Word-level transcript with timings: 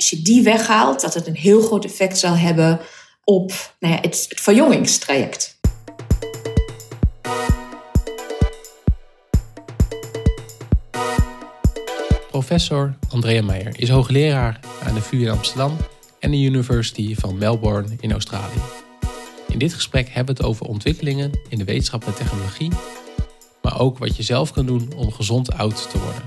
als 0.00 0.10
je 0.10 0.22
die 0.22 0.42
weghaalt, 0.42 1.00
dat 1.00 1.14
het 1.14 1.26
een 1.26 1.36
heel 1.36 1.60
groot 1.62 1.84
effect 1.84 2.18
zal 2.18 2.36
hebben 2.36 2.80
op 3.24 3.74
nou 3.80 3.94
ja, 3.94 4.00
het, 4.00 4.26
verjongingstraject. 4.28 5.58
Professor 12.30 12.94
Andrea 13.08 13.42
Meijer 13.42 13.72
is 13.76 13.88
hoogleraar 13.88 14.60
aan 14.82 14.94
de 14.94 15.00
VU 15.00 15.20
in 15.20 15.30
Amsterdam 15.30 15.76
en 16.18 16.30
de 16.30 16.36
University 16.36 17.14
van 17.14 17.38
Melbourne 17.38 17.88
in 18.00 18.12
Australië. 18.12 18.60
In 19.48 19.58
dit 19.58 19.74
gesprek 19.74 20.08
hebben 20.08 20.36
we 20.36 20.42
het 20.42 20.50
over 20.50 20.66
ontwikkelingen 20.66 21.40
in 21.48 21.58
de 21.58 21.64
wetenschap 21.64 22.06
en 22.06 22.14
technologie, 22.14 22.70
maar 23.62 23.80
ook 23.80 23.98
wat 23.98 24.16
je 24.16 24.22
zelf 24.22 24.52
kan 24.52 24.66
doen 24.66 24.92
om 24.96 25.12
gezond 25.12 25.52
oud 25.52 25.90
te 25.90 25.98
worden. 25.98 26.22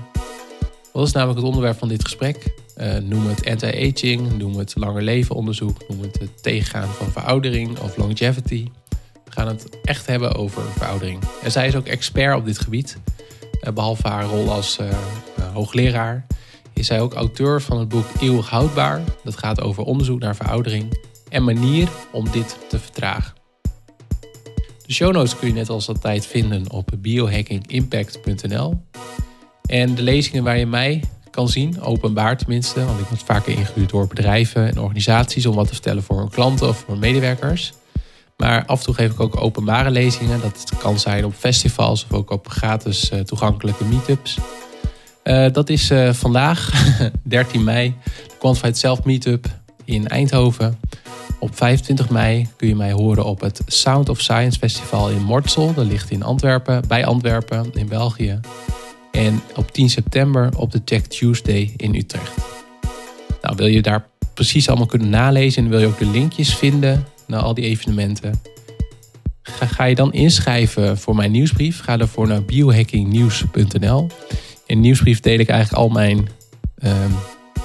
Dat 0.92 1.06
is 1.06 1.12
namelijk 1.12 1.38
het 1.38 1.48
onderwerp 1.48 1.78
van 1.78 1.88
dit 1.88 2.02
gesprek. 2.02 2.63
Uh, 2.76 2.96
noem 2.96 3.26
het 3.26 3.46
anti-aging, 3.46 4.38
noem 4.38 4.56
het 4.56 4.74
langer 4.76 5.02
leven 5.02 5.34
onderzoek, 5.34 5.88
noem 5.88 6.00
het 6.00 6.18
het 6.18 6.42
tegengaan 6.42 6.88
van 6.88 7.10
veroudering 7.10 7.78
of 7.78 7.96
longevity. 7.96 8.70
We 9.24 9.32
gaan 9.32 9.46
het 9.46 9.78
echt 9.82 10.06
hebben 10.06 10.34
over 10.34 10.62
veroudering. 10.62 11.22
En 11.42 11.50
zij 11.50 11.66
is 11.66 11.76
ook 11.76 11.86
expert 11.86 12.36
op 12.36 12.44
dit 12.44 12.58
gebied. 12.58 12.98
Uh, 13.62 13.72
behalve 13.72 14.08
haar 14.08 14.24
rol 14.24 14.50
als 14.50 14.78
uh, 14.80 14.88
hoogleraar 15.52 16.26
is 16.74 16.86
zij 16.86 17.00
ook 17.00 17.14
auteur 17.14 17.62
van 17.62 17.78
het 17.78 17.88
boek 17.88 18.06
Eeuwig 18.20 18.48
Houdbaar. 18.48 19.02
Dat 19.24 19.36
gaat 19.36 19.60
over 19.60 19.82
onderzoek 19.82 20.20
naar 20.20 20.36
veroudering 20.36 20.98
en 21.28 21.44
manier 21.44 21.88
om 22.12 22.30
dit 22.30 22.58
te 22.68 22.78
vertragen. 22.78 23.34
De 24.86 24.92
show 24.92 25.12
notes 25.12 25.36
kun 25.38 25.48
je 25.48 25.54
net 25.54 25.68
als 25.68 25.88
altijd 25.88 26.26
vinden 26.26 26.70
op 26.70 26.90
biohackingimpact.nl. 26.98 28.82
En 29.62 29.94
de 29.94 30.02
lezingen 30.02 30.44
waar 30.44 30.58
je 30.58 30.66
mij 30.66 31.02
kan 31.34 31.48
zien, 31.48 31.80
openbaar 31.80 32.36
tenminste, 32.36 32.84
want 32.84 33.00
ik 33.00 33.06
word 33.06 33.22
vaker 33.22 33.52
ingehuurd 33.52 33.90
door 33.90 34.06
bedrijven 34.06 34.68
en 34.68 34.80
organisaties 34.80 35.46
om 35.46 35.54
wat 35.54 35.66
te 35.66 35.72
vertellen 35.72 36.02
voor 36.02 36.18
hun 36.18 36.30
klanten 36.30 36.68
of 36.68 36.84
voor 36.86 36.98
medewerkers. 36.98 37.72
Maar 38.36 38.64
af 38.66 38.78
en 38.78 38.84
toe 38.84 38.94
geef 38.94 39.10
ik 39.10 39.20
ook 39.20 39.40
openbare 39.40 39.90
lezingen. 39.90 40.40
Dat 40.40 40.72
kan 40.78 40.98
zijn 40.98 41.24
op 41.24 41.34
festivals 41.34 42.04
of 42.04 42.12
ook 42.12 42.30
op 42.30 42.48
gratis 42.48 43.10
uh, 43.10 43.20
toegankelijke 43.20 43.84
meetups. 43.84 44.38
Uh, 45.24 45.46
dat 45.52 45.68
is 45.68 45.90
uh, 45.90 46.12
vandaag, 46.12 46.70
13 47.22 47.64
mei, 47.64 47.94
de 48.04 48.34
Quantified 48.38 48.78
Self 48.78 49.04
Meetup 49.04 49.46
in 49.84 50.08
Eindhoven. 50.08 50.78
Op 51.38 51.56
25 51.56 52.10
mei 52.10 52.48
kun 52.56 52.68
je 52.68 52.76
mij 52.76 52.92
horen 52.92 53.24
op 53.24 53.40
het 53.40 53.62
Sound 53.66 54.08
of 54.08 54.20
Science 54.20 54.58
Festival 54.58 55.10
in 55.10 55.22
Mortsel. 55.22 55.74
Dat 55.74 55.86
ligt 55.86 56.10
in 56.10 56.22
Antwerpen, 56.22 56.82
bij 56.88 57.06
Antwerpen 57.06 57.70
in 57.72 57.88
België. 57.88 58.40
En 59.14 59.40
op 59.56 59.72
10 59.72 59.90
september 59.90 60.50
op 60.56 60.72
de 60.72 60.84
Tech 60.84 61.02
Tuesday 61.02 61.72
in 61.76 61.94
Utrecht. 61.94 62.36
Nou, 63.42 63.56
wil 63.56 63.66
je 63.66 63.82
daar 63.82 64.06
precies 64.34 64.68
allemaal 64.68 64.86
kunnen 64.86 65.08
nalezen 65.08 65.64
en 65.64 65.70
wil 65.70 65.80
je 65.80 65.86
ook 65.86 65.98
de 65.98 66.10
linkjes 66.10 66.54
vinden 66.54 67.04
naar 67.26 67.40
al 67.40 67.54
die 67.54 67.64
evenementen? 67.64 68.40
Ga, 69.42 69.84
je 69.84 69.94
dan 69.94 70.12
inschrijven 70.12 70.98
voor 70.98 71.16
mijn 71.16 71.30
nieuwsbrief? 71.30 71.80
Ga 71.80 71.96
daarvoor 71.96 72.26
naar 72.26 72.42
biohackingnieuws.nl. 72.42 74.00
In 74.66 74.76
de 74.76 74.82
nieuwsbrief 74.82 75.20
deel 75.20 75.38
ik 75.38 75.48
eigenlijk 75.48 75.82
al 75.82 75.88
mijn 75.88 76.18
um, 76.84 77.14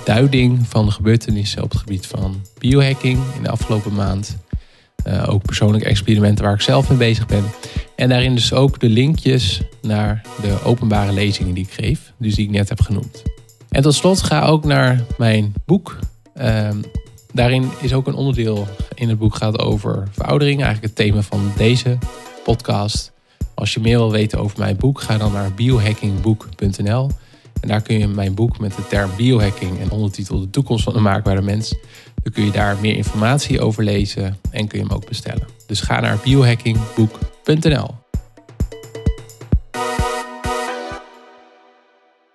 duiding 0.06 0.68
van 0.68 0.86
de 0.86 0.92
gebeurtenissen 0.92 1.64
op 1.64 1.70
het 1.70 1.80
gebied 1.80 2.08
van 2.08 2.42
biohacking 2.58 3.20
in 3.36 3.44
de 3.44 3.50
afgelopen 3.50 3.94
maand. 3.94 4.38
Uh, 5.08 5.30
ook 5.30 5.44
persoonlijke 5.44 5.88
experimenten 5.88 6.46
waar 6.46 6.54
ik 6.54 6.62
zelf 6.62 6.90
mee 6.90 6.98
bezig 6.98 7.26
ben. 7.26 7.44
En 7.96 8.10
daarin 8.10 8.36
dus 8.36 8.54
ook 8.54 8.80
de 8.80 8.90
linkjes 8.90 9.62
naar 9.82 10.22
de 10.42 10.64
openbare 10.64 11.12
lezingen 11.12 11.54
die 11.54 11.64
ik 11.64 11.74
geef, 11.74 12.14
dus 12.18 12.36
die 12.36 12.46
ik 12.46 12.52
net 12.52 12.70
heb 12.70 12.82
genoemd. 12.82 13.24
En 13.70 13.82
tot 13.82 13.94
slot 13.94 14.22
ga 14.22 14.46
ook 14.46 14.66
naar 14.66 15.04
mijn 15.18 15.54
boek. 15.66 16.00
Uh, 16.36 16.70
daarin 17.34 17.70
is 17.82 17.94
ook 17.94 18.08
een 18.08 18.16
onderdeel 18.16 18.68
in 18.96 19.10
het 19.10 19.18
boek 19.18 19.36
gaat 19.36 19.60
over 19.60 20.08
veroudering, 20.12 20.64
eigenlijk 20.64 20.98
het 20.98 21.06
thema 21.06 21.22
van 21.22 21.52
deze 21.58 21.98
podcast. 22.44 23.12
Als 23.54 23.74
je 23.74 23.80
meer 23.80 23.98
wil 23.98 24.12
weten 24.12 24.40
over 24.40 24.60
mijn 24.60 24.78
boek, 24.78 25.02
ga 25.02 25.18
dan 25.18 25.32
naar 25.32 25.54
biohackingboek.nl. 25.54 27.10
En 27.62 27.68
daar 27.68 27.82
kun 27.82 28.00
je 28.00 28.08
mijn 28.08 28.34
boek 28.34 28.60
met 28.60 28.76
de 28.76 28.88
term 28.88 29.10
biohacking 29.18 29.80
en 29.80 29.92
ondertitel 29.92 30.40
De 30.40 30.50
toekomst 30.50 30.84
van 30.84 30.94
de 30.94 31.00
maakbare 31.00 31.42
mens. 31.42 31.76
Dan 32.24 32.34
kun 32.34 32.46
je 32.46 32.52
daar 32.52 32.78
meer 32.82 32.96
informatie 32.96 33.62
over 33.62 33.84
lezen 33.84 34.40
en 34.52 34.68
kun 34.68 34.80
je 34.80 34.86
hem 34.86 34.96
ook 34.96 35.08
bestellen. 35.08 35.48
Dus 35.66 35.82
ga 35.82 36.00
naar 36.00 36.18
biohackingboek.nl. 36.24 37.96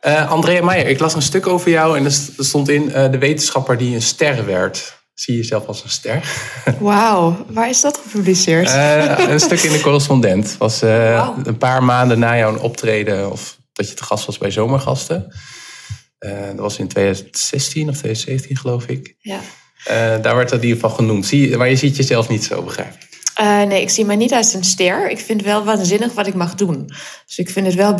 Uh, 0.07 0.31
Andrea 0.31 0.65
Meijer, 0.65 0.89
ik 0.89 0.99
las 0.99 1.15
een 1.15 1.23
stuk 1.23 1.47
over 1.47 1.71
jou 1.71 1.99
en 1.99 2.05
er 2.05 2.13
stond 2.37 2.69
in 2.69 2.83
uh, 2.83 3.11
de 3.11 3.19
wetenschapper 3.19 3.79
die 3.79 3.95
een 3.95 4.03
ster 4.03 4.47
werd. 4.47 5.03
Zie 5.15 5.35
je 5.35 5.41
jezelf 5.41 5.67
als 5.67 5.83
een 5.83 5.91
ster? 5.91 6.29
Wauw, 6.81 7.47
waar 7.49 7.69
is 7.69 7.81
dat 7.81 8.01
gepubliceerd? 8.03 8.69
Uh, 8.69 9.29
een 9.29 9.41
stuk 9.41 9.61
in 9.61 9.73
de 9.73 9.81
correspondent. 9.89 10.57
was 10.59 10.81
wow. 10.81 11.39
een 11.43 11.59
paar 11.59 11.85
maanden 11.85 12.19
na 12.19 12.37
jouw 12.37 12.59
optreden, 12.59 13.31
of 13.31 13.59
dat 13.73 13.89
je 13.89 13.95
te 13.95 14.05
gast 14.05 14.27
was 14.27 14.39
bij 14.39 14.51
Zomergasten. 14.51 15.35
dat 16.19 16.59
was 16.59 16.79
in 16.79 16.89
2016 16.89 17.89
of 17.89 17.97
2017, 17.97 18.57
geloof 18.57 18.87
ik. 18.87 19.17
Ja. 19.19 19.41
Daar 20.23 20.37
werd 20.37 20.49
dat 20.49 20.63
in 20.63 20.69
ieder 20.69 20.81
geval 20.81 20.97
genoemd. 20.97 21.27
Zie, 21.27 21.57
maar 21.57 21.69
je 21.69 21.77
ziet 21.77 21.97
jezelf 21.97 22.29
niet 22.29 22.45
zo, 22.45 22.63
begrijp 22.63 22.95
ik. 22.95 23.15
Uh, 23.41 23.63
nee, 23.63 23.83
ik 23.83 23.91
zie 23.91 24.05
mij 24.05 24.17
niet 24.17 24.33
als 24.33 24.55
een 24.55 24.65
ster. 24.65 25.11
Ik 25.11 25.19
vind 25.19 25.43
wel 25.43 25.65
waanzinnig 25.65 26.13
wat 26.13 26.27
ik 26.27 26.35
mag 26.35 26.55
doen. 26.55 26.91
Dus 27.27 27.39
ik 27.39 27.51
vind 27.51 27.67
het 27.67 27.75
wel. 27.75 27.97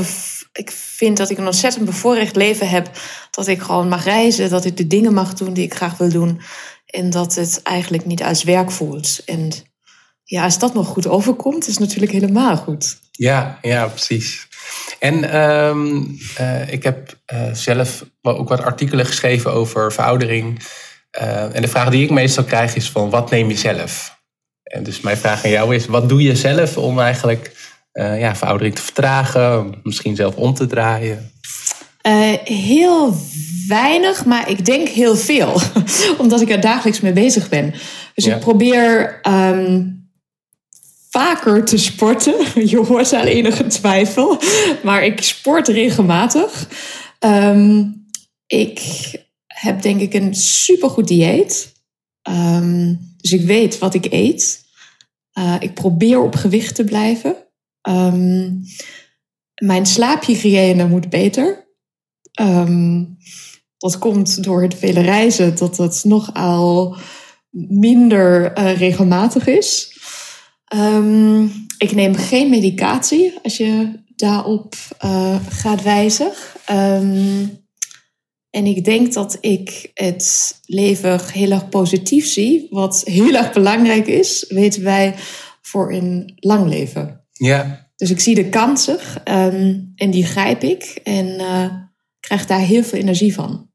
Ik 0.53 0.71
vind 0.71 1.17
dat 1.17 1.31
ik 1.31 1.39
een 1.39 1.47
ontzettend 1.47 1.85
bevoorrecht 1.85 2.37
leven 2.37 2.69
heb. 2.69 2.91
Dat 3.31 3.47
ik 3.47 3.63
gewoon 3.63 3.89
mag 3.89 4.05
reizen. 4.05 4.51
Dat 4.51 4.65
ik 4.65 4.77
de 4.77 4.87
dingen 4.87 5.15
mag 5.15 5.35
doen 5.35 5.53
die 5.53 5.65
ik 5.65 5.75
graag 5.75 5.97
wil 5.97 6.09
doen. 6.09 6.41
En 6.87 7.11
dat 7.11 7.35
het 7.35 7.61
eigenlijk 7.63 8.07
niet 8.07 8.23
als 8.23 8.43
werk 8.43 8.71
voelt. 8.71 9.23
En 9.25 9.53
ja, 10.25 10.45
als 10.45 10.59
dat 10.59 10.75
nog 10.75 10.87
goed 10.87 11.07
overkomt, 11.07 11.67
is 11.67 11.75
het 11.75 11.83
natuurlijk 11.83 12.13
helemaal 12.13 12.57
goed. 12.57 12.99
Ja, 13.11 13.59
ja, 13.63 13.87
precies. 13.87 14.49
En 14.99 15.41
um, 15.41 16.19
uh, 16.41 16.73
ik 16.73 16.83
heb 16.83 17.19
uh, 17.33 17.53
zelf 17.53 18.05
ook 18.23 18.49
wat 18.49 18.63
artikelen 18.63 19.07
geschreven 19.07 19.53
over 19.53 19.93
veroudering. 19.93 20.63
En 21.53 21.63
de 21.63 21.69
vraag 21.69 21.91
die 21.91 22.05
ik 22.05 22.11
meestal 22.11 22.45
krijg 22.45 22.75
is 22.75 22.91
van 22.91 23.11
wat 23.11 23.31
neem 23.31 23.49
je 23.49 23.57
zelf? 23.57 24.19
En 24.63 24.83
dus 24.83 25.01
mijn 25.01 25.17
vraag 25.17 25.45
aan 25.45 25.51
jou 25.51 25.75
is, 25.75 25.87
wat 25.87 26.09
doe 26.09 26.23
je 26.23 26.37
zelf 26.37 26.77
om 26.77 27.01
eigenlijk 27.01 27.53
uh, 27.93 28.21
ja, 28.21 28.37
veroudering 28.37 28.75
te 28.75 28.83
vertragen, 28.83 29.75
misschien 29.83 30.17
zelf 30.17 30.35
om 30.35 30.55
te 30.55 30.67
draaien? 30.67 31.33
Uh, 32.07 32.33
heel 32.45 33.17
weinig, 33.69 34.25
maar 34.25 34.51
ik 34.51 34.65
denk 34.65 34.89
heel 34.89 35.17
veel, 35.17 35.61
omdat 36.19 36.41
ik 36.41 36.51
er 36.51 36.61
dagelijks 36.61 37.01
mee 37.01 37.13
bezig 37.13 37.49
ben. 37.49 37.75
Dus 38.15 38.25
ja. 38.25 38.35
ik 38.35 38.41
probeer 38.41 39.21
um, 39.29 40.09
vaker 41.11 41.65
te 41.65 41.79
sporten. 41.79 42.35
Je 42.71 42.77
hoort 42.77 43.13
al 43.13 43.25
enige 43.25 43.67
twijfel, 43.67 44.39
maar 44.83 45.05
ik 45.05 45.23
sport 45.23 45.69
regelmatig. 45.69 46.69
Um, 47.21 48.07
ik 48.47 48.81
heb 49.55 49.83
denk 49.83 50.01
ik 50.01 50.15
een 50.15 50.35
supergoed 50.35 51.09
dieet. 51.09 51.73
Um, 52.29 53.15
dus 53.17 53.33
ik 53.33 53.47
weet 53.47 53.79
wat 53.79 53.95
ik 53.95 54.07
eet. 54.11 54.65
Uh, 55.39 55.57
ik 55.59 55.75
probeer 55.75 56.23
op 56.23 56.35
gewicht 56.35 56.75
te 56.75 56.85
blijven. 56.85 57.37
Um, 57.89 58.63
mijn 59.63 59.87
slaaphygiëne 59.87 60.89
moet 60.89 61.09
beter. 61.09 61.69
Um, 62.41 63.17
dat 63.79 63.99
komt 63.99 64.45
door 64.45 64.63
het 64.63 64.75
vele 64.75 65.01
reizen, 65.01 65.57
dat 65.57 65.77
het 65.77 66.05
nogal 66.05 66.97
minder 67.69 68.59
uh, 68.59 68.79
regelmatig 68.79 69.47
is. 69.47 69.93
Ik 71.79 71.93
neem 71.95 72.15
geen 72.15 72.51
medicatie 72.51 73.39
als 73.43 73.57
je 73.57 74.03
daarop 74.17 74.75
uh, 75.05 75.37
gaat 75.49 75.83
wijzen. 75.83 76.33
En 78.55 78.67
ik 78.67 78.85
denk 78.85 79.13
dat 79.13 79.39
ik 79.41 79.91
het 79.95 80.55
leven 80.67 81.21
heel 81.33 81.51
erg 81.51 81.69
positief 81.69 82.27
zie. 82.27 82.67
Wat 82.71 83.03
heel 83.05 83.35
erg 83.35 83.53
belangrijk 83.53 84.07
is, 84.07 84.45
weten 84.49 84.83
wij, 84.83 85.15
voor 85.63 85.93
een 85.93 86.33
lang 86.37 86.69
leven. 86.69 87.25
Ja. 87.33 87.89
Dus 87.97 88.11
ik 88.11 88.21
zie 88.21 88.35
de 88.35 88.49
kansen 88.49 88.99
um, 89.25 89.93
en 89.95 90.11
die 90.11 90.25
grijp 90.25 90.63
ik 90.63 91.01
en 91.03 91.27
uh, 91.27 91.67
krijg 92.21 92.47
daar 92.47 92.61
heel 92.61 92.83
veel 92.83 92.99
energie 92.99 93.35
van. 93.35 93.71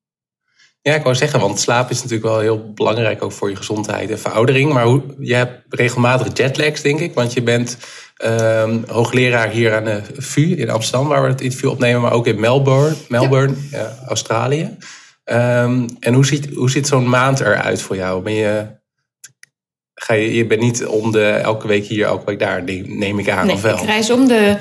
Ja, 0.82 0.96
ik 0.96 1.04
wou 1.04 1.16
zeggen, 1.16 1.40
want 1.40 1.60
slaap 1.60 1.90
is 1.90 1.98
natuurlijk 1.98 2.30
wel 2.30 2.40
heel 2.40 2.74
belangrijk 2.74 3.24
ook 3.24 3.32
voor 3.32 3.50
je 3.50 3.56
gezondheid 3.56 4.10
en 4.10 4.20
veroudering. 4.20 4.74
Maar 4.74 4.86
hoe, 4.86 5.04
je 5.20 5.36
hebt 5.36 5.64
regelmatig 5.70 6.38
jetlags, 6.38 6.82
denk 6.82 7.00
ik, 7.00 7.14
want 7.14 7.34
je 7.34 7.42
bent 7.42 7.78
um, 8.26 8.84
hoogleraar 8.88 9.50
hier 9.50 9.76
aan 9.76 9.84
de 9.84 10.02
VU 10.18 10.56
in 10.56 10.70
Amsterdam, 10.70 11.08
waar 11.08 11.24
we 11.24 11.30
het 11.30 11.42
interview 11.42 11.70
opnemen, 11.70 12.02
maar 12.02 12.12
ook 12.12 12.28
in 12.28 12.40
Melbourne, 12.40 12.96
Melbourne 13.08 13.54
ja. 13.72 13.98
Australië. 14.08 14.78
Um, 15.26 15.86
en 16.00 16.14
hoe 16.14 16.26
ziet, 16.26 16.54
hoe 16.54 16.70
ziet 16.70 16.88
zo'n 16.88 17.10
maand 17.10 17.40
eruit 17.40 17.82
voor 17.82 17.96
jou? 17.96 18.22
Ben 18.24 18.34
je, 18.34 18.66
ga 19.94 20.14
je, 20.14 20.34
je 20.34 20.46
bent 20.46 20.62
niet 20.62 20.86
om 20.86 21.12
de 21.12 21.26
elke 21.26 21.68
week 21.68 21.86
hier, 21.86 22.06
elke 22.06 22.26
week 22.26 22.40
daar, 22.40 22.64
neem 22.86 23.20
ik 23.20 23.30
aan, 23.30 23.46
nee, 23.46 23.56
of 23.56 23.62
wel? 23.62 23.78
Ik 23.78 23.84
reis 23.84 24.10
om 24.10 24.28
de 24.28 24.58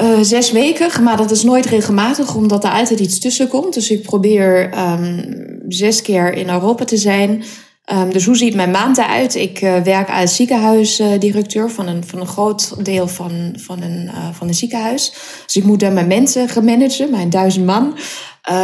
uh, 0.00 0.18
zes 0.20 0.52
weken, 0.52 1.02
maar 1.02 1.16
dat 1.16 1.30
is 1.30 1.42
nooit 1.42 1.66
regelmatig, 1.66 2.34
omdat 2.34 2.64
er 2.64 2.70
altijd 2.70 3.00
iets 3.00 3.18
tussen 3.18 3.48
komt. 3.48 3.74
Dus 3.74 3.90
ik 3.90 4.02
probeer 4.02 4.78
um, 4.78 5.62
zes 5.68 6.02
keer 6.02 6.32
in 6.32 6.48
Europa 6.48 6.84
te 6.84 6.96
zijn. 6.96 7.44
Um, 7.92 8.12
dus 8.12 8.24
hoe 8.24 8.36
ziet 8.36 8.54
mijn 8.54 8.70
maand 8.70 8.98
eruit? 8.98 9.34
Ik 9.34 9.60
uh, 9.60 9.80
werk 9.80 10.10
als 10.10 10.36
ziekenhuisdirecteur 10.36 11.70
van 11.70 11.86
een, 11.86 12.04
van 12.04 12.20
een 12.20 12.26
groot 12.26 12.84
deel 12.84 13.08
van, 13.08 13.54
van, 13.56 13.82
een, 13.82 14.04
uh, 14.04 14.28
van 14.32 14.48
een 14.48 14.54
ziekenhuis. 14.54 15.12
Dus 15.44 15.56
ik 15.56 15.64
moet 15.64 15.80
daar 15.80 15.92
mijn 15.92 16.06
mensen 16.06 16.48
gaan 16.48 16.64
managen, 16.64 17.10
mijn 17.10 17.30
duizend 17.30 17.66
man. 17.66 17.98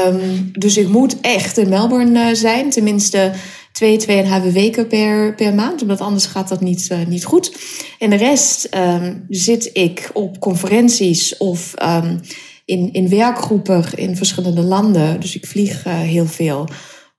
Um, 0.06 0.50
dus 0.52 0.76
ik 0.76 0.88
moet 0.88 1.20
echt 1.20 1.58
in 1.58 1.68
Melbourne 1.68 2.34
zijn, 2.34 2.70
tenminste 2.70 3.32
twee, 3.72 3.96
tweeënhalve 3.96 4.52
weken 4.52 4.86
per, 4.86 5.34
per 5.34 5.54
maand, 5.54 5.82
omdat 5.82 6.00
anders 6.00 6.26
gaat 6.26 6.48
dat 6.48 6.60
niet, 6.60 6.90
niet 7.08 7.24
goed. 7.24 7.52
En 7.98 8.10
de 8.10 8.16
rest 8.16 8.68
um, 8.76 9.24
zit 9.28 9.70
ik 9.72 10.10
op 10.12 10.38
conferenties 10.38 11.36
of 11.36 11.74
in, 12.64 12.92
in 12.92 13.08
werkgroepen 13.08 13.84
in 13.94 14.16
verschillende 14.16 14.62
landen. 14.62 15.20
Dus 15.20 15.34
ik 15.36 15.46
vlieg 15.46 15.84
heel 15.84 16.26
veel 16.26 16.68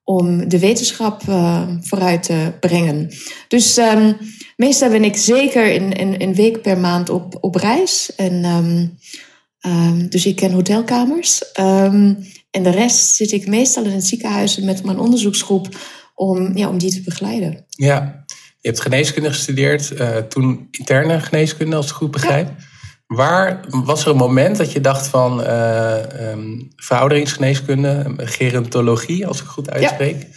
om 0.03 0.49
de 0.49 0.59
wetenschap 0.59 1.21
uh, 1.29 1.67
vooruit 1.81 2.23
te 2.23 2.51
brengen. 2.59 3.09
Dus 3.47 3.77
um, 3.77 4.17
meestal 4.55 4.89
ben 4.89 5.03
ik 5.03 5.15
zeker 5.15 5.71
in 5.71 5.83
een, 5.83 6.21
een 6.21 6.33
week 6.33 6.61
per 6.61 6.77
maand 6.77 7.09
op, 7.09 7.37
op 7.39 7.55
reis. 7.55 8.15
En, 8.15 8.45
um, 8.45 8.97
um, 9.61 10.09
dus 10.09 10.25
ik 10.25 10.35
ken 10.35 10.51
hotelkamers. 10.51 11.51
en 11.51 12.63
de 12.63 12.69
rest 12.69 13.15
zit 13.15 13.31
ik 13.31 13.47
meestal 13.47 13.83
in 13.83 13.91
het 13.91 14.05
ziekenhuis 14.05 14.57
met 14.57 14.83
mijn 14.83 14.99
onderzoeksgroep 14.99 15.67
om, 16.15 16.57
ja, 16.57 16.69
om 16.69 16.77
die 16.77 16.91
te 16.91 17.01
begeleiden. 17.01 17.65
Ja, 17.69 18.25
je 18.59 18.67
hebt 18.67 18.81
geneeskunde 18.81 19.29
gestudeerd, 19.29 19.91
uh, 19.91 20.17
toen 20.17 20.67
interne 20.71 21.19
geneeskunde, 21.19 21.75
als 21.75 21.85
ik 21.85 21.91
goed 21.91 22.11
begrijp. 22.11 22.47
Ja. 22.47 22.69
Waar 23.15 23.59
was 23.69 24.05
er 24.05 24.11
een 24.11 24.17
moment 24.17 24.57
dat 24.57 24.71
je 24.71 24.81
dacht 24.81 25.07
van 25.07 25.41
uh, 25.41 25.95
um, 26.31 26.71
verouderingsgeneeskunde, 26.75 28.13
gerontologie, 28.17 29.27
als 29.27 29.41
ik 29.41 29.47
goed 29.47 29.69
uitspreek? 29.69 30.27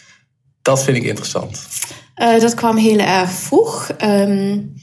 Dat 0.62 0.82
vind 0.82 0.96
ik 0.96 1.02
interessant. 1.02 1.68
Uh, 2.16 2.40
dat 2.40 2.54
kwam 2.54 2.76
heel 2.76 2.98
erg 2.98 3.30
vroeg. 3.30 3.90
Um, 4.02 4.74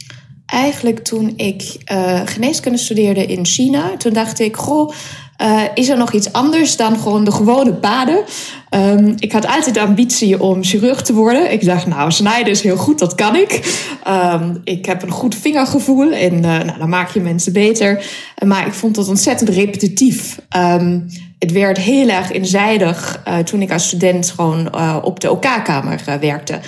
eigenlijk 0.45 0.99
toen 0.99 1.33
ik 1.35 1.77
uh, 1.91 2.21
geneeskunde 2.25 2.77
studeerde 2.77 3.25
in 3.25 3.45
China, 3.45 3.97
toen 3.97 4.13
dacht 4.13 4.39
ik, 4.39 4.55
goh, 4.55 4.93
uh, 5.41 5.61
is 5.73 5.89
er 5.89 5.97
nog 5.97 6.11
iets 6.11 6.33
anders 6.33 6.75
dan 6.75 6.99
gewoon 6.99 7.23
de 7.23 7.31
gewone 7.31 7.73
paden? 7.73 8.23
Um, 8.69 9.15
ik 9.19 9.31
had 9.31 9.47
altijd 9.47 9.73
de 9.73 9.81
ambitie 9.81 10.41
om 10.41 10.63
chirurg 10.63 11.01
te 11.01 11.13
worden. 11.13 11.51
Ik 11.51 11.65
dacht, 11.65 11.85
nou, 11.87 12.11
snijden 12.11 12.51
is 12.51 12.61
heel 12.61 12.77
goed, 12.77 12.99
dat 12.99 13.15
kan 13.15 13.35
ik. 13.35 13.79
Um, 14.07 14.61
ik 14.63 14.85
heb 14.85 15.01
een 15.01 15.11
goed 15.11 15.35
vingergevoel 15.35 16.11
en 16.11 16.33
uh, 16.33 16.41
nou, 16.41 16.77
dan 16.77 16.89
maak 16.89 17.11
je 17.11 17.19
mensen 17.19 17.53
beter. 17.53 18.05
Maar 18.45 18.67
ik 18.67 18.73
vond 18.73 18.95
dat 18.95 19.07
ontzettend 19.07 19.49
repetitief. 19.49 20.39
Um, 20.57 21.07
het 21.39 21.51
werd 21.51 21.77
heel 21.77 22.09
erg 22.09 22.31
inzijdig 22.31 23.21
uh, 23.27 23.37
toen 23.37 23.61
ik 23.61 23.71
als 23.71 23.87
student 23.87 24.31
gewoon 24.35 24.75
op 25.03 25.19
de 25.19 25.31
OK-kamer 25.31 26.01
werkte. 26.19 26.59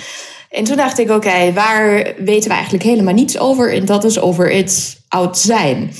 En 0.50 0.64
toen 0.64 0.76
dacht 0.76 0.98
ik, 0.98 1.10
oké, 1.10 1.52
waar 1.52 2.12
weten 2.18 2.48
we 2.48 2.54
eigenlijk 2.54 2.84
helemaal 2.84 3.14
niets 3.14 3.38
over? 3.38 3.74
En 3.74 3.84
dat 3.84 4.04
is 4.04 4.20
over 4.20 4.52
het 4.52 5.00
oud 5.08 5.38
zijn 5.38 5.90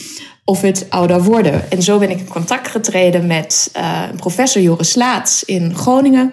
of 0.44 0.61
het 0.61 0.87
ouder 0.88 1.23
worden. 1.23 1.70
En 1.70 1.82
zo 1.82 1.99
ben 1.99 2.11
ik 2.11 2.19
in 2.19 2.29
contact 2.29 2.69
getreden 2.69 3.26
met 3.26 3.70
uh, 3.76 4.02
professor 4.17 4.62
Joris 4.62 4.94
Laats 4.94 5.44
in 5.44 5.76
Groningen. 5.76 6.32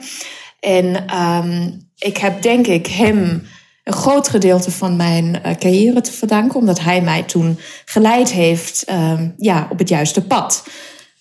En 0.60 1.18
um, 1.22 1.88
ik 1.98 2.18
heb 2.18 2.42
denk 2.42 2.68
ik 2.68 2.88
hem 2.88 3.44
een 3.84 3.94
groot 3.94 4.28
gedeelte 4.28 4.72
van 4.72 4.96
mijn 4.96 5.26
uh, 5.26 5.56
carrière 5.56 6.02
te 6.02 6.12
verdanken, 6.12 6.60
omdat 6.60 6.80
hij 6.80 7.02
mij 7.02 7.24
toen 7.24 7.60
geleid 7.86 8.32
heeft 8.32 8.86
um, 8.92 9.34
ja, 9.38 9.68
op 9.70 9.80
het 9.80 9.90
juiste 9.90 10.26
pad. 10.26 10.64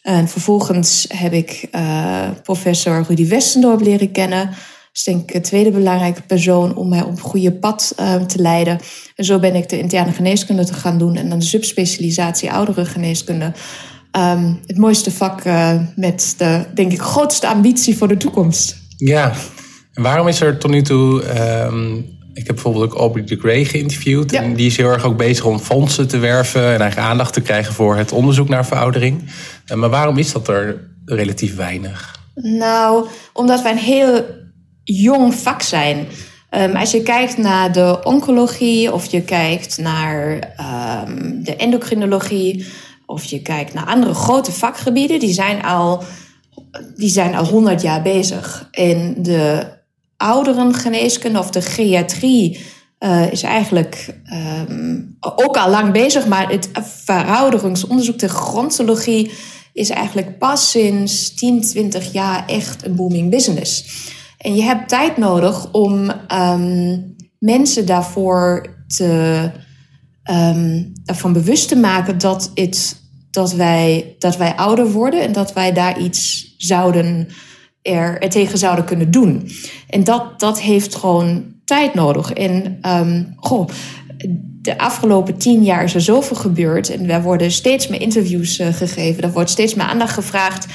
En 0.03 0.29
vervolgens 0.29 1.07
heb 1.09 1.33
ik 1.33 1.69
uh, 1.73 2.29
professor 2.43 3.05
Rudy 3.09 3.29
Westendorp 3.29 3.81
leren 3.81 4.13
kennen 4.13 4.51
is 4.93 5.05
denk 5.05 5.21
ik 5.21 5.33
de 5.33 5.41
tweede 5.41 5.71
belangrijke 5.71 6.23
persoon 6.23 6.77
om 6.77 6.89
mij 6.89 7.03
op 7.03 7.11
het 7.11 7.21
goede 7.21 7.53
pad 7.53 7.95
uh, 8.01 8.15
te 8.15 8.43
leiden. 8.43 8.79
En 9.17 9.25
zo 9.25 9.39
ben 9.39 9.55
ik 9.55 9.69
de 9.69 9.79
interne 9.79 10.13
geneeskunde 10.13 10.65
te 10.65 10.75
gaan 10.75 10.99
doen 10.99 11.17
en 11.17 11.29
dan 11.29 11.39
de 11.39 11.45
subspecialisatie 11.45 12.53
oudere 12.53 12.85
geneeskunde. 12.85 13.53
Um, 14.17 14.61
het 14.67 14.79
mooiste 14.79 15.11
vak 15.11 15.45
uh, 15.45 15.81
met 15.97 16.35
de, 16.39 16.65
denk 16.75 16.93
ik, 16.93 17.01
grootste 17.01 17.49
ambitie 17.49 17.97
voor 17.97 18.09
de 18.09 18.17
toekomst. 18.17 18.77
Ja, 18.97 19.33
en 19.95 20.03
waarom 20.03 20.29
is 20.29 20.41
er 20.41 20.59
tot 20.59 20.71
nu 20.71 20.83
toe. 20.83 21.39
Um, 21.65 22.19
ik 22.33 22.47
heb 22.47 22.55
bijvoorbeeld 22.55 22.85
ook 22.85 22.99
Aubrey 22.99 23.25
de 23.25 23.37
Grey 23.37 23.65
geïnterviewd. 23.65 24.31
Ja. 24.31 24.43
En 24.43 24.55
die 24.55 24.67
is 24.67 24.77
heel 24.77 24.89
erg 24.89 25.05
ook 25.05 25.17
bezig 25.17 25.45
om 25.45 25.59
fondsen 25.59 26.09
te 26.09 26.19
werven 26.19 26.63
en 26.63 26.81
eigenlijk 26.81 27.11
aandacht 27.11 27.33
te 27.33 27.41
krijgen 27.41 27.75
voor 27.75 27.97
het 27.97 28.13
onderzoek 28.13 28.49
naar 28.49 28.67
veroudering. 28.67 29.23
Uh, 29.67 29.77
maar 29.77 29.91
waarom 29.91 30.19
is 30.19 30.33
dat 30.33 30.49
er 30.49 30.89
relatief 31.05 31.57
weinig? 31.57 32.19
Nou, 32.35 33.07
omdat 33.33 33.63
wij 33.63 33.73
een 33.73 33.79
heel 33.79 34.25
jong 34.95 35.35
vak 35.35 35.63
zijn. 35.63 36.07
Um, 36.51 36.77
als 36.77 36.91
je 36.91 37.03
kijkt 37.03 37.37
naar 37.37 37.73
de 37.73 38.01
oncologie 38.05 38.93
of 38.93 39.11
je 39.11 39.23
kijkt 39.23 39.79
naar 39.79 40.33
um, 41.07 41.45
de 41.45 41.57
endocrinologie 41.57 42.67
of 43.07 43.25
je 43.25 43.43
kijkt 43.43 43.75
naar 43.75 43.87
andere 43.87 44.15
grote 44.15 44.53
vakgebieden, 44.53 45.21
die 45.21 45.33
zijn 45.33 45.63
al, 45.63 46.03
die 46.97 47.09
zijn 47.09 47.35
al 47.35 47.45
100 47.45 47.83
jaar 47.83 48.03
bezig. 48.03 48.69
En 48.71 49.15
de 49.19 49.67
ouderengeneeskunde 50.17 51.39
of 51.39 51.51
de 51.51 51.63
geriatrie 51.63 52.61
uh, 53.01 53.33
is 53.33 53.43
eigenlijk 53.43 54.15
um, 54.69 55.17
ook 55.21 55.57
al 55.57 55.71
lang 55.71 55.93
bezig, 55.93 56.27
maar 56.27 56.51
het 56.51 56.71
verouderingsonderzoek, 57.05 58.19
de 58.19 58.29
grondologie, 58.29 59.31
is 59.73 59.91
eigenlijk 59.91 60.39
pas 60.39 60.71
sinds 60.71 61.35
10, 61.35 61.61
20 61.61 62.13
jaar 62.13 62.47
echt 62.47 62.85
een 62.85 62.95
booming 62.95 63.31
business. 63.31 63.85
En 64.41 64.55
je 64.55 64.63
hebt 64.63 64.89
tijd 64.89 65.17
nodig 65.17 65.73
om 65.73 66.13
um, 66.35 67.17
mensen 67.39 67.87
daarvoor 67.87 68.67
te, 68.87 69.51
um, 70.31 70.93
bewust 71.33 71.69
te 71.69 71.77
maken 71.77 72.19
dat, 72.19 72.51
het, 72.55 73.01
dat, 73.31 73.53
wij, 73.53 74.15
dat 74.19 74.37
wij 74.37 74.55
ouder 74.57 74.91
worden 74.91 75.23
en 75.23 75.33
dat 75.33 75.53
wij 75.53 75.73
daar 75.73 75.99
iets 75.99 76.55
zouden 76.57 77.29
er, 77.83 78.29
tegen 78.29 78.59
zouden 78.59 78.85
kunnen 78.85 79.11
doen. 79.11 79.51
En 79.89 80.05
dat, 80.05 80.41
dat 80.41 80.61
heeft 80.61 80.95
gewoon 80.95 81.45
tijd 81.65 81.95
nodig. 81.95 82.33
En 82.33 82.79
um, 82.83 83.33
goh, 83.37 83.69
de 84.63 84.79
afgelopen 84.79 85.37
tien 85.37 85.63
jaar 85.63 85.85
is 85.85 85.95
er 85.95 86.01
zoveel 86.01 86.37
gebeurd. 86.37 86.91
En 86.91 87.11
er 87.11 87.23
worden 87.23 87.51
steeds 87.51 87.89
meer 87.89 88.01
interviews 88.01 88.59
uh, 88.59 88.67
gegeven. 88.67 89.23
Er 89.23 89.33
wordt 89.33 89.51
steeds 89.51 89.75
meer 89.75 89.87
aandacht 89.87 90.15
gevraagd 90.15 90.67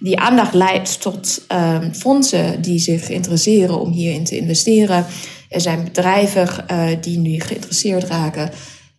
die 0.00 0.18
aandacht 0.18 0.54
leidt 0.54 1.00
tot 1.00 1.42
um, 1.52 1.94
fondsen 1.94 2.62
die 2.62 2.78
zich 2.78 3.08
interesseren 3.08 3.80
om 3.80 3.92
hierin 3.92 4.24
te 4.24 4.36
investeren. 4.36 5.06
Er 5.48 5.60
zijn 5.60 5.84
bedrijven 5.84 6.48
uh, 6.70 6.86
die 7.00 7.18
nu 7.18 7.40
geïnteresseerd 7.40 8.04
raken. 8.04 8.50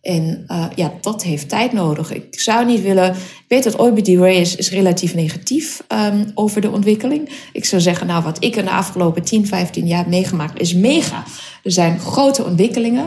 En 0.02 0.44
uh, 0.48 0.66
ja, 0.74 0.92
dat 1.00 1.22
heeft 1.22 1.48
tijd 1.48 1.72
nodig. 1.72 2.12
Ik 2.12 2.40
zou 2.40 2.66
niet 2.66 2.82
willen. 2.82 3.10
Ik 3.10 3.44
weet 3.48 3.64
dat 3.64 3.76
OBD 3.76 4.08
Ray 4.08 4.36
is, 4.36 4.70
relatief 4.70 5.14
negatief 5.14 5.82
um, 5.88 6.30
over 6.34 6.60
de 6.60 6.70
ontwikkeling. 6.70 7.30
Ik 7.52 7.64
zou 7.64 7.82
zeggen, 7.82 8.06
nou, 8.06 8.22
wat 8.22 8.44
ik 8.44 8.56
in 8.56 8.64
de 8.64 8.70
afgelopen 8.70 9.22
10, 9.22 9.46
15 9.46 9.86
jaar 9.86 9.98
heb 9.98 10.06
meegemaakt, 10.06 10.60
is 10.60 10.74
mega. 10.74 11.24
Er 11.62 11.72
zijn 11.72 11.98
grote 11.98 12.44
ontwikkelingen 12.44 13.04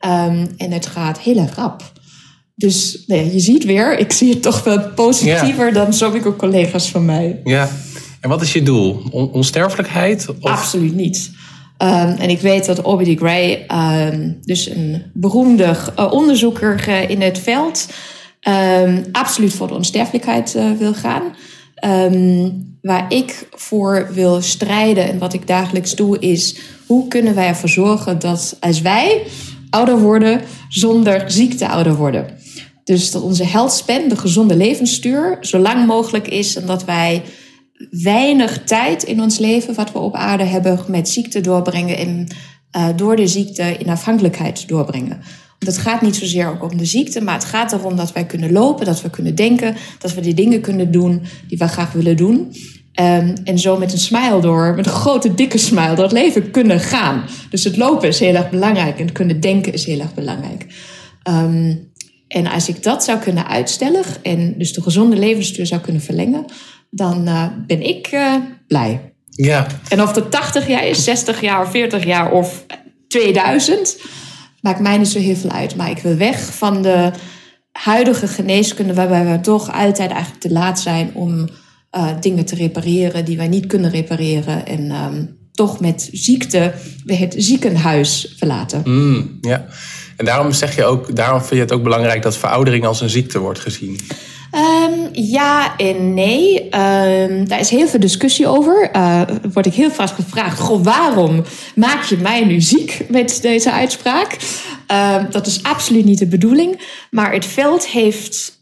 um, 0.00 0.48
en 0.56 0.70
het 0.70 0.86
gaat 0.86 1.18
heel 1.18 1.48
rap. 1.54 1.92
Dus 2.58 3.04
nee, 3.06 3.32
je 3.32 3.38
ziet 3.38 3.64
weer, 3.64 3.98
ik 3.98 4.12
zie 4.12 4.30
het 4.30 4.42
toch 4.42 4.64
wel 4.64 4.90
positiever 4.94 5.66
ja. 5.66 5.72
dan 5.72 5.92
sommige 5.92 6.36
collega's 6.36 6.90
van 6.90 7.04
mij. 7.04 7.40
Ja, 7.44 7.68
en 8.20 8.28
wat 8.28 8.42
is 8.42 8.52
je 8.52 8.62
doel? 8.62 9.02
On 9.10 9.30
onsterfelijkheid? 9.32 10.28
Of? 10.28 10.50
Absoluut 10.50 10.94
niet. 10.94 11.30
Um, 11.82 11.88
en 12.18 12.30
ik 12.30 12.40
weet 12.40 12.66
dat 12.66 12.78
Aubrey 12.78 13.14
de 13.14 13.16
Grey, 13.16 13.66
um, 14.12 14.38
dus 14.42 14.68
een 14.68 15.02
beroemde 15.14 15.76
uh, 15.98 16.12
onderzoeker 16.12 16.84
uh, 16.88 17.10
in 17.10 17.20
het 17.20 17.38
veld, 17.38 17.88
um, 18.48 19.04
absoluut 19.12 19.52
voor 19.52 19.68
de 19.68 19.74
onsterfelijkheid 19.74 20.54
uh, 20.56 20.70
wil 20.78 20.94
gaan. 20.94 21.22
waar 22.82 23.12
ik 23.12 23.48
voor 23.50 24.08
wil 24.12 24.42
strijden 24.42 25.08
en 25.08 25.18
wat 25.18 25.32
ik 25.32 25.46
dagelijks 25.46 25.94
doe, 25.94 26.18
is 26.18 26.56
hoe 26.86 27.08
kunnen 27.08 27.34
wij 27.34 27.46
ervoor 27.46 27.68
zorgen 27.68 28.18
dat 28.18 28.56
als 28.60 28.80
wij 28.80 29.22
ouder 29.70 29.98
worden, 29.98 30.40
zonder 30.68 31.30
ziekte 31.30 31.68
ouder 31.68 31.94
worden. 31.94 32.37
Dus 32.88 33.10
dat 33.10 33.22
onze 33.22 33.44
health 33.44 33.72
span, 33.72 34.08
de 34.08 34.16
gezonde 34.16 34.56
levensstuur, 34.56 35.38
zo 35.40 35.58
lang 35.58 35.86
mogelijk 35.86 36.28
is 36.28 36.56
en 36.56 36.66
dat 36.66 36.84
wij 36.84 37.22
weinig 37.90 38.64
tijd 38.64 39.02
in 39.02 39.22
ons 39.22 39.38
leven 39.38 39.74
wat 39.74 39.92
we 39.92 39.98
op 39.98 40.14
aarde 40.14 40.44
hebben 40.44 40.80
met 40.86 41.08
ziekte 41.08 41.40
doorbrengen 41.40 41.96
en 41.96 42.26
uh, 42.76 42.88
door 42.96 43.16
de 43.16 43.26
ziekte 43.26 43.76
in 43.78 43.88
afhankelijkheid 43.88 44.68
doorbrengen. 44.68 45.20
Het 45.58 45.78
gaat 45.78 46.02
niet 46.02 46.16
zozeer 46.16 46.48
ook 46.48 46.62
om 46.62 46.76
de 46.76 46.84
ziekte, 46.84 47.20
maar 47.20 47.34
het 47.34 47.44
gaat 47.44 47.72
erom 47.72 47.96
dat 47.96 48.12
wij 48.12 48.26
kunnen 48.26 48.52
lopen, 48.52 48.86
dat 48.86 49.02
we 49.02 49.10
kunnen 49.10 49.34
denken, 49.34 49.76
dat 49.98 50.14
we 50.14 50.20
die 50.20 50.34
dingen 50.34 50.60
kunnen 50.60 50.90
doen 50.90 51.22
die 51.48 51.58
we 51.58 51.68
graag 51.68 51.92
willen 51.92 52.16
doen. 52.16 52.38
Um, 53.00 53.34
en 53.44 53.58
zo 53.58 53.76
met 53.76 53.92
een 53.92 53.98
smile 53.98 54.40
door, 54.40 54.74
met 54.74 54.86
een 54.86 54.92
grote 54.92 55.34
dikke 55.34 55.58
smile, 55.58 55.94
door 55.94 56.04
het 56.04 56.12
leven 56.12 56.50
kunnen 56.50 56.80
gaan. 56.80 57.24
Dus 57.50 57.64
het 57.64 57.76
lopen 57.76 58.08
is 58.08 58.20
heel 58.20 58.34
erg 58.34 58.50
belangrijk 58.50 58.98
en 58.98 59.04
het 59.04 59.14
kunnen 59.14 59.40
denken 59.40 59.72
is 59.72 59.84
heel 59.84 60.00
erg 60.00 60.14
belangrijk. 60.14 60.66
Um, 61.28 61.88
en 62.28 62.46
als 62.46 62.68
ik 62.68 62.82
dat 62.82 63.04
zou 63.04 63.18
kunnen 63.18 63.46
uitstellen 63.46 64.04
en 64.22 64.54
dus 64.58 64.72
de 64.72 64.82
gezonde 64.82 65.16
levensduur 65.16 65.66
zou 65.66 65.80
kunnen 65.80 66.02
verlengen, 66.02 66.44
dan 66.90 67.28
uh, 67.28 67.46
ben 67.66 67.82
ik 67.82 68.12
uh, 68.12 68.34
blij. 68.66 69.12
Ja. 69.26 69.66
En 69.88 70.02
of 70.02 70.14
het 70.14 70.30
80 70.30 70.68
jaar 70.68 70.86
is, 70.86 71.04
60 71.04 71.40
jaar, 71.40 71.70
40 71.70 72.04
jaar 72.04 72.32
of 72.32 72.64
2000, 73.08 73.96
maakt 74.60 74.80
mij 74.80 74.98
niet 74.98 75.08
zo 75.08 75.18
heel 75.18 75.36
veel 75.36 75.50
uit. 75.50 75.76
Maar 75.76 75.90
ik 75.90 75.98
wil 75.98 76.16
weg 76.16 76.54
van 76.54 76.82
de 76.82 77.10
huidige 77.72 78.28
geneeskunde, 78.28 78.94
waarbij 78.94 79.26
we 79.26 79.40
toch 79.40 79.72
altijd 79.72 80.10
eigenlijk 80.10 80.40
te 80.40 80.52
laat 80.52 80.80
zijn 80.80 81.10
om 81.14 81.48
uh, 81.96 82.10
dingen 82.20 82.44
te 82.44 82.54
repareren 82.54 83.24
die 83.24 83.36
wij 83.36 83.48
niet 83.48 83.66
kunnen 83.66 83.90
repareren. 83.90 84.66
En 84.66 84.90
um, 84.90 85.36
toch 85.52 85.80
met 85.80 86.08
ziekte 86.12 86.74
het 87.06 87.34
ziekenhuis 87.36 88.34
verlaten. 88.36 88.82
Mm, 88.84 89.38
ja, 89.40 89.66
en 90.18 90.24
daarom 90.24 90.52
zeg 90.52 90.76
je 90.76 90.84
ook, 90.84 91.16
daarom 91.16 91.38
vind 91.40 91.54
je 91.54 91.60
het 91.60 91.72
ook 91.72 91.82
belangrijk 91.82 92.22
dat 92.22 92.36
veroudering 92.36 92.86
als 92.86 93.00
een 93.00 93.10
ziekte 93.10 93.38
wordt 93.38 93.58
gezien. 93.58 93.98
Um, 94.52 95.08
ja 95.12 95.76
en 95.76 96.14
nee. 96.14 96.62
Um, 96.62 97.48
daar 97.48 97.60
is 97.60 97.70
heel 97.70 97.88
veel 97.88 98.00
discussie 98.00 98.46
over. 98.46 98.90
Uh, 98.96 99.20
word 99.52 99.66
ik 99.66 99.74
heel 99.74 99.90
vaak 99.90 100.08
gevraagd: 100.08 100.60
Goh, 100.60 100.84
waarom 100.84 101.44
maak 101.74 102.02
je 102.02 102.16
mij 102.16 102.44
nu 102.44 102.60
ziek 102.60 103.04
met 103.08 103.38
deze 103.42 103.72
uitspraak? 103.72 104.36
Um, 104.92 105.26
dat 105.30 105.46
is 105.46 105.62
absoluut 105.62 106.04
niet 106.04 106.18
de 106.18 106.26
bedoeling. 106.26 106.80
Maar 107.10 107.32
het 107.32 107.46
veld 107.46 107.86
heeft 107.86 108.58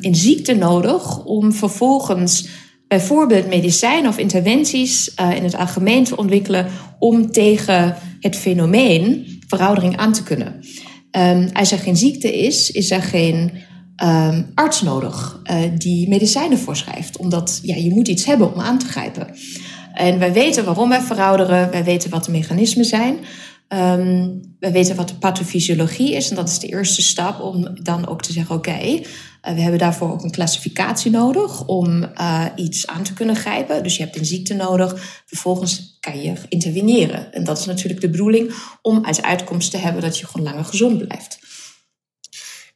een 0.00 0.14
ziekte 0.14 0.54
nodig 0.54 1.24
om 1.24 1.52
vervolgens 1.52 2.48
bijvoorbeeld 2.88 3.48
medicijnen 3.48 4.10
of 4.10 4.18
interventies 4.18 5.12
uh, 5.20 5.36
in 5.36 5.44
het 5.44 5.56
algemeen 5.56 6.04
te 6.04 6.16
ontwikkelen 6.16 6.66
om 6.98 7.30
tegen 7.30 7.96
het 8.20 8.36
fenomeen 8.36 9.38
veroudering 9.46 9.96
aan 9.96 10.12
te 10.12 10.22
kunnen. 10.22 10.60
Als 11.52 11.72
er 11.72 11.78
geen 11.78 11.96
ziekte 11.96 12.38
is, 12.38 12.70
is 12.70 12.90
er 12.90 13.02
geen 13.02 13.50
um, 14.04 14.50
arts 14.54 14.82
nodig 14.82 15.40
uh, 15.50 15.56
die 15.78 16.08
medicijnen 16.08 16.58
voorschrijft. 16.58 17.16
Omdat 17.16 17.60
ja, 17.62 17.74
je 17.74 17.90
moet 17.90 18.08
iets 18.08 18.24
hebben 18.24 18.54
om 18.54 18.60
aan 18.60 18.78
te 18.78 18.86
grijpen. 18.86 19.26
En 19.94 20.18
wij 20.18 20.32
weten 20.32 20.64
waarom 20.64 20.88
wij 20.88 21.00
verouderen. 21.00 21.70
Wij 21.70 21.84
weten 21.84 22.10
wat 22.10 22.24
de 22.24 22.30
mechanismen 22.30 22.84
zijn. 22.84 23.18
Um, 23.68 24.40
wij 24.58 24.72
weten 24.72 24.96
wat 24.96 25.08
de 25.08 25.14
pathofysiologie 25.14 26.14
is. 26.14 26.30
En 26.30 26.36
dat 26.36 26.48
is 26.48 26.58
de 26.58 26.66
eerste 26.66 27.02
stap 27.02 27.40
om 27.40 27.68
dan 27.82 28.08
ook 28.08 28.22
te 28.22 28.32
zeggen... 28.32 28.54
oké, 28.54 29.00
we 29.42 29.60
hebben 29.60 29.78
daarvoor 29.78 30.12
ook 30.12 30.22
een 30.22 30.30
klassificatie 30.30 31.10
nodig... 31.10 31.66
om 31.66 32.02
uh, 32.02 32.46
iets 32.56 32.86
aan 32.86 33.02
te 33.02 33.12
kunnen 33.12 33.36
grijpen. 33.36 33.82
Dus 33.82 33.96
je 33.96 34.02
hebt 34.02 34.16
een 34.16 34.24
ziekte 34.24 34.54
nodig. 34.54 35.22
Vervolgens 35.26 35.96
kan 36.00 36.22
je 36.22 36.32
interveneren. 36.48 37.32
En 37.32 37.44
dat 37.44 37.58
is 37.58 37.64
natuurlijk 37.64 38.00
de 38.00 38.10
bedoeling... 38.10 38.54
om 38.82 39.04
als 39.04 39.22
uitkomst 39.22 39.70
te 39.70 39.76
hebben 39.76 40.02
dat 40.02 40.18
je 40.18 40.26
gewoon 40.26 40.46
langer 40.46 40.64
gezond 40.64 41.06
blijft. 41.06 41.38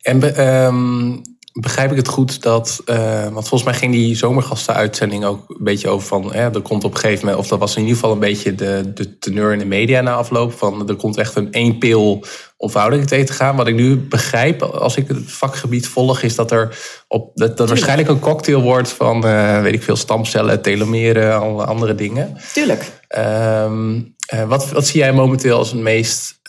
En 0.02 0.46
um, 0.46 1.22
begrijp 1.60 1.90
ik 1.90 1.96
het 1.96 2.08
goed 2.08 2.42
dat, 2.42 2.82
uh, 2.86 3.22
want 3.22 3.48
volgens 3.48 3.62
mij 3.62 3.74
ging 3.74 3.92
die 3.92 4.16
zomergastenuitzending 4.16 5.24
ook 5.24 5.44
een 5.48 5.64
beetje 5.64 5.88
over 5.88 6.06
van, 6.06 6.32
hè, 6.32 6.54
er 6.54 6.60
komt 6.60 6.84
op 6.84 6.94
een 6.94 7.00
gegeven 7.00 7.24
moment, 7.24 7.42
of 7.42 7.48
dat 7.48 7.58
was 7.58 7.74
in 7.74 7.80
ieder 7.80 7.94
geval 7.94 8.12
een 8.12 8.18
beetje 8.18 8.54
de, 8.54 8.92
de 8.94 9.18
teneur 9.18 9.52
in 9.52 9.58
de 9.58 9.64
media 9.64 10.00
na 10.00 10.14
afloop, 10.14 10.52
van 10.52 10.88
er 10.88 10.94
komt 10.96 11.16
echt 11.16 11.36
een 11.36 11.52
één 11.52 11.78
pil 11.78 12.24
om 12.56 12.70
tegen 12.70 13.26
te 13.26 13.32
gaan. 13.32 13.56
Wat 13.56 13.66
ik 13.66 13.74
nu 13.74 13.96
begrijp, 13.96 14.62
als 14.62 14.96
ik 14.96 15.08
het 15.08 15.18
vakgebied 15.24 15.88
volg, 15.88 16.22
is 16.22 16.34
dat 16.34 16.50
er 16.50 16.78
op, 17.08 17.30
dat, 17.34 17.56
dat 17.56 17.68
waarschijnlijk 17.68 18.08
een 18.08 18.18
cocktail 18.18 18.62
wordt 18.62 18.88
van, 18.88 19.26
uh, 19.26 19.60
weet 19.60 19.74
ik 19.74 19.82
veel, 19.82 19.96
stamcellen, 19.96 20.62
telomeren, 20.62 21.40
alle 21.40 21.64
andere 21.64 21.94
dingen. 21.94 22.36
Tuurlijk. 22.52 22.90
Um, 23.18 24.16
uh, 24.34 24.48
wat, 24.48 24.70
wat 24.70 24.86
zie 24.86 25.00
jij 25.00 25.12
momenteel 25.12 25.58
als 25.58 25.70
het 25.70 25.80
meest 25.80 26.40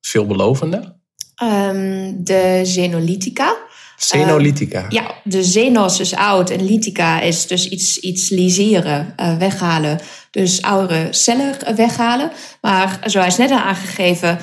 veelbelovende? 0.00 0.98
Um, 1.42 2.24
de 2.24 2.60
xenolytica. 2.62 3.56
Xenolytica? 4.00 4.78
Uh, 4.78 4.86
ja, 4.88 5.14
de 5.24 5.40
xenos 5.40 6.00
is 6.00 6.14
oud 6.14 6.50
en 6.50 6.64
lytica 6.64 7.20
is 7.20 7.46
dus 7.46 7.68
iets, 7.68 7.98
iets 7.98 8.28
lyseren, 8.28 9.14
uh, 9.20 9.36
weghalen. 9.36 10.00
Dus 10.30 10.62
oude 10.62 11.08
cellen 11.10 11.76
weghalen. 11.76 12.30
Maar 12.60 12.98
zoals 13.04 13.36
net 13.36 13.50
al 13.50 13.58
aangegeven, 13.58 14.38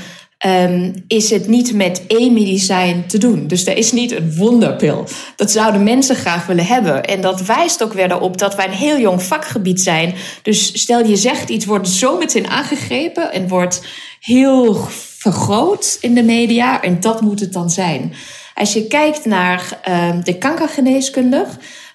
um, 0.46 1.04
is 1.08 1.30
het 1.30 1.48
niet 1.48 1.74
met 1.74 2.04
één 2.08 2.34
medicijn 2.34 3.08
te 3.08 3.18
doen. 3.18 3.48
Dus 3.48 3.66
er 3.66 3.78
is 3.78 3.92
niet 3.92 4.12
een 4.12 4.36
wonderpil. 4.36 5.08
Dat 5.36 5.52
zouden 5.52 5.84
mensen 5.84 6.16
graag 6.16 6.46
willen 6.46 6.66
hebben. 6.66 7.04
En 7.04 7.22
dat 7.22 7.42
wijst 7.42 7.84
ook 7.84 7.94
weer 7.94 8.12
erop 8.12 8.38
dat 8.38 8.56
wij 8.56 8.66
een 8.66 8.72
heel 8.72 9.00
jong 9.00 9.24
vakgebied 9.24 9.82
zijn. 9.82 10.14
Dus 10.42 10.82
stel 10.82 11.06
je 11.06 11.16
zegt 11.16 11.50
iets, 11.50 11.66
wordt 11.66 11.90
zo 11.90 12.18
meteen 12.18 12.48
aangegrepen 12.48 13.32
en 13.32 13.48
wordt 13.48 13.82
heel 14.20 14.88
vergroot 15.18 15.98
in 16.02 16.14
de 16.14 16.24
media. 16.24 16.82
En 16.82 17.00
dat 17.00 17.22
moet 17.22 17.40
het 17.40 17.54
dan 17.54 17.70
zijn. 17.70 18.14
Als 18.58 18.74
je 18.74 18.88
kijkt 18.88 19.26
naar 19.26 19.80
uh, 19.90 20.10
de 20.24 20.38
kankergeneeskunde. 20.38 21.46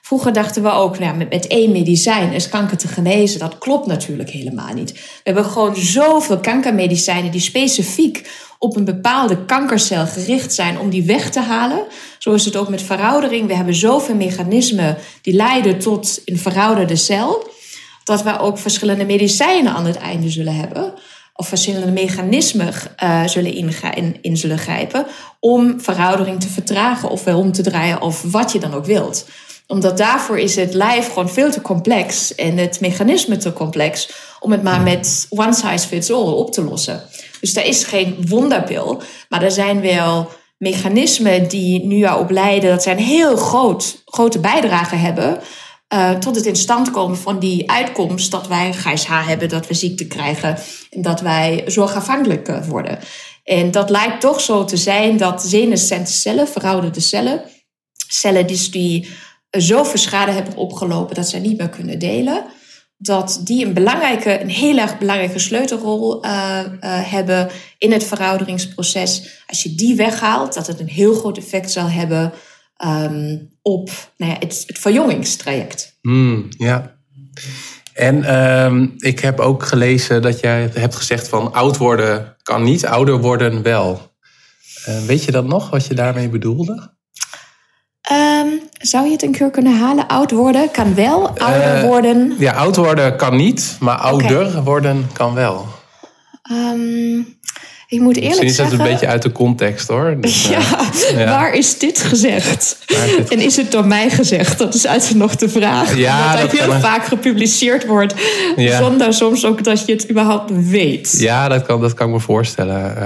Vroeger 0.02 0.32
dachten 0.32 0.62
we 0.62 0.70
ook, 0.70 0.98
nou, 0.98 1.16
met, 1.16 1.30
met 1.30 1.46
één 1.46 1.72
medicijn 1.72 2.32
is 2.32 2.48
kanker 2.48 2.76
te 2.76 2.88
genezen. 2.88 3.40
Dat 3.40 3.58
klopt 3.58 3.86
natuurlijk 3.86 4.30
helemaal 4.30 4.74
niet. 4.74 4.92
We 4.92 4.98
hebben 5.22 5.44
gewoon 5.44 5.76
zoveel 5.76 6.40
kankermedicijnen 6.40 7.30
die 7.30 7.40
specifiek 7.40 8.30
op 8.58 8.76
een 8.76 8.84
bepaalde 8.84 9.44
kankercel 9.44 10.06
gericht 10.06 10.52
zijn 10.52 10.78
om 10.78 10.90
die 10.90 11.02
weg 11.02 11.30
te 11.30 11.40
halen. 11.40 11.84
Zo 12.18 12.32
is 12.32 12.44
het 12.44 12.56
ook 12.56 12.68
met 12.68 12.82
veroudering. 12.82 13.46
We 13.46 13.54
hebben 13.54 13.74
zoveel 13.74 14.14
mechanismen 14.14 14.96
die 15.22 15.34
leiden 15.34 15.78
tot 15.78 16.22
een 16.24 16.38
verouderde 16.38 16.96
cel. 16.96 17.50
Dat 18.04 18.22
we 18.22 18.38
ook 18.38 18.58
verschillende 18.58 19.04
medicijnen 19.04 19.72
aan 19.72 19.86
het 19.86 19.96
einde 19.96 20.30
zullen 20.30 20.54
hebben 20.54 20.94
of 21.34 21.48
verschillende 21.48 21.90
mechanismen 21.90 22.72
uh, 23.02 23.26
zullen 23.26 23.54
in, 23.54 24.16
in, 24.20 24.36
zullen 24.36 24.58
grijpen 24.58 25.06
om 25.40 25.80
veroudering 25.80 26.40
te 26.40 26.48
vertragen 26.48 27.08
of 27.08 27.24
weer 27.24 27.36
om 27.36 27.52
te 27.52 27.62
draaien 27.62 28.00
of 28.00 28.22
wat 28.22 28.52
je 28.52 28.58
dan 28.58 28.74
ook 28.74 28.84
wilt. 28.84 29.26
Omdat 29.66 29.98
daarvoor 29.98 30.38
is 30.38 30.56
het 30.56 30.74
lijf 30.74 31.08
gewoon 31.08 31.30
veel 31.30 31.50
te 31.50 31.60
complex 31.60 32.34
en 32.34 32.56
het 32.56 32.80
mechanisme 32.80 33.36
te 33.36 33.52
complex 33.52 34.08
om 34.40 34.52
het 34.52 34.62
maar 34.62 34.80
met 34.80 35.26
one 35.30 35.54
size 35.54 35.88
fits 35.88 36.10
all 36.10 36.32
op 36.32 36.52
te 36.52 36.64
lossen. 36.64 37.02
Dus 37.40 37.56
er 37.56 37.64
is 37.64 37.84
geen 37.84 38.24
wonderpil, 38.28 39.02
maar 39.28 39.42
er 39.42 39.50
zijn 39.50 39.80
wel 39.80 40.30
mechanismen 40.58 41.48
die 41.48 41.86
nu 41.86 42.04
op 42.04 42.30
leiden 42.30 42.70
dat 42.70 42.82
zij 42.82 42.92
een 42.92 42.98
heel 42.98 43.36
groot, 43.36 44.02
grote 44.04 44.38
bijdrage 44.38 44.96
hebben 44.96 45.40
uh, 45.94 46.10
tot 46.10 46.36
het 46.36 46.46
in 46.46 46.56
stand 46.56 46.90
komen 46.90 47.16
van 47.16 47.38
die 47.38 47.70
uitkomst 47.70 48.30
dat 48.30 48.46
wij 48.46 48.72
GSH 48.72 49.26
hebben, 49.26 49.48
dat 49.48 49.66
we 49.66 49.74
ziekte 49.74 50.06
krijgen 50.06 50.58
en 50.90 51.02
dat 51.02 51.20
wij 51.20 51.62
zorgafhankelijk 51.66 52.48
eh, 52.48 52.66
worden. 52.66 52.98
En 53.44 53.70
dat 53.70 53.90
lijkt 53.90 54.20
toch 54.20 54.40
zo 54.40 54.64
te 54.64 54.76
zijn 54.76 55.16
dat 55.16 55.42
senescente 55.42 56.12
cellen, 56.12 56.48
verouderde 56.48 57.00
cellen, 57.00 57.42
cellen 58.08 58.46
die, 58.46 58.70
die 58.70 59.08
zoveel 59.50 59.98
schade 59.98 60.32
hebben 60.32 60.56
opgelopen 60.56 61.14
dat 61.14 61.28
ze 61.28 61.38
niet 61.38 61.58
meer 61.58 61.68
kunnen 61.68 61.98
delen, 61.98 62.44
dat 62.96 63.40
die 63.44 63.66
een 63.66 63.74
belangrijke, 63.74 64.40
een 64.40 64.50
heel 64.50 64.78
erg 64.78 64.98
belangrijke 64.98 65.38
sleutelrol 65.38 66.24
hebben 66.84 67.50
in 67.78 67.92
het 67.92 68.04
verouderingsproces. 68.04 69.42
Als 69.46 69.62
je 69.62 69.74
die 69.74 69.96
weghaalt, 69.96 70.54
dat 70.54 70.66
het 70.66 70.80
een 70.80 70.88
heel 70.88 71.14
groot 71.14 71.38
effect 71.38 71.70
zal 71.70 71.88
hebben 71.88 72.32
um, 72.84 73.50
op 73.62 73.90
nou 74.16 74.32
ja, 74.32 74.38
het, 74.38 74.64
het 74.66 74.78
verjongingstraject. 74.78 75.98
Mm, 76.02 76.48
ja. 76.48 76.96
En 77.92 78.44
um, 78.64 78.94
ik 78.96 79.20
heb 79.20 79.40
ook 79.40 79.62
gelezen 79.62 80.22
dat 80.22 80.40
jij 80.40 80.70
hebt 80.74 80.94
gezegd 80.94 81.28
van 81.28 81.52
oud 81.52 81.76
worden 81.76 82.36
kan 82.42 82.62
niet, 82.62 82.86
ouder 82.86 83.20
worden 83.20 83.62
wel. 83.62 84.10
Uh, 84.88 85.04
weet 85.04 85.24
je 85.24 85.32
dat 85.32 85.44
nog, 85.44 85.70
wat 85.70 85.86
je 85.86 85.94
daarmee 85.94 86.28
bedoelde? 86.28 86.90
Um, 88.12 88.60
zou 88.72 89.06
je 89.06 89.12
het 89.12 89.22
een 89.22 89.32
keer 89.32 89.50
kunnen 89.50 89.78
halen? 89.78 90.06
Oud 90.08 90.30
worden 90.30 90.70
kan 90.70 90.94
wel, 90.94 91.38
ouder 91.38 91.76
uh, 91.76 91.82
worden... 91.82 92.34
Ja, 92.38 92.52
oud 92.52 92.76
worden 92.76 93.16
kan 93.16 93.36
niet, 93.36 93.76
maar 93.80 93.96
ouder 93.96 94.46
okay. 94.46 94.62
worden 94.62 95.06
kan 95.12 95.34
wel. 95.34 95.66
Um, 96.52 97.38
ik 97.92 98.00
moet 98.00 98.16
eerlijk 98.16 98.42
Misschien 98.42 98.48
is 98.48 98.56
zeggen... 98.56 98.76
het 98.76 98.86
een 98.86 98.92
beetje 98.92 99.06
uit 99.06 99.22
de 99.22 99.32
context 99.32 99.88
hoor. 99.88 100.16
Dus, 100.20 100.48
ja, 100.48 100.60
ja, 101.16 101.24
waar 101.24 101.54
is 101.54 101.78
dit 101.78 101.98
gezegd? 101.98 102.76
Is 102.86 103.16
dit... 103.16 103.28
En 103.28 103.38
is 103.38 103.56
het 103.56 103.72
door 103.72 103.86
mij 103.86 104.10
gezegd? 104.10 104.58
Dat 104.58 104.74
is 104.74 104.86
uit 104.86 105.14
nog 105.14 105.36
de 105.36 105.48
vraag. 105.48 105.96
Ja, 105.96 106.36
dat, 106.36 106.50
dat 106.50 106.60
heel 106.60 106.80
vaak 106.80 107.04
gepubliceerd 107.04 107.86
wordt. 107.86 108.14
Ja. 108.56 108.78
Zonder 108.78 109.14
soms 109.14 109.44
ook 109.44 109.64
dat 109.64 109.86
je 109.86 109.92
het 109.92 110.10
überhaupt 110.10 110.68
weet. 110.68 111.14
Ja, 111.18 111.48
dat 111.48 111.62
kan, 111.62 111.80
dat 111.80 111.94
kan 111.94 112.06
ik 112.06 112.12
me 112.12 112.20
voorstellen. 112.20 112.96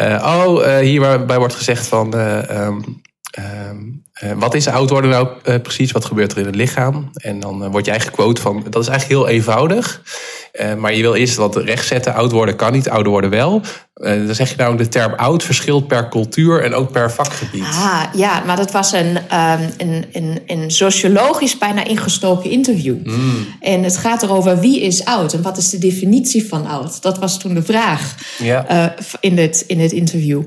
Uh, 0.00 0.12
uh, 0.12 0.46
oh, 0.46 0.66
uh, 0.66 0.78
hierbij 0.78 1.38
wordt 1.38 1.54
gezegd 1.54 1.86
van... 1.86 2.14
Um, 2.14 3.00
uh, 4.24 4.32
wat 4.36 4.54
is 4.54 4.68
oud 4.68 4.90
worden 4.90 5.10
nou 5.10 5.58
precies? 5.58 5.92
Wat 5.92 6.04
gebeurt 6.04 6.32
er 6.32 6.38
in 6.38 6.46
het 6.46 6.54
lichaam? 6.54 7.10
En 7.14 7.40
dan 7.40 7.64
uh, 7.64 7.70
word 7.70 7.86
jij 7.86 8.00
gequote 8.00 8.40
van, 8.40 8.66
dat 8.70 8.82
is 8.82 8.88
eigenlijk 8.88 9.20
heel 9.20 9.34
eenvoudig. 9.34 10.02
Maar 10.78 10.94
je 10.94 11.02
wil 11.02 11.14
eerst 11.14 11.36
wat 11.36 11.56
rechtzetten. 11.56 12.14
Oud 12.14 12.32
worden 12.32 12.56
kan 12.56 12.72
niet, 12.72 12.88
ouder 12.88 13.12
worden 13.12 13.30
wel. 13.30 13.62
dan 13.94 14.34
zeg 14.34 14.50
je 14.50 14.56
nou, 14.56 14.76
de 14.76 14.88
term 14.88 15.14
oud 15.14 15.42
verschilt 15.42 15.86
per 15.86 16.08
cultuur 16.08 16.62
en 16.62 16.74
ook 16.74 16.92
per 16.92 17.12
vakgebied. 17.12 17.62
Ah, 17.62 18.02
ja, 18.14 18.42
maar 18.46 18.56
dat 18.56 18.70
was 18.70 18.92
een, 18.92 19.16
um, 19.16 19.70
een, 19.76 20.06
een, 20.12 20.42
een 20.46 20.70
sociologisch 20.70 21.58
bijna 21.58 21.84
ingestoken 21.84 22.50
interview. 22.50 22.96
Mm. 23.04 23.46
En 23.60 23.82
het 23.82 23.96
gaat 23.96 24.22
erover 24.22 24.60
wie 24.60 24.80
is 24.80 25.04
oud 25.04 25.32
en 25.32 25.42
wat 25.42 25.56
is 25.56 25.70
de 25.70 25.78
definitie 25.78 26.48
van 26.48 26.66
oud? 26.66 27.02
Dat 27.02 27.18
was 27.18 27.38
toen 27.38 27.54
de 27.54 27.62
vraag 27.62 28.14
ja. 28.38 28.94
in, 29.20 29.38
het, 29.38 29.64
in 29.66 29.80
het 29.80 29.92
interview. 29.92 30.42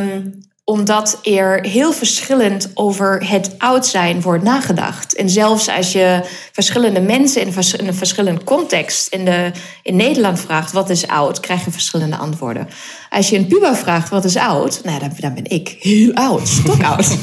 Um, 0.00 0.44
omdat 0.68 1.18
er 1.22 1.66
heel 1.66 1.92
verschillend 1.92 2.70
over 2.74 3.28
het 3.28 3.54
oud 3.58 3.86
zijn 3.86 4.20
wordt 4.20 4.44
nagedacht. 4.44 5.14
En 5.14 5.30
zelfs 5.30 5.68
als 5.68 5.92
je 5.92 6.20
verschillende 6.52 7.00
mensen 7.00 7.40
in 7.40 7.52
een 7.86 7.94
verschillende 7.94 8.44
context 8.44 9.08
in, 9.08 9.24
de, 9.24 9.50
in 9.82 9.96
Nederland 9.96 10.40
vraagt 10.40 10.72
wat 10.72 10.90
is 10.90 11.06
oud, 11.06 11.40
krijg 11.40 11.64
je 11.64 11.70
verschillende 11.70 12.16
antwoorden. 12.16 12.68
Als 13.10 13.30
je 13.30 13.36
een 13.36 13.46
puber 13.46 13.76
vraagt 13.76 14.08
wat 14.08 14.24
is 14.24 14.36
oud, 14.36 14.80
nou, 14.84 14.98
dan, 14.98 15.10
dan 15.20 15.34
ben 15.34 15.50
ik 15.50 15.76
heel 15.80 16.14
oud, 16.14 16.48
stok 16.48 16.82
oud. 16.82 17.16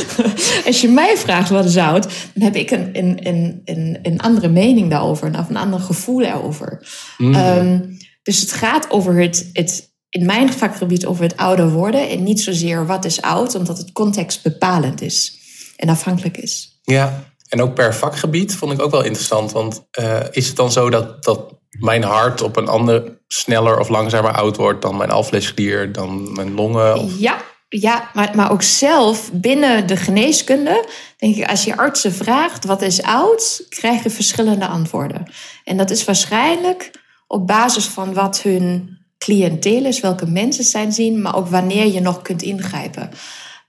als 0.66 0.80
je 0.80 0.88
mij 0.88 1.16
vraagt 1.16 1.50
wat 1.50 1.64
is 1.64 1.76
oud, 1.76 2.02
dan 2.34 2.42
heb 2.42 2.56
ik 2.56 2.70
een, 2.70 2.88
een, 2.92 3.20
een, 3.64 3.98
een, 4.02 4.20
andere 4.20 4.48
mening 4.48 4.90
daarover 4.90 5.38
of 5.38 5.48
een 5.48 5.56
ander 5.56 5.80
gevoel 5.80 6.22
erover. 6.22 6.86
Mm. 7.18 7.34
Ehm, 7.34 7.78
dus 8.22 8.40
het 8.40 8.52
gaat 8.52 8.90
over 8.90 9.20
het, 9.20 9.50
het 9.52 9.89
in 10.10 10.26
mijn 10.26 10.52
vakgebied 10.52 11.06
over 11.06 11.22
het 11.22 11.36
ouder 11.36 11.70
worden 11.70 12.08
en 12.08 12.22
niet 12.22 12.40
zozeer 12.40 12.86
wat 12.86 13.04
is 13.04 13.22
oud, 13.22 13.54
omdat 13.54 13.78
het 13.78 13.92
context 13.92 14.42
bepalend 14.42 15.00
is 15.00 15.38
en 15.76 15.88
afhankelijk 15.88 16.36
is. 16.36 16.80
Ja, 16.82 17.24
en 17.48 17.62
ook 17.62 17.74
per 17.74 17.94
vakgebied 17.94 18.54
vond 18.54 18.72
ik 18.72 18.82
ook 18.82 18.90
wel 18.90 19.04
interessant, 19.04 19.52
want 19.52 19.86
uh, 20.00 20.20
is 20.30 20.46
het 20.46 20.56
dan 20.56 20.72
zo 20.72 20.90
dat, 20.90 21.24
dat 21.24 21.54
mijn 21.70 22.02
hart 22.02 22.42
op 22.42 22.56
een 22.56 22.68
ander 22.68 23.18
sneller 23.28 23.78
of 23.78 23.88
langzamer 23.88 24.32
oud 24.32 24.56
wordt 24.56 24.82
dan 24.82 24.96
mijn 24.96 25.10
alvleesklier, 25.10 25.92
dan 25.92 26.32
mijn 26.32 26.54
longen? 26.54 27.18
Ja, 27.18 27.36
ja 27.68 28.10
maar, 28.14 28.30
maar 28.34 28.52
ook 28.52 28.62
zelf 28.62 29.30
binnen 29.32 29.86
de 29.86 29.96
geneeskunde, 29.96 30.88
denk 31.16 31.36
ik, 31.36 31.50
als 31.50 31.64
je 31.64 31.76
artsen 31.76 32.12
vraagt 32.12 32.64
wat 32.64 32.82
is 32.82 33.02
oud, 33.02 33.64
krijg 33.68 34.02
je 34.02 34.10
verschillende 34.10 34.66
antwoorden. 34.66 35.32
En 35.64 35.76
dat 35.76 35.90
is 35.90 36.04
waarschijnlijk 36.04 36.90
op 37.26 37.46
basis 37.46 37.84
van 37.84 38.14
wat 38.14 38.42
hun 38.42 38.98
cliënteel 39.24 39.84
is, 39.84 40.00
welke 40.00 40.26
mensen 40.26 40.64
zijn 40.64 40.92
zien, 40.92 41.22
maar 41.22 41.36
ook 41.36 41.48
wanneer 41.48 41.86
je 41.86 42.00
nog 42.00 42.22
kunt 42.22 42.42
ingrijpen. 42.42 43.10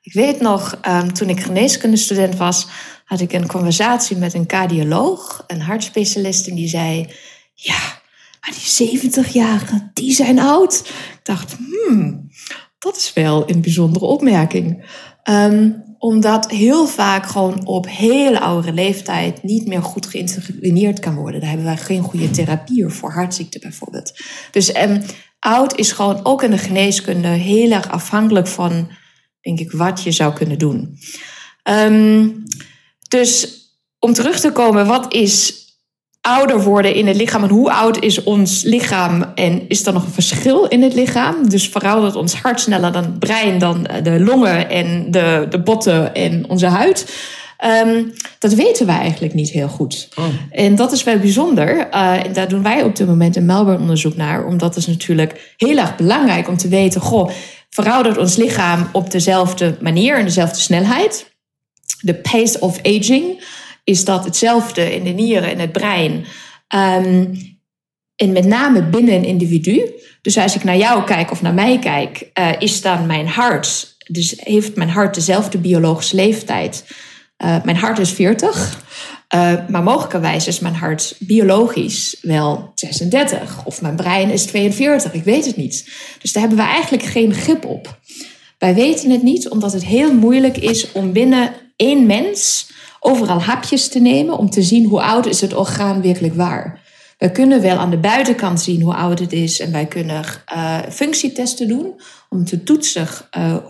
Ik 0.02 0.14
weet 0.14 0.40
nog, 0.40 0.80
um, 0.88 1.14
toen 1.14 1.30
ik 1.30 1.40
geneeskundestudent 1.40 2.36
was, 2.36 2.68
had 3.06 3.20
ik 3.20 3.34
een 3.34 3.48
conversatie 3.48 4.18
met 4.18 4.34
een 4.34 4.46
cardioloog, 4.46 5.44
een 5.48 5.62
hartspecialist, 5.62 6.48
en 6.48 6.56
die 6.56 6.68
zei: 6.68 7.08
Ja, 7.54 8.02
maar 8.42 8.54
die 8.78 9.00
70-jarigen, 9.00 9.92
die 9.94 10.14
zijn 10.14 10.40
oud. 10.40 10.80
Ik 11.14 11.20
dacht, 11.24 11.56
hmm, 11.58 12.30
dat 12.80 12.98
is 12.98 13.14
wel 13.14 13.50
een 13.50 13.62
bijzondere 13.62 14.06
opmerking. 14.06 14.86
Um, 15.24 15.84
omdat 15.98 16.52
heel 16.52 16.88
vaak 16.88 17.26
gewoon 17.26 17.66
op 17.66 17.88
hele 17.90 18.40
oude 18.40 18.74
leeftijd 18.74 19.44
niet 19.44 19.68
meer 19.68 19.84
goed 19.84 20.06
geïnterveneerd 20.06 21.00
kan 21.00 21.16
worden. 21.16 21.40
Daar 21.40 21.50
hebben 21.50 21.68
wij 21.68 21.78
geen 21.78 22.02
goede 22.02 22.30
therapie 22.30 22.88
voor 22.88 23.12
hartziekte 23.12 23.60
bijvoorbeeld. 23.60 24.14
Dus 24.52 24.76
um, 24.78 25.02
oud 25.42 25.78
is 25.78 25.92
gewoon 25.92 26.20
ook 26.24 26.44
in 26.44 26.52
de 26.52 26.58
geneeskunde 26.58 27.28
heel 27.28 27.72
erg 27.72 27.92
afhankelijk 27.92 28.48
van, 28.48 28.90
denk 29.42 29.60
ik, 29.60 29.72
wat 29.72 30.04
je 30.04 30.12
zou 30.12 30.34
kunnen 30.34 30.58
doen. 30.58 30.98
Um, 31.70 32.44
dus 33.08 33.60
om 34.00 34.14
terug 34.14 34.40
te 34.40 34.52
komen, 34.52 34.86
wat 34.86 35.14
is 35.14 35.60
ouder 36.22 36.64
worden 36.64 36.94
in 36.94 37.08
het 37.08 37.16
lichaam 37.16 37.44
en 37.44 37.50
hoe 37.50 37.72
oud 37.72 38.04
is 38.04 38.24
ons 38.24 38.64
lichaam 38.64 39.32
en 39.36 39.68
is 39.68 39.86
er 39.86 39.94
nog 39.94 40.06
een 40.06 40.12
verschil 40.12 40.66
in 40.66 40.82
het 40.82 40.94
lichaam? 40.94 41.50
Dus 41.50 41.70
veroudert 41.70 42.16
ons 42.16 42.36
hart 42.36 42.60
sneller 42.60 42.92
dan 42.92 43.04
het 43.04 43.20
brein, 43.20 43.60
dan 43.60 43.88
de 44.04 44.20
longen 44.20 44.70
en 44.70 45.12
de, 45.12 45.46
de 45.50 45.60
botten 45.60 46.14
en 46.16 46.50
onze 46.50 46.68
huid. 46.68 47.14
Um, 47.66 48.14
dat 48.40 48.54
weten 48.54 48.86
wij 48.86 48.98
eigenlijk 48.98 49.34
niet 49.34 49.50
heel 49.50 49.68
goed. 49.68 50.10
Oh. 50.16 50.26
En 50.52 50.76
dat 50.76 50.92
is 50.92 51.04
wel 51.04 51.18
bijzonder. 51.20 51.88
Uh, 51.92 52.26
en 52.26 52.34
daar 52.34 52.48
doen 52.48 52.64
wij 52.64 52.84
op 52.84 52.96
dit 52.96 53.08
moment 53.08 53.36
een 53.36 53.46
Melbourne 53.46 53.82
onderzoek 53.82 54.16
naar. 54.16 54.46
Omdat 54.46 54.76
het 54.76 54.78
is 54.78 54.88
natuurlijk 54.88 55.54
heel 55.58 55.78
erg 55.78 55.96
belangrijk 55.96 56.48
om 56.48 56.58
te 56.58 56.68
weten... 56.68 57.02
Goh, 57.02 57.30
veroudert 57.70 58.18
ons 58.18 58.36
lichaam 58.36 58.90
op 58.92 59.12
dezelfde 59.12 59.78
manier 59.82 60.18
en 60.18 60.26
dezelfde 60.26 60.60
snelheid? 60.60 61.34
De 62.00 62.16
pace 62.16 62.60
of 62.60 62.80
aging, 62.84 63.44
is 63.84 64.06
dat 64.06 64.26
hetzelfde 64.26 64.96
in 64.96 65.04
de 65.04 65.10
nieren 65.10 65.50
en 65.52 65.60
het 65.60 65.72
brein... 65.72 66.26
Um, 66.76 67.50
en 68.16 68.32
met 68.32 68.46
name 68.46 68.84
binnen 68.84 69.14
een 69.14 69.26
individu. 69.26 69.92
Dus 70.22 70.38
als 70.38 70.56
ik 70.56 70.64
naar 70.64 70.78
jou 70.78 71.04
kijk 71.04 71.32
of 71.32 71.42
naar 71.42 71.54
mij 71.54 71.80
kijk, 71.80 72.30
uh, 72.40 72.50
is 72.60 72.82
dan 72.82 73.06
mijn 73.06 73.28
hart, 73.28 73.96
dus 74.08 74.34
heeft 74.38 74.76
mijn 74.76 74.90
hart 74.90 75.14
dezelfde 75.16 75.58
biologische 75.58 76.16
leeftijd 76.16 76.84
uh, 77.44 77.64
mijn 77.64 77.78
hart 77.78 78.00
is 78.00 78.12
40, 78.12 78.84
uh, 79.36 79.52
eh, 79.52 79.68
maar 79.70 79.84
mogelijkerwijs 79.84 80.48
is 80.48 80.60
mijn 80.60 80.76
hart 80.76 81.16
biologisch 81.20 82.18
wel 82.22 82.72
36 82.76 83.66
of 83.66 83.82
mijn 83.82 83.96
brein 83.96 84.30
is 84.30 84.46
42, 84.46 85.14
ik 85.14 85.24
weet 85.24 85.46
het 85.46 85.56
niet. 85.56 85.92
Dus 86.22 86.32
daar 86.34 86.42
hebben 86.44 86.66
we 86.66 86.72
eigenlijk 86.72 87.04
geen 87.04 87.34
grip 87.34 87.66
op. 87.66 88.00
Wij 88.58 88.74
weten 88.74 89.10
het 89.10 89.24
niet 89.24 89.50
omdat 89.50 89.74
het 89.74 89.86
heel 89.86 90.14
moeilijk 90.14 90.58
is 90.58 90.92
om 90.92 91.12
binnen 91.12 91.54
één 91.76 92.06
mens 92.06 92.70
overal 93.00 93.42
hapjes 93.42 93.88
te 93.88 94.00
nemen 94.00 94.38
om 94.38 94.50
te 94.50 94.62
zien 94.62 94.86
hoe 94.86 95.02
oud 95.02 95.26
is 95.26 95.42
het 95.42 95.54
orgaan 95.54 96.02
werkelijk 96.02 96.36
waar. 96.36 96.80
We 97.18 97.32
kunnen 97.32 97.62
wel 97.62 97.78
aan 97.78 97.90
de 97.90 97.98
buitenkant 97.98 98.62
zien 98.62 98.82
hoe 98.82 98.96
oud 98.96 99.20
het 99.20 99.34
is 99.34 99.60
en 99.60 99.72
wij 99.72 99.86
kunnen 99.86 100.24
uh, 100.54 100.80
functietesten 100.90 101.68
doen 101.68 102.02
om 102.30 102.46
te 102.46 102.64
toetsen 102.64 103.08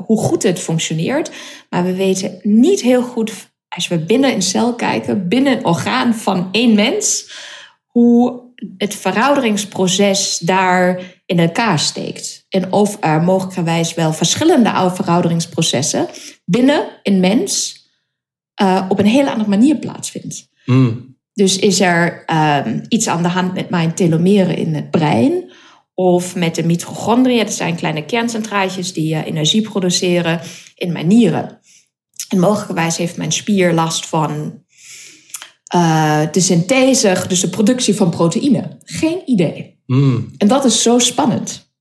hoe 0.05 0.19
goed 0.19 0.43
het 0.43 0.59
functioneert. 0.59 1.31
Maar 1.69 1.83
we 1.83 1.95
weten 1.95 2.39
niet 2.41 2.81
heel 2.81 3.01
goed 3.01 3.50
als 3.75 3.87
we 3.87 3.99
binnen 3.99 4.33
een 4.33 4.41
cel 4.41 4.75
kijken, 4.75 5.27
binnen 5.27 5.57
een 5.57 5.65
orgaan 5.65 6.15
van 6.15 6.49
één 6.51 6.75
mens, 6.75 7.31
hoe 7.85 8.41
het 8.77 8.95
verouderingsproces 8.95 10.37
daar 10.37 11.01
in 11.25 11.39
elkaar 11.39 11.79
steekt. 11.79 12.45
En 12.49 12.71
of 12.71 12.97
er 12.99 13.23
mogelijkerwijs 13.23 13.93
wel 13.93 14.13
verschillende 14.13 14.91
verouderingsprocessen 14.93 16.07
binnen 16.45 16.87
een 17.03 17.19
mens 17.19 17.79
uh, 18.61 18.85
op 18.89 18.99
een 18.99 19.05
hele 19.05 19.31
andere 19.31 19.49
manier 19.49 19.75
plaatsvindt. 19.75 20.49
Mm. 20.65 21.17
Dus 21.33 21.59
is 21.59 21.79
er 21.79 22.25
um, 22.65 22.81
iets 22.87 23.07
aan 23.07 23.23
de 23.23 23.29
hand 23.29 23.53
met 23.53 23.69
mijn 23.69 23.93
telomeren 23.93 24.57
in 24.57 24.75
het 24.75 24.91
brein? 24.91 25.51
Of 25.93 26.35
met 26.35 26.55
de 26.55 26.63
mitochondriën, 26.63 27.45
dat 27.45 27.53
zijn 27.53 27.75
kleine 27.75 28.05
kerncentraatjes 28.05 28.93
die 28.93 29.13
uh, 29.13 29.25
energie 29.25 29.61
produceren 29.61 30.39
in 30.75 30.91
mijn 30.91 31.07
nieren. 31.07 31.59
En 32.31 32.39
mogelijkerwijs 32.39 32.97
heeft 32.97 33.17
mijn 33.17 33.31
spier 33.31 33.73
last 33.73 34.05
van 34.05 34.63
uh, 35.75 36.21
de 36.31 36.39
synthese, 36.39 37.25
dus 37.27 37.41
de 37.41 37.49
productie 37.49 37.95
van 37.95 38.09
proteïne. 38.09 38.77
Geen 38.83 39.21
idee. 39.25 39.79
Mm. 39.85 40.31
En 40.37 40.47
dat 40.47 40.65
is 40.65 40.81
zo 40.81 40.99
spannend. 40.99 41.73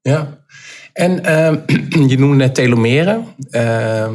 Ja. 0.00 0.44
En 0.92 1.12
uh, 1.12 2.08
je 2.10 2.18
noemde 2.18 2.36
net 2.36 2.54
telomeren. 2.54 3.24
Uh, 3.50 4.08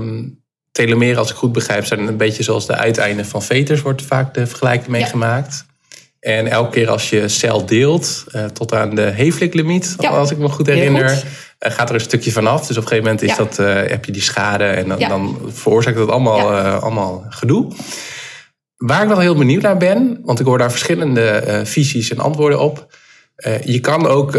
telomeren, 0.72 1.18
als 1.18 1.30
ik 1.30 1.36
goed 1.36 1.52
begrijp, 1.52 1.86
zijn 1.86 2.08
een 2.08 2.18
beetje 2.18 2.44
zoals 2.44 2.66
de 2.66 2.76
uiteinden 2.76 3.26
van 3.26 3.44
veters, 3.44 3.82
wordt 3.82 4.02
vaak 4.02 4.34
de 4.34 4.48
vergelijking 4.48 4.90
mee 4.90 5.06
gemaakt. 5.06 5.66
En 6.26 6.48
elke 6.48 6.72
keer 6.72 6.90
als 6.90 7.10
je 7.10 7.28
cel 7.28 7.66
deelt, 7.66 8.24
uh, 8.36 8.46
tot 8.46 8.74
aan 8.74 8.96
de 8.96 9.02
Heeflik-limiet, 9.02 9.96
als 9.98 10.32
ik 10.32 10.38
me 10.38 10.50
goed 10.50 10.68
herinner, 10.68 11.12
uh, 11.12 11.20
gaat 11.60 11.90
er 11.90 11.96
een 11.96 12.02
stukje 12.02 12.32
vanaf. 12.32 12.68
Dus 12.68 12.78
op 12.78 12.84
een 12.84 12.90
gegeven 12.90 13.12
moment 13.12 13.30
is 13.30 13.36
dat, 13.36 13.60
uh, 13.60 13.90
heb 13.90 14.06
je 14.06 14.12
die 14.12 14.22
schade 14.22 14.64
en 14.64 14.88
dan, 14.88 15.00
dan 15.00 15.40
veroorzaakt 15.48 15.98
dat 15.98 16.10
allemaal, 16.10 16.52
allemaal 16.56 17.26
gedoe. 17.30 17.72
Waar 18.78 19.02
ik 19.02 19.08
wel 19.08 19.20
heel 19.20 19.36
benieuwd 19.36 19.62
naar 19.62 19.78
ben, 19.78 20.20
want 20.24 20.40
ik 20.40 20.46
hoor 20.46 20.58
daar 20.58 20.72
verschillende 20.72 21.62
visies 21.64 22.12
en 22.12 22.20
antwoorden 22.20 22.60
op. 22.60 22.88
je 23.64 23.80
kan 23.80 24.08
ook 24.08 24.34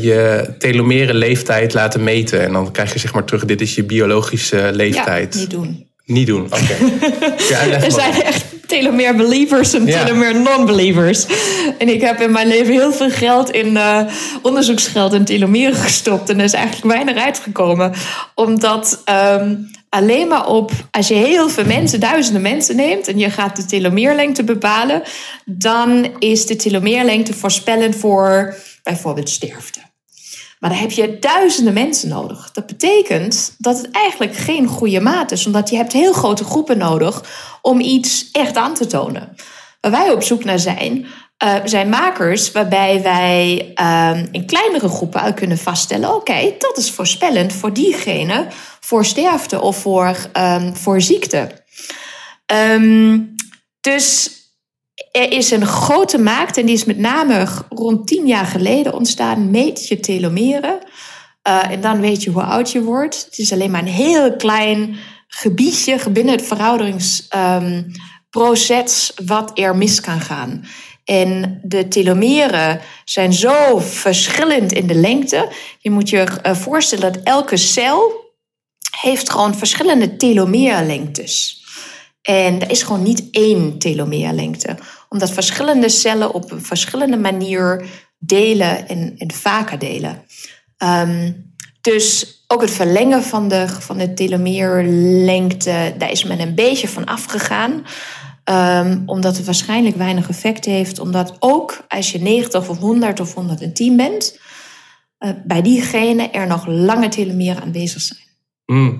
je 0.00 0.48
telomere 0.58 1.14
leeftijd 1.14 1.74
laten 1.74 2.04
meten. 2.04 2.40
En 2.42 2.52
dan 2.52 2.72
krijg 2.72 2.92
je 2.92 2.98
zeg 2.98 3.12
maar 3.12 3.24
terug, 3.24 3.44
dit 3.44 3.60
is 3.60 3.74
je 3.74 3.84
biologische 3.84 4.70
leeftijd. 4.72 5.34
Ja, 5.34 5.40
niet 5.40 5.50
doen. 5.50 5.86
Niet 6.04 6.26
doen, 6.26 6.44
oké. 6.44 6.76
Okay. 7.50 7.70
er 7.70 7.92
zijn 7.92 8.22
echt 8.22 8.44
telomere 8.68 9.14
believers 9.14 9.74
en 9.74 9.86
ja. 9.86 10.04
telomere 10.04 10.38
non-believers. 10.38 11.26
En 11.78 11.88
ik 11.88 12.00
heb 12.00 12.20
in 12.20 12.32
mijn 12.32 12.46
leven 12.46 12.72
heel 12.72 12.92
veel 12.92 13.10
geld 13.10 13.50
in 13.50 13.66
uh, 13.66 14.00
onderzoeksgeld 14.42 15.12
in 15.12 15.24
telomeren 15.24 15.74
gestopt. 15.74 16.28
En 16.30 16.38
er 16.38 16.44
is 16.44 16.52
eigenlijk 16.52 16.94
weinig 16.94 17.24
uitgekomen. 17.24 17.92
Omdat 18.34 19.02
um, 19.40 19.70
alleen 19.88 20.28
maar 20.28 20.46
op, 20.46 20.70
als 20.90 21.08
je 21.08 21.14
heel 21.14 21.48
veel 21.48 21.64
mensen, 21.64 22.00
duizenden 22.00 22.42
mensen 22.42 22.76
neemt 22.76 23.08
en 23.08 23.18
je 23.18 23.30
gaat 23.30 23.56
de 23.56 23.64
telomeerlengte 23.64 24.44
bepalen, 24.44 25.02
dan 25.44 26.10
is 26.18 26.46
de 26.46 26.56
telomeerlengte 26.56 27.34
voorspellend 27.34 27.96
voor 27.96 28.54
bijvoorbeeld 28.82 29.30
sterfte. 29.30 29.87
Maar 30.58 30.70
dan 30.70 30.78
heb 30.78 30.90
je 30.90 31.18
duizenden 31.18 31.74
mensen 31.74 32.08
nodig. 32.08 32.52
Dat 32.52 32.66
betekent 32.66 33.54
dat 33.58 33.76
het 33.76 33.90
eigenlijk 33.90 34.36
geen 34.36 34.66
goede 34.66 35.00
maat 35.00 35.30
is, 35.30 35.46
omdat 35.46 35.70
je 35.70 35.76
hebt 35.76 35.92
heel 35.92 36.12
grote 36.12 36.44
groepen 36.44 36.78
nodig 36.78 37.24
om 37.62 37.80
iets 37.80 38.30
echt 38.32 38.56
aan 38.56 38.74
te 38.74 38.86
tonen. 38.86 39.36
Waar 39.80 39.90
wij 39.90 40.10
op 40.10 40.22
zoek 40.22 40.44
naar 40.44 40.58
zijn, 40.58 41.06
uh, 41.44 41.54
zijn 41.64 41.88
makers 41.88 42.52
waarbij 42.52 43.02
wij 43.02 43.72
uh, 43.80 44.22
in 44.30 44.46
kleinere 44.46 44.88
groepen 44.88 45.20
uit 45.20 45.34
kunnen 45.34 45.58
vaststellen: 45.58 46.14
oké, 46.14 46.54
dat 46.58 46.76
is 46.76 46.90
voorspellend 46.90 47.52
voor 47.52 47.72
diegene 47.72 48.46
voor 48.80 49.04
sterfte 49.04 49.60
of 49.60 49.76
voor, 49.76 50.16
um, 50.32 50.76
voor 50.76 51.00
ziekte. 51.00 51.50
Um, 52.72 53.34
dus 53.80 54.37
er 55.12 55.32
is 55.32 55.50
een 55.50 55.66
grote 55.66 56.18
markt 56.18 56.56
en 56.56 56.66
die 56.66 56.74
is 56.74 56.84
met 56.84 56.98
name 56.98 57.46
rond 57.68 58.06
tien 58.06 58.26
jaar 58.26 58.46
geleden 58.46 58.94
ontstaan, 58.94 59.50
meet 59.50 59.88
je 59.88 60.00
telomeren. 60.00 60.78
Uh, 61.48 61.70
en 61.70 61.80
dan 61.80 62.00
weet 62.00 62.22
je 62.22 62.30
hoe 62.30 62.42
oud 62.42 62.72
je 62.72 62.82
wordt. 62.82 63.24
Het 63.24 63.38
is 63.38 63.52
alleen 63.52 63.70
maar 63.70 63.80
een 63.80 63.86
heel 63.86 64.36
klein 64.36 64.96
gebiedje 65.28 66.10
binnen 66.10 66.34
het 66.34 66.46
verouderingsproces 66.46 69.12
um, 69.18 69.26
wat 69.26 69.58
er 69.58 69.76
mis 69.76 70.00
kan 70.00 70.20
gaan. 70.20 70.64
En 71.04 71.60
de 71.62 71.88
telomeren 71.88 72.80
zijn 73.04 73.32
zo 73.32 73.78
verschillend 73.78 74.72
in 74.72 74.86
de 74.86 74.94
lengte. 74.94 75.48
Je 75.78 75.90
moet 75.90 76.08
je 76.08 76.26
uh, 76.46 76.54
voorstellen 76.54 77.12
dat 77.12 77.22
elke 77.22 77.56
cel 77.56 78.26
heeft 79.00 79.30
gewoon 79.30 79.54
verschillende 79.54 80.16
telomeerlengtes. 80.16 81.57
En 82.28 82.60
er 82.60 82.70
is 82.70 82.82
gewoon 82.82 83.02
niet 83.02 83.28
één 83.30 83.78
telomeerlengte. 83.78 84.76
Omdat 85.08 85.30
verschillende 85.30 85.88
cellen 85.88 86.34
op 86.34 86.50
een 86.50 86.64
verschillende 86.64 87.16
manier 87.16 87.84
delen 88.18 88.88
en, 88.88 89.16
vaker 89.34 89.78
delen. 89.78 90.22
Um, 90.78 91.52
dus 91.80 92.42
ook 92.46 92.60
het 92.60 92.70
verlengen 92.70 93.22
van 93.22 93.48
de, 93.48 93.68
van 93.68 93.98
de 93.98 94.14
telomeerlengte, 94.14 95.94
daar 95.98 96.10
is 96.10 96.24
men 96.24 96.40
een 96.40 96.54
beetje 96.54 96.88
van 96.88 97.04
afgegaan. 97.04 97.84
Um, 98.44 99.02
omdat 99.06 99.36
het 99.36 99.46
waarschijnlijk 99.46 99.96
weinig 99.96 100.28
effect 100.28 100.64
heeft. 100.64 100.98
Omdat 100.98 101.36
ook 101.38 101.84
als 101.88 102.12
je 102.12 102.18
90 102.18 102.68
of 102.68 102.78
100 102.78 103.20
of 103.20 103.34
110 103.34 103.96
bent, 103.96 104.38
uh, 105.18 105.30
bij 105.44 105.62
diegene 105.62 106.30
er 106.30 106.46
nog 106.46 106.66
lange 106.66 107.08
telomeren 107.08 107.62
aanwezig 107.62 108.00
zijn. 108.00 108.20
Mm. 108.66 108.98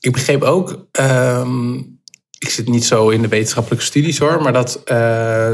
Ik 0.00 0.12
begreep 0.12 0.42
ook, 0.42 0.86
um, 1.00 1.99
ik 2.40 2.48
zit 2.48 2.68
niet 2.68 2.84
zo 2.84 3.08
in 3.08 3.22
de 3.22 3.28
wetenschappelijke 3.28 3.84
studies 3.84 4.18
hoor, 4.18 4.42
maar 4.42 4.52
dat 4.52 4.82
uh, 4.92 5.52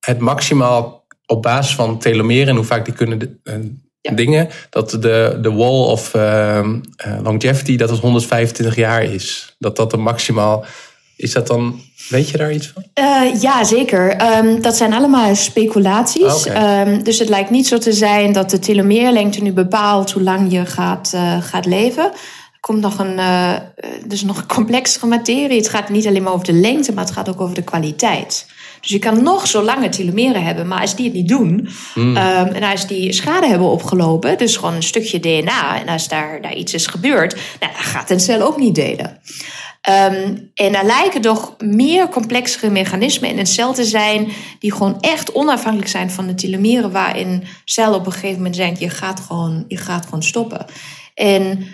het 0.00 0.18
maximaal 0.18 1.06
op 1.26 1.42
basis 1.42 1.74
van 1.74 1.98
telomeren 1.98 2.48
en 2.48 2.54
hoe 2.54 2.64
vaak 2.64 2.84
die 2.84 2.94
kunnen 2.94 3.40
uh, 3.44 3.54
ja. 4.00 4.12
dingen, 4.12 4.48
dat 4.70 4.90
de, 4.90 5.38
de 5.42 5.52
wall 5.52 5.84
of 5.84 6.14
uh, 6.14 6.68
longevity, 7.22 7.76
dat 7.76 7.90
het 7.90 7.98
125 7.98 8.76
jaar 8.76 9.02
is. 9.02 9.56
Dat 9.58 9.76
dat 9.76 9.90
de 9.90 9.96
maximaal. 9.96 10.64
Is 11.16 11.32
dat 11.32 11.46
dan, 11.46 11.80
weet 12.08 12.28
je 12.28 12.36
daar 12.36 12.52
iets 12.52 12.72
van? 12.74 12.84
Ja, 13.40 13.64
zeker. 13.64 14.36
Um, 14.36 14.62
dat 14.62 14.76
zijn 14.76 14.92
allemaal 14.92 15.34
speculaties. 15.34 16.46
Okay. 16.46 16.86
Um, 16.86 17.02
dus 17.02 17.18
het 17.18 17.28
lijkt 17.28 17.50
niet 17.50 17.66
zo 17.66 17.78
te 17.78 17.92
zijn 17.92 18.32
dat 18.32 18.50
de 18.50 18.58
telomeerlengte 18.58 19.42
nu 19.42 19.52
bepaalt 19.52 20.10
hoe 20.10 20.22
lang 20.22 20.52
je 20.52 20.66
gaat, 20.66 21.16
gaat 21.40 21.66
leven. 21.66 22.12
Komt 22.60 22.80
nog 22.80 22.98
een, 22.98 23.18
uh, 23.18 23.54
dus 24.06 24.22
nog 24.22 24.36
een 24.36 24.46
complexere 24.46 25.06
materie. 25.06 25.58
Het 25.58 25.68
gaat 25.68 25.88
niet 25.88 26.06
alleen 26.06 26.22
maar 26.22 26.32
over 26.32 26.46
de 26.46 26.52
lengte, 26.52 26.92
maar 26.92 27.04
het 27.04 27.12
gaat 27.12 27.28
ook 27.28 27.40
over 27.40 27.54
de 27.54 27.62
kwaliteit. 27.62 28.46
Dus 28.80 28.90
je 28.90 28.98
kan 28.98 29.22
nog 29.22 29.46
zo 29.46 29.62
lange 29.62 29.88
telomeren 29.88 30.44
hebben, 30.44 30.68
maar 30.68 30.80
als 30.80 30.96
die 30.96 31.04
het 31.04 31.14
niet 31.14 31.28
doen 31.28 31.68
mm. 31.94 32.16
um, 32.16 32.46
en 32.46 32.62
als 32.62 32.86
die 32.86 33.12
schade 33.12 33.46
hebben 33.46 33.68
opgelopen, 33.68 34.38
dus 34.38 34.56
gewoon 34.56 34.74
een 34.74 34.82
stukje 34.82 35.20
DNA, 35.20 35.80
en 35.80 35.88
als 35.88 36.08
daar, 36.08 36.42
daar 36.42 36.54
iets 36.54 36.74
is 36.74 36.86
gebeurd, 36.86 37.34
nou, 37.60 37.72
dan 37.72 37.82
gaat 37.82 38.10
een 38.10 38.20
cel 38.20 38.42
ook 38.42 38.58
niet 38.58 38.74
delen. 38.74 39.20
Um, 39.88 40.50
en 40.54 40.74
er 40.74 40.84
lijken 40.84 41.20
toch 41.20 41.54
meer 41.58 42.08
complexere 42.08 42.70
mechanismen 42.70 43.30
in 43.30 43.38
een 43.38 43.46
cel 43.46 43.72
te 43.72 43.84
zijn, 43.84 44.28
die 44.58 44.72
gewoon 44.72 45.00
echt 45.00 45.32
onafhankelijk 45.32 45.90
zijn 45.90 46.10
van 46.10 46.26
de 46.26 46.34
telomeren, 46.34 46.90
waarin 46.90 47.44
cel 47.64 47.94
op 47.94 48.06
een 48.06 48.12
gegeven 48.12 48.36
moment 48.36 48.56
denkt, 48.56 48.80
je 48.80 48.90
gaat 48.90 49.20
gewoon, 49.20 49.64
je 49.68 49.76
gaat 49.76 50.04
gewoon 50.04 50.22
stoppen. 50.22 50.66
En 51.14 51.66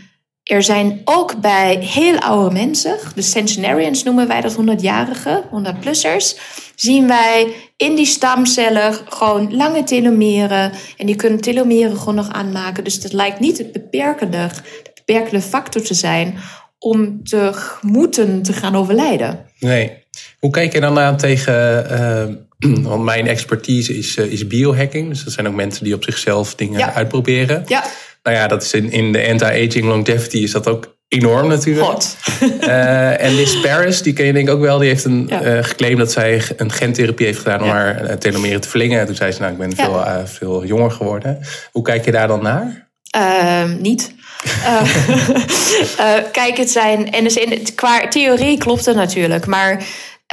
er 0.44 0.62
zijn 0.62 1.00
ook 1.04 1.40
bij 1.40 1.76
heel 1.80 2.18
oude 2.18 2.54
mensen, 2.54 2.98
de 3.14 3.22
centenarians 3.22 4.02
noemen 4.02 4.28
wij 4.28 4.40
dat 4.40 4.57
100-jarigen, 4.57 5.42
100-plussers, 5.50 6.38
zien 6.74 7.07
wij 7.07 7.46
in 7.76 7.94
die 7.94 8.07
stamcellen 8.07 8.94
gewoon 9.09 9.57
lange 9.57 9.83
telomeren. 9.83 10.72
En 10.96 11.07
die 11.07 11.16
kunnen 11.16 11.40
telomeren 11.40 11.96
gewoon 11.96 12.14
nog 12.14 12.33
aanmaken. 12.33 12.85
Dus 12.85 13.00
dat 13.00 13.12
lijkt 13.12 13.40
niet 13.40 13.59
het 13.59 13.72
beperkende, 13.72 14.48
de 14.83 14.90
beperkende 14.94 15.40
factor 15.40 15.83
te 15.83 15.94
zijn 15.94 16.35
om 16.78 17.24
te 17.24 17.70
moeten 17.80 18.42
te 18.42 18.52
gaan 18.52 18.76
overlijden. 18.76 19.46
Nee. 19.59 19.92
Hoe 20.38 20.50
kijk 20.50 20.72
je 20.72 20.80
dan 20.80 20.98
aan 20.98 21.16
tegen... 21.16 21.87
Uh, 21.90 22.74
want 22.88 23.04
mijn 23.04 23.26
expertise 23.26 23.96
is, 23.96 24.16
uh, 24.16 24.33
is 24.33 24.46
biohacking. 24.46 25.09
Dus 25.09 25.24
dat 25.24 25.33
zijn 25.33 25.48
ook 25.48 25.54
mensen 25.54 25.85
die 25.85 25.94
op 25.94 26.04
zichzelf 26.04 26.54
dingen 26.54 26.78
ja. 26.78 26.92
uitproberen. 26.92 27.64
Ja. 27.66 27.85
Nou 28.24 28.37
ja, 28.37 28.46
dat 28.46 28.62
is 28.62 28.72
in, 28.72 28.90
in 28.90 29.12
de 29.12 29.28
anti-aging 29.28 29.84
longevity 29.84 30.37
is 30.37 30.52
dat 30.52 30.68
ook 30.68 30.96
enorm 31.08 31.48
natuurlijk. 31.48 31.87
God. 31.87 32.16
Uh, 32.60 33.22
en 33.22 33.34
Liz 33.34 33.60
Paris, 33.60 34.02
die 34.02 34.12
ken 34.12 34.26
je 34.26 34.32
denk 34.32 34.48
ik 34.48 34.54
ook 34.54 34.60
wel, 34.60 34.78
die 34.78 34.88
heeft 34.88 35.04
een, 35.04 35.26
ja. 35.28 35.56
uh, 35.56 35.62
geclaimd 35.62 35.98
dat 35.98 36.12
zij 36.12 36.42
een 36.56 36.72
gentherapie 36.72 37.26
heeft 37.26 37.38
gedaan 37.38 37.60
om 37.60 37.66
ja. 37.66 37.72
haar 37.72 38.18
telomeren 38.18 38.60
te 38.60 38.68
verlengen. 38.68 39.06
Toen 39.06 39.14
zei 39.14 39.32
ze, 39.32 39.40
nou, 39.40 39.52
ik 39.52 39.58
ben 39.58 39.72
ja. 39.76 39.84
veel, 39.84 39.94
uh, 39.94 40.18
veel 40.24 40.64
jonger 40.64 40.90
geworden. 40.90 41.40
Hoe 41.72 41.82
kijk 41.82 42.04
je 42.04 42.10
daar 42.10 42.28
dan 42.28 42.42
naar? 42.42 42.88
Ehm, 43.10 43.80
niet. 43.80 44.14
kijk, 46.32 46.56
het 46.56 46.70
zijn, 46.70 47.12
en 47.12 47.24
dus 47.24 47.37
in, 47.37 47.74
qua 47.74 48.08
theorie 48.08 48.58
klopt 48.58 48.87
het 48.87 48.96
natuurlijk, 48.96 49.46
maar 49.46 49.84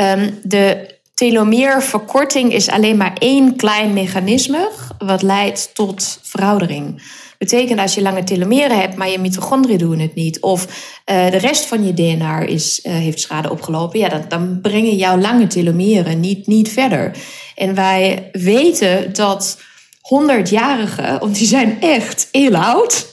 um, 0.01 0.39
de 0.43 0.99
telomeerverkorting 1.13 2.53
is 2.53 2.69
alleen 2.69 2.97
maar 2.97 3.13
één 3.17 3.55
klein 3.55 3.93
mechanisme 3.93 4.69
wat 4.97 5.21
leidt 5.21 5.69
tot 5.73 6.19
veroudering 6.23 7.01
betekent 7.41 7.79
als 7.79 7.95
je 7.95 8.01
lange 8.01 8.23
telomeren 8.23 8.79
hebt, 8.79 8.95
maar 8.95 9.09
je 9.09 9.19
mitochondriën 9.19 9.77
doen 9.77 9.99
het 9.99 10.15
niet, 10.15 10.41
of 10.41 10.65
uh, 10.65 11.29
de 11.31 11.37
rest 11.37 11.65
van 11.65 11.85
je 11.85 11.93
DNA 11.93 12.39
is, 12.39 12.79
uh, 12.83 12.93
heeft 12.93 13.19
schade 13.19 13.51
opgelopen, 13.51 13.99
ja, 13.99 14.09
dan, 14.09 14.25
dan 14.27 14.61
brengen 14.61 14.95
jouw 14.95 15.17
lange 15.17 15.47
telomeren 15.47 16.19
niet, 16.19 16.47
niet 16.47 16.69
verder. 16.69 17.17
En 17.55 17.75
wij 17.75 18.29
weten 18.31 19.13
dat 19.13 19.61
100-jarigen, 19.97 21.19
want 21.19 21.35
die 21.35 21.47
zijn 21.47 21.81
echt 21.81 22.27
heel 22.31 22.55
oud, 22.55 23.11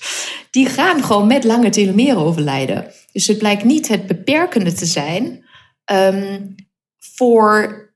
die 0.51 0.67
gaan 0.67 1.05
gewoon 1.05 1.27
met 1.27 1.45
lange 1.45 1.71
telomeren 1.71 2.19
overlijden. 2.19 2.93
Dus 3.13 3.27
het 3.27 3.39
blijkt 3.39 3.65
niet 3.65 3.89
het 3.89 4.07
beperkende 4.07 4.73
te 4.73 4.87
zijn 4.87 5.45
um, 5.93 6.55
voor, 6.99 7.95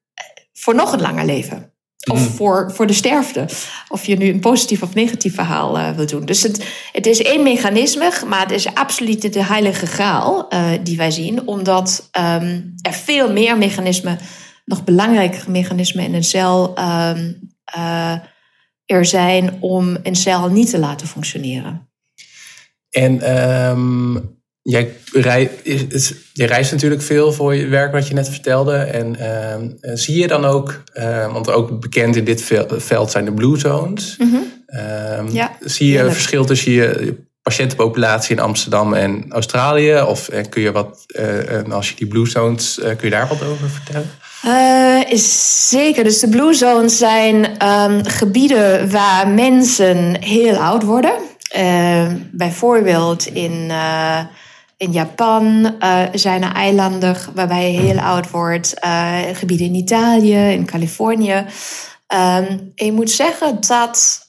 voor 0.52 0.74
nog 0.74 0.92
een 0.92 1.00
langer 1.00 1.24
leven. 1.24 1.71
Of 2.10 2.20
mm. 2.20 2.34
voor, 2.34 2.72
voor 2.74 2.86
de 2.86 2.92
sterfte. 2.92 3.46
Of 3.88 4.06
je 4.06 4.16
nu 4.16 4.28
een 4.28 4.40
positief 4.40 4.82
of 4.82 4.94
negatief 4.94 5.34
verhaal 5.34 5.78
uh, 5.78 5.90
wil 5.90 6.06
doen. 6.06 6.24
Dus 6.24 6.42
het, 6.42 6.64
het 6.92 7.06
is 7.06 7.22
één 7.22 7.42
mechanisme, 7.42 8.12
maar 8.26 8.40
het 8.40 8.50
is 8.50 8.74
absoluut 8.74 9.32
de 9.32 9.44
heilige 9.44 9.86
graal 9.86 10.46
uh, 10.52 10.70
die 10.82 10.96
wij 10.96 11.10
zien. 11.10 11.46
Omdat 11.46 12.08
um, 12.18 12.74
er 12.80 12.92
veel 12.92 13.32
meer 13.32 13.58
mechanismen, 13.58 14.18
nog 14.64 14.84
belangrijkere 14.84 15.50
mechanismen 15.50 16.04
in 16.04 16.14
een 16.14 16.24
cel 16.24 16.78
um, 16.78 17.50
uh, 17.76 18.14
er 18.84 19.04
zijn 19.04 19.56
om 19.60 19.96
een 20.02 20.16
cel 20.16 20.48
niet 20.48 20.70
te 20.70 20.78
laten 20.78 21.06
functioneren. 21.06 21.90
En 22.90 23.38
um, 23.70 24.41
Jij, 24.62 24.96
rei, 25.12 25.48
is, 25.62 26.14
je 26.32 26.46
reist 26.46 26.72
natuurlijk 26.72 27.02
veel 27.02 27.32
voor 27.32 27.54
je 27.54 27.66
werk, 27.66 27.92
wat 27.92 28.08
je 28.08 28.14
net 28.14 28.28
vertelde. 28.28 28.74
En 28.76 29.16
uh, 29.20 29.94
zie 29.94 30.20
je 30.20 30.26
dan 30.26 30.44
ook, 30.44 30.82
uh, 30.94 31.32
want 31.32 31.50
ook 31.50 31.80
bekend 31.80 32.16
in 32.16 32.24
dit 32.24 32.52
veld 32.68 33.10
zijn 33.10 33.24
de 33.24 33.32
blue 33.32 33.58
zones. 33.58 34.16
Mm 34.18 34.30
-hmm. 34.30 34.44
uh, 34.68 35.32
ja, 35.32 35.56
zie 35.60 35.92
je 35.92 35.98
een 35.98 36.12
verschil 36.12 36.44
tussen 36.44 36.72
je 36.72 37.14
patiëntenpopulatie 37.42 38.36
in 38.36 38.42
Amsterdam 38.42 38.94
en 38.94 39.24
Australië? 39.28 40.00
Of 40.00 40.28
eh, 40.28 40.44
kun 40.48 40.62
je 40.62 40.72
wat, 40.72 41.04
eh, 41.06 41.72
als 41.72 41.88
je 41.88 41.96
die 41.96 42.06
blue 42.06 42.26
zones, 42.26 42.78
kun 42.82 42.96
je 43.00 43.10
daar 43.10 43.28
wat 43.28 43.44
over 43.44 43.68
vertellen? 43.70 44.10
Uh, 44.46 45.18
zeker. 45.68 46.04
Dus 46.04 46.20
de 46.20 46.28
blue 46.28 46.54
zones 46.54 46.98
zijn 46.98 47.66
um, 47.68 48.04
gebieden 48.04 48.90
waar 48.90 49.28
mensen 49.28 50.22
heel 50.22 50.56
oud 50.56 50.82
worden. 50.82 51.12
Uh, 51.56 52.06
bijvoorbeeld 52.30 53.26
in 53.26 53.72
in 54.82 54.92
Japan 54.92 55.74
uh, 55.80 56.02
zijn 56.12 56.42
er 56.42 56.52
eilanden 56.52 57.16
waarbij 57.34 57.72
je 57.72 57.78
heel 57.78 57.98
oud 57.98 58.30
wordt. 58.30 58.74
Uh, 58.84 59.18
gebieden 59.32 59.66
in 59.66 59.74
Italië, 59.74 60.52
in 60.52 60.66
Californië. 60.66 61.32
Um, 61.32 62.72
en 62.74 62.86
je 62.86 62.92
moet 62.92 63.10
zeggen 63.10 63.60
dat 63.60 64.20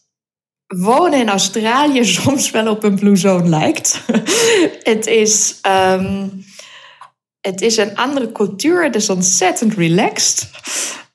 wonen 0.68 1.20
in 1.20 1.30
Australië 1.30 2.06
soms 2.22 2.52
wel 2.52 2.68
op 2.68 2.84
een 2.84 2.96
blue 2.96 3.16
zone 3.16 3.50
lijkt. 3.50 4.02
het, 4.94 5.08
is, 5.08 5.60
um, 5.68 6.46
het 7.42 7.62
is 7.62 7.78
een 7.78 7.96
andere 7.96 8.32
cultuur. 8.32 8.84
Het 8.84 8.96
is 8.96 9.10
ontzettend 9.10 9.74
relaxed. 9.74 10.50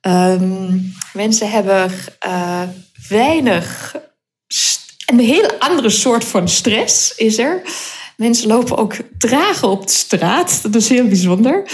Um, 0.01 0.94
mensen 1.12 1.51
hebben 1.51 1.90
uh, 2.27 2.62
weinig... 3.09 3.96
Een 5.07 5.18
heel 5.18 5.53
andere 5.59 5.90
soort 5.90 6.24
van 6.24 6.48
stress 6.48 7.14
is 7.14 7.38
er. 7.38 7.62
Mensen 8.18 8.48
lopen 8.48 8.76
ook 8.76 8.96
dragen 9.18 9.68
op 9.68 9.87
de 9.87 9.92
straat. 9.92 10.62
Dat 10.62 10.74
is 10.74 10.88
heel 10.88 11.09
bijzonder. 11.09 11.70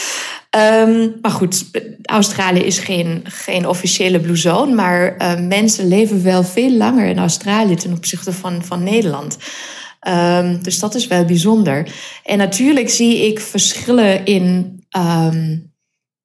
Um, 0.51 1.15
maar 1.21 1.31
goed, 1.31 1.65
Australië 2.03 2.61
is 2.61 2.79
geen, 2.79 3.21
geen 3.25 3.69
officiële 3.69 4.21
blue 4.21 4.37
zone. 4.37 4.75
Maar 4.75 5.15
uh, 5.19 5.47
mensen 5.47 5.89
leven 5.89 6.23
wel 6.23 6.45
veel 6.45 6.71
langer 6.71 7.07
in 7.07 7.19
Australië 7.19 7.75
ten 7.75 7.93
opzichte 7.93 8.33
van, 8.33 8.65
van 8.65 8.83
Nederland. 8.83 9.37
Um, 10.09 10.63
dus 10.63 10.79
dat 10.79 10.95
is 10.95 11.07
wel 11.07 11.25
bijzonder. 11.25 11.93
En 12.25 12.39
natuurlijk 12.39 12.91
zie 12.91 13.27
ik 13.27 13.41
verschillen 13.41 14.25
in, 14.25 14.79
um, 14.97 15.73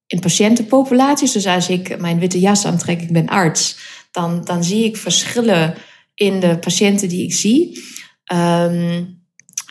in 0.07 0.19
patiëntenpopulaties. 0.19 1.31
Dus 1.31 1.45
als 1.45 1.69
ik 1.69 1.99
mijn 1.99 2.19
witte 2.19 2.39
jas 2.39 2.65
aantrek, 2.65 3.01
ik 3.01 3.11
ben 3.11 3.27
arts, 3.27 3.77
dan, 4.11 4.41
dan 4.43 4.63
zie 4.63 4.83
ik 4.83 4.97
verschillen 4.97 5.75
in 6.13 6.39
de 6.39 6.57
patiënten 6.57 7.09
die 7.09 7.23
ik 7.23 7.33
zie. 7.33 7.83
Ehm, 8.23 9.03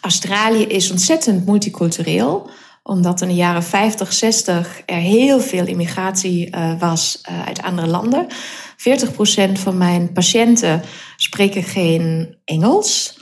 Australië 0.08 0.64
is 0.64 0.90
ontzettend 0.90 1.46
multicultureel 1.46 2.50
omdat 2.82 3.20
in 3.20 3.28
de 3.28 3.34
jaren 3.34 3.62
50, 3.62 4.12
60 4.12 4.82
er 4.86 4.96
heel 4.96 5.40
veel 5.40 5.66
immigratie 5.66 6.56
uh, 6.56 6.78
was 6.78 7.22
uh, 7.30 7.46
uit 7.46 7.62
andere 7.62 7.86
landen. 7.86 8.26
40% 8.28 9.52
van 9.52 9.76
mijn 9.76 10.12
patiënten 10.12 10.82
spreken 11.16 11.62
geen 11.62 12.36
Engels. 12.44 13.18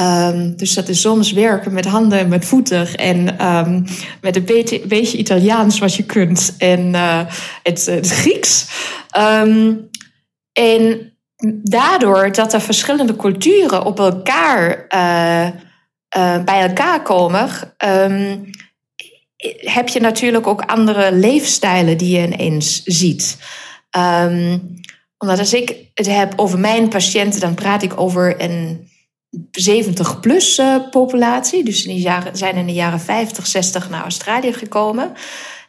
Um, 0.00 0.56
dus 0.56 0.74
dat 0.74 0.88
is 0.88 1.00
soms 1.00 1.32
werken 1.32 1.72
met 1.72 1.84
handen 1.84 2.18
en 2.18 2.28
met 2.28 2.44
voeten 2.44 2.94
en 2.94 3.46
um, 3.46 3.84
met 4.20 4.36
een 4.36 4.44
beetje, 4.88 5.16
Italiaans 5.16 5.78
wat 5.78 5.94
je 5.94 6.04
kunt 6.04 6.54
en 6.58 6.94
uh, 6.94 7.20
het, 7.62 7.90
Grieks. 8.02 8.66
Um, 9.18 9.88
en 10.52 11.12
daardoor 11.62 12.32
dat 12.32 12.52
er 12.52 12.60
verschillende 12.60 13.16
culturen 13.16 13.84
op 13.84 13.98
elkaar 13.98 14.86
bij 16.44 16.60
elkaar 16.60 17.02
komen, 17.02 17.50
heb 19.56 19.88
je 19.88 20.00
natuurlijk 20.00 20.46
ook 20.46 20.62
andere 20.62 21.12
leefstijlen 21.12 21.98
die 21.98 22.18
je 22.18 22.26
ineens 22.26 22.82
ziet. 22.82 23.38
Um, 23.96 24.80
omdat 25.22 25.38
als 25.38 25.54
ik 25.54 25.76
het 25.94 26.06
heb 26.06 26.32
over 26.36 26.58
mijn 26.58 26.88
patiënten, 26.88 27.40
dan 27.40 27.54
praat 27.54 27.82
ik 27.82 28.00
over 28.00 28.42
een 28.42 28.90
70-plus 29.70 30.58
uh, 30.58 30.74
eh, 30.74 30.90
populatie. 30.90 31.64
Dus 31.64 31.82
die 31.82 32.00
jaren, 32.00 32.36
zijn 32.36 32.56
in 32.56 32.66
de 32.66 32.72
jaren 32.72 33.00
50, 33.00 33.46
60 33.46 33.90
naar 33.90 34.02
Australië 34.02 34.52
gekomen. 34.52 35.12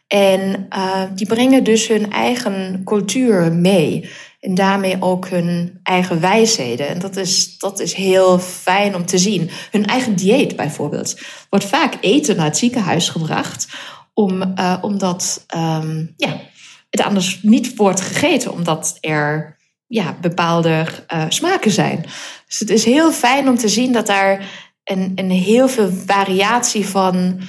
En 0.08 0.68
uh, 0.70 1.04
die 1.16 1.28
brengen 1.28 1.64
dus 1.64 1.88
hun 1.88 2.12
eigen 2.12 2.82
cultuur 2.86 3.54
mee. 3.54 4.10
En 4.44 4.56
daarmee 4.56 4.98
ook 5.00 5.28
hun 5.28 5.80
eigen 5.84 6.20
wijsheden. 6.20 6.88
En 6.88 7.00
dat 7.00 7.16
is, 7.16 7.58
dat 7.58 7.80
is 7.80 7.94
heel 7.94 8.40
fijn 8.40 8.96
om 8.96 9.06
te 9.06 9.18
zien. 9.18 9.50
Hun 9.72 9.86
eigen 9.86 10.16
dieet 10.16 10.56
bijvoorbeeld. 10.56 11.20
Wordt 11.50 11.66
vaak 11.66 11.98
eten 12.02 12.36
naar 12.36 12.46
het 12.46 12.58
ziekenhuis 12.58 13.10
gebracht. 13.10 13.68
Om, 14.14 14.42
uh, 14.42 14.78
omdat 14.82 15.46
um, 15.56 16.14
ja, 16.18 16.42
het 16.90 17.02
anders 17.02 17.40
niet 17.42 17.76
wordt 17.76 18.02
gegeten. 18.02 18.52
Omdat 18.52 18.98
er 19.00 19.58
ja, 19.88 20.18
bepaalde 20.22 20.86
uh, 21.14 21.26
smaken 21.28 21.72
zijn. 21.72 22.06
Dus 22.48 22.60
het 22.60 22.70
is 22.70 22.86
heel 22.86 23.12
fijn 23.12 23.50
om 23.50 23.58
te 23.58 23.70
zien 23.70 23.92
dat 23.92 24.08
daar 24.08 24.50
een, 24.84 25.12
een 25.16 25.32
heel 25.32 25.68
veel 25.68 25.92
variatie 26.06 26.88
van 26.88 27.40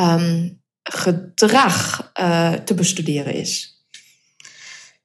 um, 0.00 0.62
gedrag 0.82 2.10
uh, 2.20 2.52
te 2.52 2.74
bestuderen 2.74 3.34
is. 3.34 3.75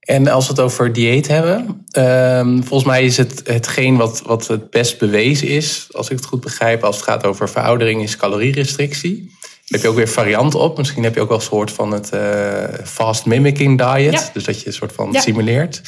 En 0.01 0.27
als 0.27 0.45
we 0.45 0.51
het 0.51 0.61
over 0.61 0.93
dieet 0.93 1.27
hebben, 1.27 1.85
um, 1.97 2.63
volgens 2.63 2.89
mij 2.89 3.03
is 3.03 3.17
het 3.17 3.41
hetgeen 3.43 3.97
wat, 3.97 4.21
wat 4.25 4.47
het 4.47 4.69
best 4.69 4.97
bewezen 4.97 5.47
is, 5.47 5.87
als 5.91 6.09
ik 6.09 6.17
het 6.17 6.25
goed 6.25 6.41
begrijp, 6.41 6.83
als 6.83 6.95
het 6.95 7.05
gaat 7.05 7.25
over 7.25 7.49
veroudering, 7.49 8.03
is 8.03 8.17
calorierestrictie. 8.17 9.31
Daar 9.41 9.79
heb 9.79 9.81
je 9.81 9.87
ook 9.87 9.95
weer 9.95 10.07
varianten 10.07 10.59
op. 10.59 10.77
Misschien 10.77 11.03
heb 11.03 11.15
je 11.15 11.21
ook 11.21 11.27
wel 11.27 11.37
een 11.37 11.43
soort 11.43 11.71
van 11.71 11.91
het 11.91 12.09
uh, 12.13 12.63
fast 12.83 13.25
mimicking 13.25 13.77
diet. 13.77 14.13
Ja. 14.13 14.29
Dus 14.33 14.43
dat 14.43 14.61
je 14.61 14.67
een 14.67 14.73
soort 14.73 14.91
van 14.91 15.11
ja. 15.11 15.21
simuleert. 15.21 15.81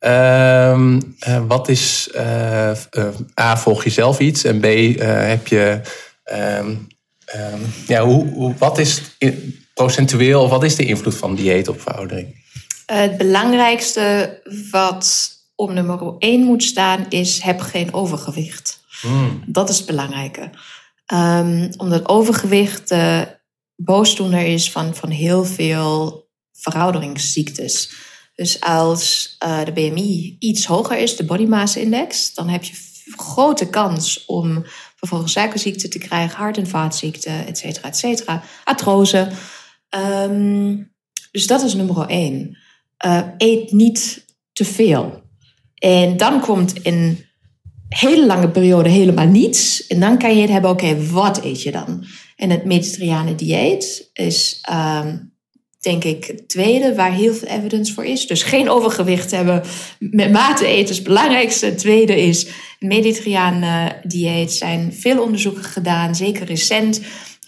Um, 0.00 1.16
uh, 1.28 1.42
wat 1.46 1.68
is, 1.68 2.08
uh, 2.16 2.70
A, 3.40 3.56
volg 3.56 3.84
je 3.84 3.90
zelf 3.90 4.18
iets? 4.18 4.44
En 4.44 4.60
B, 4.60 4.64
heb 5.00 5.46
je, 5.46 5.80
um, 6.62 6.86
ja, 7.86 8.04
hoe, 8.04 8.32
hoe, 8.32 8.54
wat 8.58 8.78
is 8.78 9.02
procentueel, 9.74 10.48
wat 10.48 10.64
is 10.64 10.76
de 10.76 10.84
invloed 10.84 11.14
van 11.14 11.34
dieet 11.34 11.68
op 11.68 11.80
veroudering? 11.80 12.46
Het 12.92 13.16
belangrijkste 13.16 14.40
wat 14.70 15.36
op 15.54 15.70
nummer 15.70 16.14
1 16.18 16.44
moet 16.44 16.62
staan 16.62 17.06
is 17.08 17.38
heb 17.38 17.60
geen 17.60 17.94
overgewicht. 17.94 18.80
Mm. 19.02 19.42
Dat 19.46 19.68
is 19.68 19.76
het 19.76 19.86
belangrijke. 19.86 20.50
Um, 21.14 21.70
omdat 21.76 22.08
overgewicht 22.08 22.88
de 22.88 23.36
boosdoener 23.76 24.46
is 24.46 24.70
van, 24.70 24.94
van 24.94 25.10
heel 25.10 25.44
veel 25.44 26.26
verouderingsziektes. 26.52 27.92
Dus 28.34 28.60
als 28.60 29.36
uh, 29.44 29.64
de 29.64 29.72
BMI 29.72 30.36
iets 30.38 30.64
hoger 30.66 30.98
is, 30.98 31.16
de 31.16 31.24
body 31.24 31.44
mass 31.44 31.76
index, 31.76 32.34
dan 32.34 32.48
heb 32.48 32.64
je 32.64 32.74
grote 33.16 33.68
kans 33.68 34.24
om 34.26 34.64
vervolgens 34.96 35.32
suikerziekte 35.32 35.88
te 35.88 35.98
krijgen, 35.98 36.36
hart- 36.36 36.58
en 36.58 36.66
vaatziekte, 36.66 37.30
et 37.30 37.58
cetera, 37.58 37.88
et 37.88 37.96
cetera, 37.96 38.42
artrose. 38.64 39.28
Um, 39.96 40.92
dus 41.30 41.46
dat 41.46 41.62
is 41.62 41.74
nummer 41.74 42.06
één 42.06 42.56
uh, 43.06 43.22
eet 43.36 43.72
niet 43.72 44.24
te 44.52 44.64
veel. 44.64 45.22
En 45.74 46.16
dan 46.16 46.40
komt 46.40 46.82
in 46.82 47.26
hele 47.88 48.26
lange 48.26 48.50
periode 48.50 48.88
helemaal 48.88 49.26
niets. 49.26 49.86
En 49.86 50.00
dan 50.00 50.18
kan 50.18 50.34
je 50.34 50.40
het 50.40 50.50
hebben, 50.50 50.70
oké, 50.70 51.06
wat 51.06 51.44
eet 51.44 51.62
je 51.62 51.70
dan? 51.70 52.04
En 52.36 52.50
het 52.50 52.64
Mediterrane 52.64 53.34
dieet 53.34 54.10
is, 54.12 54.64
um, 54.70 55.36
denk 55.80 56.04
ik, 56.04 56.24
het 56.24 56.48
tweede 56.48 56.94
waar 56.94 57.12
heel 57.12 57.34
veel 57.34 57.48
evidence 57.48 57.92
voor 57.92 58.04
is. 58.04 58.26
Dus 58.26 58.42
geen 58.42 58.70
overgewicht 58.70 59.30
hebben, 59.30 59.62
met 59.98 60.32
mate 60.32 60.66
eten 60.66 60.90
is 60.90 60.96
het 60.96 61.06
belangrijkste. 61.06 61.66
Het 61.66 61.78
tweede 61.78 62.20
is, 62.22 62.46
Mediterrane 62.78 64.00
dieet 64.02 64.52
zijn 64.52 64.92
veel 64.92 65.22
onderzoeken 65.22 65.64
gedaan, 65.64 66.14
zeker 66.14 66.46
recent 66.46 67.00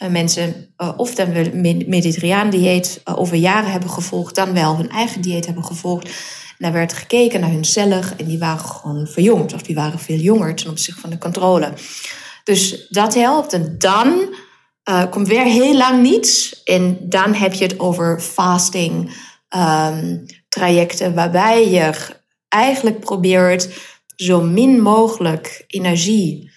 mensen 0.09 0.75
uh, 0.79 0.93
of 0.97 1.15
dan 1.15 1.33
wel 1.33 1.51
mediterraan 1.87 2.51
dieet 2.51 3.01
uh, 3.05 3.19
over 3.19 3.37
jaren 3.37 3.71
hebben 3.71 3.91
gevolgd, 3.91 4.35
dan 4.35 4.53
wel 4.53 4.77
hun 4.77 4.91
eigen 4.91 5.21
dieet 5.21 5.47
hebben 5.47 5.65
gevolgd. 5.65 6.05
En 6.05 6.13
daar 6.59 6.73
werd 6.73 6.93
gekeken 6.93 7.41
naar 7.41 7.51
hun 7.51 7.65
cellen 7.65 8.03
en 8.19 8.25
die 8.25 8.39
waren 8.39 8.65
gewoon 8.65 9.07
verjongd, 9.07 9.55
of 9.55 9.63
die 9.63 9.75
waren 9.75 9.99
veel 9.99 10.19
jonger 10.19 10.55
ten 10.55 10.71
opzichte 10.71 11.01
van 11.01 11.11
de 11.11 11.19
controle. 11.19 11.73
Dus 12.45 12.89
dat 12.89 13.15
helpt. 13.15 13.53
En 13.53 13.75
dan 13.79 14.35
komt 15.11 15.29
weer 15.29 15.45
heel 15.45 15.77
lang 15.77 16.03
niets. 16.03 16.63
En 16.63 16.99
dan 17.01 17.35
heb 17.35 17.53
je 17.53 17.65
het 17.65 17.79
over 17.79 18.21
fasting 18.21 19.17
um, 19.57 20.27
trajecten, 20.49 21.15
waarbij 21.15 21.71
je 21.71 21.93
eigenlijk 22.49 23.01
probeert 23.01 23.69
zo 24.17 24.41
min 24.41 24.81
mogelijk 24.81 25.65
energie 25.67 26.51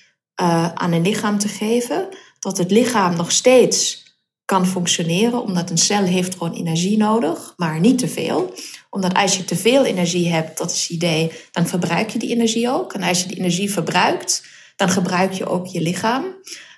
aan 0.73 0.91
een 0.91 1.01
lichaam 1.01 1.37
te 1.37 1.47
geven 1.47 2.07
dat 2.43 2.57
het 2.57 2.71
lichaam 2.71 3.15
nog 3.15 3.31
steeds 3.31 4.03
kan 4.45 4.67
functioneren, 4.67 5.41
omdat 5.41 5.69
een 5.69 5.77
cel 5.77 6.03
heeft 6.03 6.33
gewoon 6.33 6.53
energie 6.53 6.97
nodig, 6.97 7.53
maar 7.57 7.79
niet 7.79 7.97
te 7.97 8.07
veel. 8.07 8.53
Omdat 8.89 9.13
als 9.13 9.37
je 9.37 9.45
te 9.45 9.55
veel 9.55 9.85
energie 9.85 10.29
hebt, 10.29 10.57
dat 10.57 10.71
is 10.71 10.81
het 10.81 10.89
idee, 10.89 11.31
dan 11.51 11.67
verbruik 11.67 12.09
je 12.09 12.19
die 12.19 12.31
energie 12.31 12.69
ook. 12.69 12.93
En 12.93 13.03
als 13.03 13.21
je 13.21 13.27
die 13.27 13.37
energie 13.37 13.71
verbruikt, 13.71 14.43
dan 14.75 14.89
gebruik 14.89 15.33
je 15.33 15.45
ook 15.45 15.67
je 15.67 15.81
lichaam. 15.81 16.25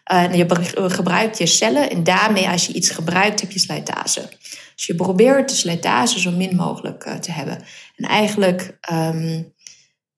En 0.04 0.38
je 0.38 0.46
gebruikt 0.76 1.38
je 1.38 1.46
cellen 1.46 1.90
en 1.90 2.04
daarmee 2.04 2.50
als 2.50 2.66
je 2.66 2.74
iets 2.74 2.90
gebruikt, 2.90 3.42
heb 3.42 3.52
je 3.52 3.60
slijtage. 3.60 4.30
Dus 4.76 4.86
je 4.86 4.96
probeert 4.96 5.50
de 5.50 5.56
slijtage 5.56 6.20
zo 6.20 6.32
min 6.32 6.56
mogelijk 6.56 7.06
uh, 7.06 7.14
te 7.14 7.32
hebben. 7.32 7.64
En 7.96 8.10
eigenlijk 8.10 8.78
um, 8.92 9.54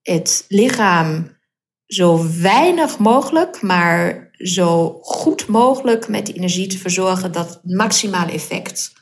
het 0.01 0.45
lichaam 0.47 1.36
zo 1.87 2.25
weinig 2.41 2.97
mogelijk, 2.97 3.61
maar 3.61 4.29
zo 4.37 4.99
goed 5.01 5.47
mogelijk 5.47 6.07
met 6.07 6.25
die 6.25 6.35
energie 6.35 6.67
te 6.67 6.77
verzorgen 6.77 7.31
dat 7.31 7.49
het 7.49 7.59
maximale 7.63 8.31
effect 8.31 8.93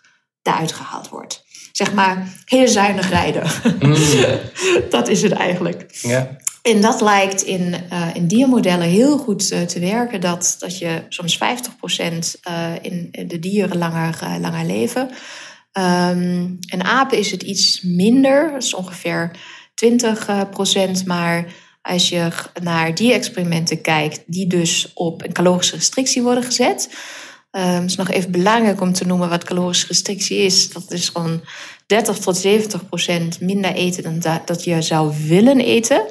daaruit 0.42 0.72
gehaald 0.72 1.10
wordt. 1.10 1.44
Zeg 1.72 1.94
maar, 1.94 2.34
heel 2.46 2.68
zuinig 2.68 3.10
rijden. 3.10 3.44
Mm. 3.80 3.96
dat 4.90 5.08
is 5.08 5.22
het 5.22 5.32
eigenlijk. 5.32 5.98
Ja. 6.02 6.38
En 6.62 6.82
dat 6.82 7.02
lijkt 7.02 7.42
in, 7.42 7.76
uh, 7.92 8.08
in 8.14 8.28
diermodellen 8.28 8.88
heel 8.88 9.18
goed 9.18 9.52
uh, 9.52 9.62
te 9.62 9.80
werken, 9.80 10.22
dat, 10.22 10.56
dat 10.60 10.78
je 10.78 11.02
soms 11.10 11.38
50% 11.38 11.42
uh, 11.42 12.72
in 12.82 13.10
de 13.28 13.40
dieren 13.40 13.78
langer, 13.78 14.18
langer 14.40 14.66
leven. 14.66 15.10
Um, 15.78 16.58
in 16.60 16.84
apen 16.84 17.18
is 17.18 17.32
het 17.32 17.44
iets 17.44 17.82
minder, 17.82 18.52
dat 18.52 18.64
is 18.64 18.74
ongeveer 18.74 19.32
20%, 19.86 21.06
maar 21.06 21.46
als 21.86 22.10
je 22.10 22.28
naar 22.62 22.96
die 22.96 23.14
experimenten 23.14 23.82
kijkt, 23.82 24.24
die 24.26 24.48
dus 24.48 24.92
op 24.94 25.24
een 25.24 25.34
calorische 25.34 25.76
restrictie 25.76 26.22
worden 26.22 26.44
gezet. 26.44 26.90
Um, 27.52 27.62
het 27.62 27.90
is 27.90 27.96
nog 27.96 28.10
even 28.10 28.32
belangrijk 28.32 28.82
om 28.82 28.94
te 28.94 29.06
noemen 29.06 29.30
wat 29.30 29.44
calorische 29.44 29.88
restrictie 29.88 30.38
is. 30.38 30.70
Dat 30.70 30.92
is 30.92 31.10
gewoon 31.10 31.42
30 31.86 32.18
tot 32.18 32.38
70 32.38 32.88
procent 32.88 33.42
minder 33.42 33.74
eten 33.74 34.04
dan 34.04 34.42
dat, 34.46 34.64
je 34.64 34.82
zou 34.82 35.14
willen 35.28 35.60
eten. 35.60 36.02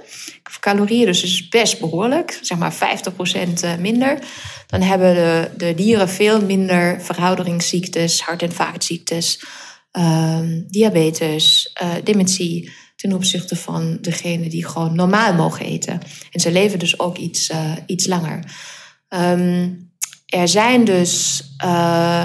Calorieën 0.61 1.07
dus 1.07 1.23
is 1.23 1.49
best 1.49 1.81
behoorlijk, 1.81 2.39
zeg 2.43 2.59
maar 2.59 2.75
50 2.75 3.15
procent 3.15 3.63
eh, 3.63 3.77
minder. 3.77 4.19
Dan 4.67 4.83
hebben 4.83 5.15
de, 5.57 5.75
dieren 5.75 6.09
veel 6.09 6.41
minder 6.45 7.03
verouderingsziektes, 7.03 8.21
hart- 8.21 8.43
en 8.43 8.53
vaatziektes, 8.53 9.45
um, 9.93 10.65
diabetes, 10.69 11.77
uh, 11.83 11.89
dementie 12.05 12.73
ten 13.09 13.13
opzichte 13.13 13.57
van 13.57 13.99
degene 14.01 14.49
die 14.49 14.67
gewoon 14.67 14.95
normaal 14.95 15.35
mogen 15.35 15.67
eten. 15.67 16.01
En 16.31 16.41
ze 16.41 16.53
leven 16.53 16.79
dus 16.79 16.99
ook 16.99 17.17
iets, 17.17 17.51
uh, 17.51 17.73
iets 17.87 18.07
langer. 18.07 18.39
Um, 19.09 19.93
er 20.27 20.49
zijn 20.49 20.85
dus. 20.85 21.43
Uh, 21.65 22.25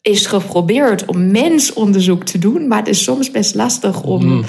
is 0.00 0.26
geprobeerd 0.26 1.04
om 1.04 1.30
mensonderzoek 1.30 2.24
te 2.24 2.38
doen, 2.38 2.68
maar 2.68 2.78
het 2.78 2.88
is 2.88 3.02
soms 3.02 3.30
best 3.30 3.54
lastig 3.54 4.02
om, 4.02 4.24
mm. 4.24 4.44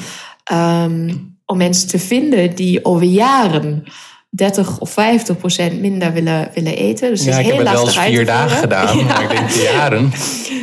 um, 0.53 1.37
om 1.45 1.57
mensen 1.57 1.87
te 1.87 1.99
vinden 1.99 2.55
die 2.55 2.85
over 2.85 3.05
jaren 3.05 3.83
30 4.29 4.79
of 4.79 4.89
50 4.89 5.37
procent 5.37 5.79
minder 5.79 6.13
willen, 6.13 6.51
willen 6.53 6.75
eten. 6.75 7.09
Dus 7.09 7.23
ja, 7.23 7.29
het 7.29 7.39
is 7.39 7.45
ik 7.45 7.51
heel 7.51 7.55
heb 7.55 7.65
het 7.65 7.75
wel 7.75 7.85
eens 7.85 7.95
lastig 7.95 8.13
vier 8.13 8.25
dagen 8.25 8.57
gedaan, 8.57 8.97
Ja. 8.97 9.03
maar 9.03 9.23
ik 9.23 9.29
denk 9.29 9.49
jaren. 9.49 10.11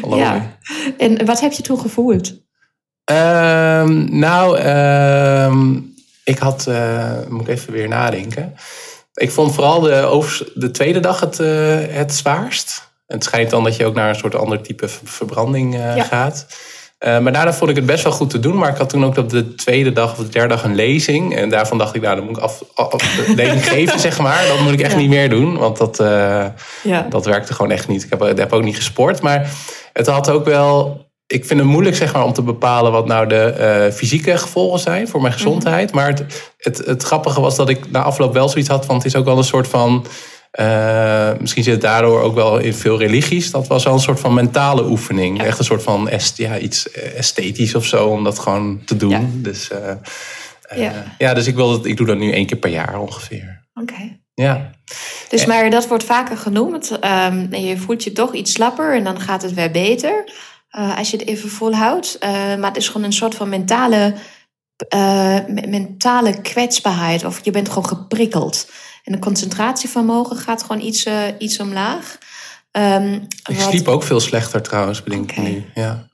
Hallo. 0.01 0.17
Ja. 0.17 0.59
En 0.99 1.27
wat 1.27 1.41
heb 1.41 1.53
je 1.53 1.63
toen 1.63 1.79
gevoeld? 1.79 2.49
Ehm, 3.11 4.19
nou, 4.19 4.59
ehm, 4.59 5.75
ik 6.25 6.39
had, 6.39 6.67
eh, 6.67 7.11
moet 7.29 7.41
ik 7.41 7.49
even 7.49 7.73
weer 7.73 7.89
nadenken. 7.89 8.55
Ik 9.15 9.31
vond 9.31 9.55
vooral 9.55 9.81
de, 9.81 9.95
overs- 9.95 10.45
de 10.55 10.71
tweede 10.71 11.01
dag 11.01 11.21
het, 11.21 11.41
eh, 11.41 11.49
het 11.89 12.15
zwaarst. 12.15 12.89
Het 13.07 13.25
schijnt 13.25 13.51
dan 13.51 13.65
dat 13.65 13.77
je 13.77 13.87
ook 13.87 13.95
naar 13.95 14.09
een 14.09 14.15
soort 14.15 14.35
ander 14.35 14.61
type 14.63 14.89
ver- 14.89 15.01
verbranding 15.05 15.75
eh, 15.75 15.97
Ja. 15.97 16.03
gaat. 16.05 16.47
Maar 17.05 17.33
daarna 17.33 17.53
vond 17.53 17.71
ik 17.71 17.77
het 17.77 17.87
best 17.87 18.03
wel 18.05 18.13
goed 18.13 18.31
te 18.31 18.39
doen. 18.41 18.59
Maar 18.59 18.71
ik 18.71 18.77
had 18.77 18.89
toen 18.89 19.05
ook 19.05 19.17
op 19.17 19.29
de 19.31 19.55
tweede 19.55 19.93
dag 19.93 20.11
of 20.13 20.17
de 20.19 20.29
derde 20.29 20.55
dag 20.55 20.65
een 20.65 20.75
lezing. 20.75 21.37
En 21.37 21.49
daarvan 21.51 21.79
dacht 21.79 21.95
ik, 21.95 22.03
nou, 22.03 22.17
dan 22.17 22.25
moet 22.25 22.37
ik 22.37 22.43
af, 22.43 22.63
af, 22.75 22.91
de 23.27 23.33
lezing 23.35 23.69
geven, 23.75 23.99
zeg 24.01 24.19
maar. 24.19 24.47
Dat 24.47 24.61
moet 24.61 24.73
ik 24.73 24.81
echt 24.81 24.93
Ja. 24.93 24.99
niet 24.99 25.09
meer 25.09 25.29
doen. 25.29 25.59
Want 25.59 25.77
dat, 25.77 25.97
Ja. 26.83 27.07
dat 27.09 27.25
werkte 27.25 27.55
gewoon 27.55 27.71
echt 27.71 27.89
niet. 27.89 28.03
Ik 28.05 28.11
heb, 28.11 28.23
ik 28.25 28.37
heb 28.39 28.53
ook 28.53 28.63
niet 28.63 28.77
gesport. 28.77 29.21
Maar 29.21 29.51
het 29.93 30.07
had 30.07 30.31
ook 30.31 30.45
wel. 30.45 31.09
Ik 31.31 31.45
vind 31.45 31.61
het 31.61 31.69
moeilijk 31.69 31.97
zeg 31.97 32.13
maar, 32.13 32.25
om 32.25 32.33
te 32.33 32.43
bepalen 32.43 32.93
wat 32.93 33.07
nou 33.07 33.27
de 33.29 33.37
eh, 33.43 33.93
fysieke 33.93 34.39
gevolgen 34.39 34.81
zijn 34.81 35.09
voor 35.09 35.21
mijn 35.21 35.33
gezondheid. 35.33 35.93
Maar 35.93 36.07
het, 36.09 36.25
het, 36.59 36.79
het 36.87 37.03
grappige 37.03 37.41
was 37.41 37.57
dat 37.57 37.69
ik 37.69 37.91
na 37.91 38.03
afloop 38.03 38.33
wel 38.33 38.49
zoiets 38.49 38.69
had 38.71 38.85
van 38.87 38.95
het 38.97 39.05
is 39.05 39.17
ook 39.17 39.25
wel 39.25 39.39
een 39.39 39.45
soort 39.45 39.69
van. 39.69 40.07
eh, 40.51 41.31
misschien 41.41 41.63
zit 41.63 41.73
het 41.73 41.83
daardoor 41.83 42.21
ook 42.23 42.35
wel 42.35 42.59
in 42.59 42.75
veel 42.75 42.99
religies. 42.99 43.51
Dat 43.51 43.67
was 43.67 43.85
wel 43.85 43.93
een 43.93 44.01
soort 44.01 44.21
van 44.21 44.35
mentale 44.35 44.85
oefening. 44.85 45.39
Ja. 45.39 45.45
Echt 45.45 45.59
een 45.59 45.65
soort 45.65 45.83
van 45.83 46.09
est, 46.09 46.37
ja, 46.37 46.59
iets 46.59 46.91
eh, 46.91 47.19
esthetisch 47.19 47.75
of 47.75 47.87
zo 47.87 48.07
om 48.09 48.25
dat 48.25 48.39
gewoon 48.39 48.81
te 48.85 48.97
doen. 48.97 49.11
Ja. 49.11 49.21
Dus, 49.33 49.71
Ja. 50.77 50.93
ja, 51.19 51.35
dus 51.35 51.47
ik, 51.47 51.55
wil 51.55 51.71
dat, 51.71 51.87
ik 51.87 51.97
doe 51.97 52.07
dat 52.07 52.19
nu 52.19 52.33
één 52.33 52.47
keer 52.47 52.59
per 52.59 52.71
jaar 52.71 52.99
ongeveer. 53.01 53.67
Oké. 53.75 54.19
Ja. 54.35 54.71
Dus 55.29 55.47
maar 55.47 55.71
dat 55.71 55.89
wordt 55.89 56.05
vaker 56.05 56.37
genoemd. 56.37 56.99
Ehm, 57.01 57.55
je 57.55 57.77
voelt 57.79 58.05
je 58.05 58.13
toch 58.13 58.35
iets 58.35 58.53
slapper 58.53 58.95
en 58.95 59.05
dan 59.05 59.21
gaat 59.21 59.43
het 59.43 59.55
weer 59.55 59.71
beter. 59.71 60.25
Eh, 60.71 60.99
als 60.99 61.11
je 61.11 61.17
het 61.17 61.27
even 61.27 61.49
volhoudt. 61.51 62.19
Eh, 62.19 62.31
maar 62.31 62.69
het 62.69 62.77
is 62.77 62.87
gewoon 62.89 63.07
een 63.07 63.13
soort 63.13 63.35
van 63.35 63.49
mentale, 63.49 64.15
eh, 64.89 65.39
me- 65.49 65.67
mentale 65.67 66.41
kwetsbaarheid. 66.41 67.25
Of 67.25 67.45
je 67.45 67.51
bent 67.51 67.69
gewoon 67.69 67.87
geprikkeld. 67.87 68.71
En 69.05 69.13
de 69.13 69.19
concentratievermogen 69.19 70.37
gaat 70.37 70.63
gewoon 70.63 70.83
iets, 70.83 71.07
iets 71.39 71.61
omlaag. 71.61 72.19
Ehm, 72.71 73.13
Ik 73.15 73.57
wat- 73.57 73.61
sliep 73.61 73.89
ook 73.89 74.03
veel 74.03 74.21
slechter 74.21 74.63
trouwens, 74.63 75.03
bedenk 75.03 75.31
ik 75.33 75.37
nu. 75.39 75.65
Ja. 75.75 76.09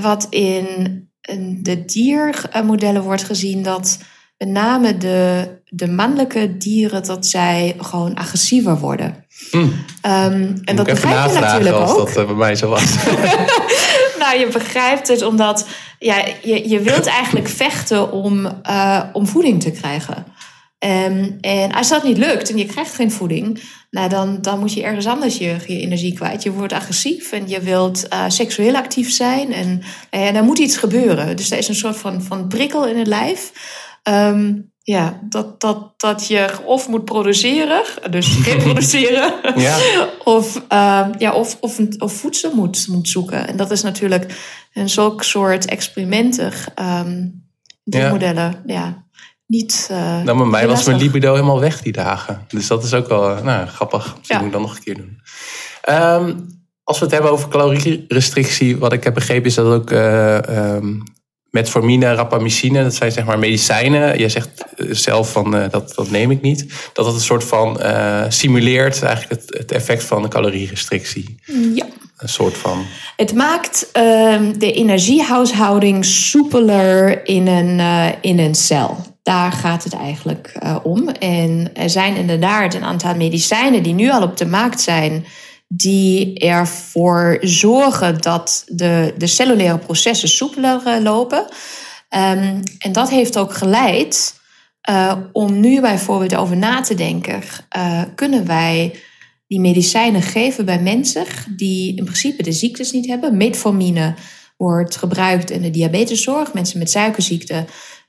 Wat 0.00 0.26
in, 0.30 1.10
in 1.20 1.62
de 1.62 1.84
diermodellen 1.84 3.02
wordt 3.02 3.22
gezien 3.24 3.62
dat 3.62 3.98
met 4.38 4.48
name 4.48 4.96
de, 4.96 5.48
de 5.68 5.88
mannelijke 5.88 6.56
dieren 6.56 7.02
dat 7.02 7.26
zij 7.26 7.74
gewoon 7.78 8.14
agressiever 8.14 8.78
worden. 8.78 9.21
Ehm, 9.50 10.56
en 10.64 10.76
dat 10.76 10.86
ik 10.86 10.94
even 10.94 11.08
begrijp 11.08 11.32
je 11.32 11.40
natuurlijk 11.40 11.74
als 11.76 11.90
ook. 11.90 11.96
dat 11.96 12.16
eh, 12.16 12.26
bij 12.26 12.34
mij 12.34 12.54
zo 12.54 12.68
was. 12.68 12.82
Nou, 14.18 14.38
je 14.38 14.46
begrijpt 14.46 15.08
het 15.08 15.22
omdat 15.22 15.66
ja, 15.98 16.24
je, 16.42 16.68
je 16.68 16.80
wilt 16.80 17.06
eigenlijk 17.06 17.48
vechten 17.48 18.12
om, 18.12 18.46
eh, 18.62 19.02
om 19.12 19.26
voeding 19.26 19.62
te 19.62 19.70
krijgen. 19.70 20.26
Ehm, 20.78 21.30
en 21.40 21.72
als 21.72 21.88
dat 21.88 22.02
niet 22.02 22.18
lukt 22.18 22.50
en 22.50 22.56
je 22.56 22.66
krijgt 22.66 22.94
geen 22.94 23.10
voeding, 23.10 23.62
nou 23.90 24.08
dan, 24.08 24.38
dan 24.40 24.58
moet 24.58 24.72
je 24.72 24.82
ergens 24.82 25.06
anders 25.06 25.38
je, 25.38 25.56
je 25.66 25.78
energie 25.78 26.14
kwijt. 26.14 26.42
Je 26.42 26.52
wordt 26.52 26.72
agressief 26.72 27.32
en 27.32 27.48
je 27.48 27.60
wilt 27.60 28.08
eh, 28.08 28.24
seksueel 28.28 28.76
actief 28.76 29.12
zijn. 29.12 29.52
En 29.52 29.82
uh, 30.10 30.36
er 30.36 30.44
moet 30.44 30.58
iets 30.58 30.76
gebeuren. 30.76 31.36
Dus 31.36 31.50
er 31.50 31.58
is 31.58 31.68
een 31.68 31.74
soort 31.74 31.96
van, 31.96 32.22
van 32.22 32.48
prikkel 32.48 32.86
in 32.86 32.98
het 32.98 33.06
lijf. 33.06 33.52
Ehm, 34.02 34.52
ja, 34.82 35.20
dat, 35.28 35.60
dat, 35.60 35.92
dat 35.96 36.26
je 36.26 36.48
of 36.64 36.88
moet 36.88 37.04
produceren, 37.04 37.82
dus 38.10 38.44
reproduceren, 38.44 39.32
Ja. 39.62 39.78
of, 40.24 40.62
ehm, 40.68 41.10
ja, 41.18 41.32
of, 41.32 41.56
of, 41.60 41.78
of 41.98 42.12
voedsel 42.12 42.54
moet, 42.54 42.86
moet 42.88 43.08
zoeken. 43.08 43.46
En 43.48 43.56
dat 43.56 43.70
is 43.70 43.82
natuurlijk 43.82 44.34
een 44.72 44.88
zulk 44.88 45.22
soort 45.22 45.64
experimenten, 45.66 46.52
ehm 46.74 47.26
die 47.84 48.00
Ja. 48.00 48.10
modellen, 48.10 48.62
ja, 48.66 49.04
niet. 49.46 49.88
eh, 49.90 50.22
Nou, 50.22 50.38
bij 50.38 50.46
mij 50.46 50.66
was 50.68 50.84
mijn 50.84 50.98
libido 50.98 51.32
helemaal 51.34 51.60
weg 51.60 51.82
die 51.82 51.92
dagen. 51.92 52.44
Dus 52.48 52.66
dat 52.66 52.84
is 52.84 52.94
ook 52.94 53.08
wel 53.08 53.36
eh, 53.36 53.42
nou, 53.42 53.66
grappig. 53.66 54.14
Misschien 54.18 54.36
Ja. 54.36 54.36
moet 54.36 54.46
ik 54.46 54.52
dat 54.52 54.60
nog 54.60 54.76
een 54.76 54.82
keer 54.82 54.96
doen. 54.96 55.20
Ehm, 55.82 56.34
als 56.84 56.98
we 56.98 57.04
het 57.04 57.14
hebben 57.14 57.30
over 57.30 57.48
calorierestrictie, 57.48 58.78
wat 58.78 58.92
ik 58.92 59.04
heb 59.04 59.14
begrepen 59.14 59.44
is 59.46 59.54
dat 59.54 59.66
ook 59.66 59.90
eh, 59.90 60.48
ehm, 60.76 60.94
metformine, 61.52 62.14
rapamycine, 62.14 62.82
dat 62.82 62.94
zijn 62.94 63.12
zeg 63.12 63.24
maar 63.24 63.38
medicijnen. 63.38 64.18
Jij 64.18 64.28
zegt 64.28 64.64
eh, 64.76 64.86
zelf 64.90 65.32
van 65.32 65.56
eh, 65.56 65.70
dat, 65.70 65.92
dat 65.94 66.10
neem 66.10 66.30
ik 66.30 66.40
niet. 66.40 66.66
Dat 66.92 67.04
dat 67.04 67.14
een 67.14 67.20
soort 67.20 67.44
van 67.44 67.80
eh, 67.80 68.24
simuleert 68.28 69.02
eigenlijk 69.02 69.40
het, 69.40 69.58
het 69.58 69.72
effect 69.72 70.04
van 70.04 70.22
de 70.22 70.28
calorierestrictie. 70.28 71.36
Ja. 71.74 71.86
Een 72.16 72.28
soort 72.28 72.56
van. 72.56 72.84
Het 73.16 73.34
maakt 73.34 73.88
ehm, 73.92 74.58
de 74.58 74.72
energiehuishouding 74.72 76.04
soepeler 76.04 77.26
in 77.26 77.46
een, 77.46 77.80
in 78.20 78.38
een 78.38 78.54
cel. 78.54 78.96
Daar 79.22 79.52
gaat 79.52 79.84
het 79.84 79.94
eigenlijk 79.94 80.58
om. 80.82 81.08
En 81.08 81.70
er 81.74 81.90
zijn 81.90 82.16
inderdaad 82.16 82.74
een 82.74 82.84
aantal 82.84 83.14
medicijnen 83.14 83.82
die 83.82 83.94
nu 83.94 84.10
al 84.10 84.22
op 84.22 84.36
de 84.36 84.46
markt 84.46 84.80
zijn, 84.80 85.24
die 85.74 86.38
ervoor 86.38 87.38
zorgen 87.40 88.20
dat 88.20 88.64
de, 88.66 89.14
de 89.18 89.26
cellulaire 89.26 89.78
processen 89.78 90.28
soepeler 90.28 90.86
eh, 90.86 91.02
lopen. 91.02 91.44
Ehm, 92.08 92.62
en 92.78 92.92
dat 92.92 93.10
heeft 93.10 93.38
ook 93.38 93.54
geleid 93.54 94.40
eh, 94.80 95.16
om 95.32 95.60
nu 95.60 95.80
bijvoorbeeld 95.80 96.34
over 96.34 96.56
na 96.56 96.80
te 96.80 96.94
denken: 96.94 97.42
eh, 97.68 98.02
kunnen 98.14 98.46
wij 98.46 98.94
die 99.46 99.60
medicijnen 99.60 100.22
geven 100.22 100.64
bij 100.64 100.80
mensen 100.80 101.24
die 101.56 101.96
in 101.96 102.04
principe 102.04 102.42
de 102.42 102.52
ziektes 102.52 102.92
niet 102.92 103.06
hebben. 103.06 103.36
Metformine 103.36 104.14
wordt 104.56 104.96
gebruikt 104.96 105.50
in 105.50 105.62
de 105.62 105.70
diabeteszorg. 105.70 106.52
Mensen 106.52 106.78
met 106.78 106.90
suikerziekte 106.90 107.64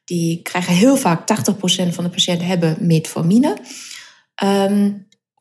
die 0.06 0.42
krijgen 0.42 0.74
heel 0.74 0.98
vaak 0.98 1.20
80% 1.20 1.94
van 1.94 2.04
de 2.04 2.10
patiënten 2.10 2.48
hebben 2.48 2.78
metformine. 2.80 3.58
Ehm, 4.36 4.92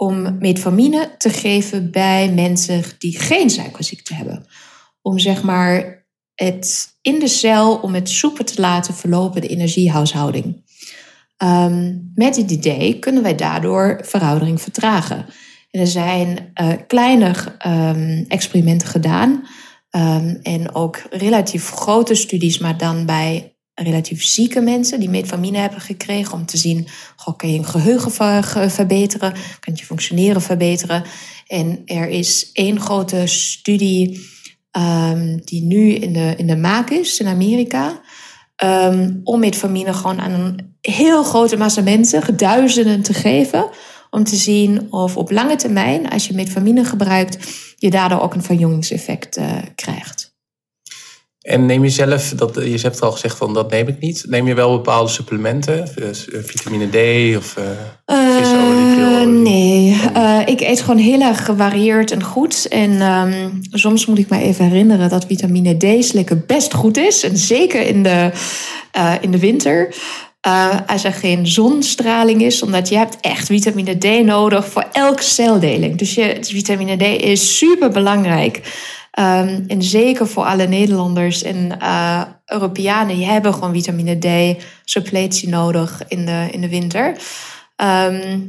om 0.03 0.38
metformine 0.38 1.15
te 1.19 1.31
geven 1.31 1.91
bij 1.91 2.33
mensen 2.33 2.83
die 2.99 3.19
geen 3.19 3.51
suikerziekte 3.51 4.15
hebben. 4.15 4.47
Om 5.03 5.19
zeg 5.19 5.43
maar 5.43 6.05
het 6.35 6.97
in 7.01 7.19
de 7.19 7.29
cel 7.29 7.77
om 7.77 7.95
het 7.95 8.09
soeper 8.09 8.45
te 8.45 8.61
laten 8.61 8.95
verlopen, 8.95 9.41
de 9.41 9.49
energiehuishouding. 9.49 10.65
Ehm, 11.37 11.99
met 12.15 12.35
dit 12.35 12.51
idee 12.51 12.99
kunnen 12.99 13.23
wij 13.23 13.35
daardoor 13.35 14.01
veroudering 14.03 14.61
vertragen. 14.61 15.27
En 15.71 15.81
er 15.81 15.87
zijn 15.87 16.51
eh, 16.55 16.69
kleine 16.87 17.35
ehm, 17.59 18.25
experimenten 18.29 18.88
gedaan. 18.88 19.47
ehm, 19.91 20.37
en 20.43 20.75
ook 20.75 21.03
relatief 21.11 21.71
grote 21.71 22.15
studies, 22.15 22.59
maar 22.59 22.79
dan 22.79 23.07
bij 23.07 23.57
relatief 23.75 24.25
zieke 24.25 24.61
mensen 24.61 25.01
die 25.01 25.09
metformine 25.11 25.59
hebben 25.59 25.81
gekregen. 25.81 26.33
Om 26.33 26.47
te 26.47 26.57
zien, 26.57 26.87
kan 27.37 27.53
je 27.53 27.65
geheugen 27.65 28.11
ver- 28.13 28.43
ge- 28.43 28.71
verbeteren? 28.71 29.33
Kan 29.61 29.75
je 29.77 29.85
functioneren 29.85 30.43
verbeteren? 30.43 31.03
En 31.47 31.83
er 31.85 32.09
is 32.09 32.51
één 32.53 32.81
grote 32.81 33.27
studie 33.27 34.21
ehm, 34.71 35.39
die 35.45 35.63
nu 35.63 35.91
in 35.93 36.13
de, 36.13 36.35
in 36.37 36.47
de 36.47 36.57
maak 36.57 36.91
is 36.91 37.21
in 37.21 37.27
Amerika. 37.27 38.01
ehm, 38.57 39.15
om 39.25 39.41
metformine 39.41 39.95
gewoon 39.95 40.21
aan 40.21 40.33
een 40.33 40.77
heel 40.81 41.23
grote 41.23 41.57
massa 41.57 41.83
mensen, 41.83 42.37
duizenden, 42.37 43.03
te 43.03 43.15
geven 43.15 43.71
om 44.11 44.25
te 44.25 44.37
zien 44.37 44.93
of 44.93 45.17
op 45.17 45.31
lange 45.31 45.57
termijn, 45.57 46.09
als 46.09 46.27
je 46.27 46.35
metformine 46.35 46.85
gebruikt, 46.85 47.39
je 47.77 47.91
daardoor 47.91 48.21
ook 48.21 48.35
een 48.35 48.43
verjongingseffect 48.43 49.39
uh, 49.39 49.57
krijgt. 49.75 50.32
En 51.42 51.66
neem 51.66 51.85
je 51.85 51.90
zelf, 51.90 52.28
dat, 52.28 52.55
je 52.55 52.78
hebt 52.83 53.00
al 53.00 53.12
gezegd 53.12 53.37
van 53.37 53.55
dat 53.55 53.70
neem 53.70 53.88
ik 53.88 54.00
niet. 54.00 54.24
Neem 54.28 54.46
je 54.46 54.55
wel 54.55 54.70
bepaalde 54.70 55.11
supplementen? 55.11 55.88
Dus, 55.94 56.28
uh, 56.28 56.40
vitamine 56.42 56.88
D 56.88 57.37
of 57.37 57.57
uh, 57.59 58.37
visolie? 58.37 58.96
Uh, 58.96 59.42
nee, 59.42 59.96
uh, 60.16 60.40
ik 60.44 60.61
eet 60.61 60.81
gewoon 60.81 61.00
heel 61.00 61.20
erg 61.20 61.44
gevarieerd 61.44 62.11
en 62.11 62.22
goed. 62.22 62.68
En 62.68 63.00
um, 63.00 63.61
soms 63.70 64.07
moet 64.07 64.18
ik 64.18 64.28
me 64.28 64.38
even 64.38 64.64
herinneren 64.64 65.09
dat 65.09 65.26
vitamine 65.26 65.76
D 65.76 66.05
slikken 66.05 66.45
best 66.47 66.74
goed 66.74 66.97
is. 66.97 67.22
En 67.22 67.36
zeker 67.36 67.86
in 67.86 68.03
de, 68.03 68.30
uh, 68.97 69.12
in 69.20 69.30
de 69.30 69.38
winter. 69.38 69.95
Als 70.86 71.05
er 71.05 71.12
geen 71.12 71.47
zonstraling 71.47 72.43
is, 72.43 72.62
omdat 72.62 72.88
je 72.88 72.97
hebt 72.97 73.16
echt 73.20 73.47
vitamine 73.47 73.99
D 73.99 74.24
nodig 74.24 74.68
voor 74.68 74.86
elke 74.93 75.22
celdeling. 75.22 75.99
Dus 75.99 76.14
je, 76.14 76.36
vitamine 76.40 76.97
D 76.97 77.22
is 77.22 77.59
super 77.59 77.90
belangrijk. 77.90 78.61
Um, 79.19 79.65
en 79.67 79.83
zeker 79.83 80.27
voor 80.27 80.45
alle 80.45 80.67
Nederlanders 80.67 81.43
en 81.43 81.79
uh, 81.83 82.23
Europeanen, 82.47 83.17
die 83.17 83.25
hebben 83.25 83.55
gewoon 83.55 83.73
vitamine 83.73 84.19
D 84.19 84.63
suppletie 84.85 85.49
nodig 85.49 86.03
in 86.09 86.27
de, 86.27 86.49
in 86.51 86.61
de 86.61 86.69
winter. 86.69 87.17
Um, 87.77 88.49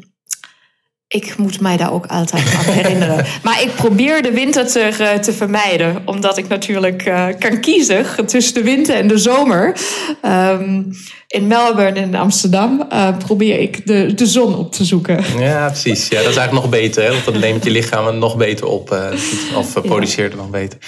ik 1.14 1.38
moet 1.38 1.60
mij 1.60 1.78
daar 1.78 1.94
ook 1.94 2.06
altijd 2.06 2.56
aan 2.58 2.74
herinneren. 2.82 3.26
Maar 3.44 3.62
ik 3.62 3.76
probeer 3.76 4.22
de 4.22 4.32
winter 4.32 4.68
te, 4.68 4.80
eh, 4.80 5.20
te 5.20 5.34
vermijden. 5.34 6.02
Omdat 6.06 6.38
ik 6.38 6.48
natuurlijk 6.48 7.06
uh, 7.06 7.26
kan 7.40 7.60
kiezen 7.60 8.06
tussen 8.26 8.54
de 8.54 8.64
winter 8.64 8.96
en 8.96 9.08
de 9.08 9.18
zomer. 9.18 9.78
Um, 10.26 10.92
in 11.28 11.48
Melbourne 11.48 12.00
en 12.00 12.16
Amsterdam 12.16 12.88
uh, 12.92 13.18
probeer 13.18 13.60
ik 13.60 13.88
de, 13.88 14.14
de 14.14 14.26
zon 14.26 14.56
op 14.56 14.72
te 14.72 14.86
zoeken. 14.86 15.24
Ja, 15.38 15.68
precies. 15.68 16.08
Ja, 16.08 16.22
dat 16.22 16.30
is 16.30 16.38
eigenlijk 16.38 16.52
nog 16.52 16.70
beter. 16.70 17.04
Hè? 17.04 17.10
Want 17.10 17.26
dan 17.26 17.40
neemt 17.40 17.64
je 17.64 17.72
lichaam 17.72 18.18
nog 18.18 18.38
beter 18.38 18.66
op. 18.66 18.92
Uh, 18.92 19.58
of 19.58 19.82
produceert 19.82 20.32
het 20.32 20.42
nog 20.42 20.50
beter. 20.50 20.80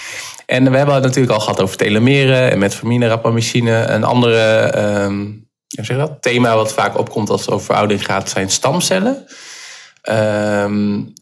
En 0.46 0.72
we 0.72 0.78
hebben 0.78 0.96
het 0.96 1.04
natuurlijk 1.04 1.34
al 1.34 1.40
gehad 1.40 1.62
over 1.62 1.78
telomeren 1.78 2.52
en 2.52 2.60
metformine, 2.60 3.08
rapamycine. 3.08 3.72
Een 3.72 4.04
andere 4.04 4.74
um, 5.04 5.48
zeg 5.68 5.98
dat? 5.98 6.22
thema 6.22 6.56
wat 6.56 6.74
vaak 6.74 6.98
opkomt 6.98 7.30
als 7.30 7.42
het 7.42 7.52
over 7.52 7.66
veroudering 7.66 8.06
gaat, 8.06 8.30
zijn 8.30 8.50
stamcellen. 8.50 9.26
Um, 10.10 11.14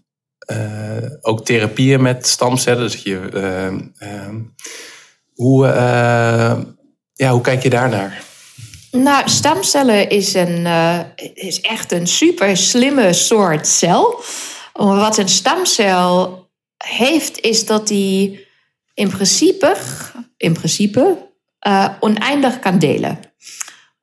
uh, 0.52 1.10
ook 1.22 1.46
therapieën 1.46 2.02
met 2.02 2.28
stamcellen. 2.28 2.82
Dus 2.82 3.04
je, 3.04 3.30
uh, 4.02 4.30
hoe, 5.34 5.66
uh, 5.66 6.62
ja, 7.14 7.32
hoe 7.32 7.42
kijk 7.42 7.64
je 7.64 7.70
daarnaar? 7.70 8.24
Nou, 8.92 9.30
stamcellen 9.30 10.10
is, 10.10 10.34
een, 10.34 10.68
is 11.34 11.62
echt 11.62 11.92
een 11.92 12.08
super 12.08 12.58
slimme 12.58 13.14
soort 13.14 13.68
cel. 13.68 14.24
Wat 14.74 15.18
een 15.18 15.30
stamcel 15.30 16.42
heeft, 16.78 17.40
is 17.40 17.66
dat 17.66 17.88
die 17.88 18.48
in 18.94 19.10
principe, 19.10 19.76
in 20.38 20.54
principe 20.54 21.32
oneindig 22.00 22.60
kan 22.60 22.80
delen. 22.80 23.20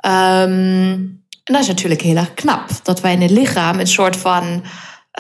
Um, 0.07 1.20
en 1.45 1.53
dat 1.53 1.63
is 1.63 1.69
natuurlijk 1.69 2.03
heel 2.03 2.17
erg 2.17 2.35
knap. 2.35 2.69
Dat 2.83 3.01
wij 3.01 3.13
in 3.13 3.21
het 3.21 3.31
lichaam 3.31 3.79
een 3.79 3.87
soort 3.87 4.17
van 4.17 4.65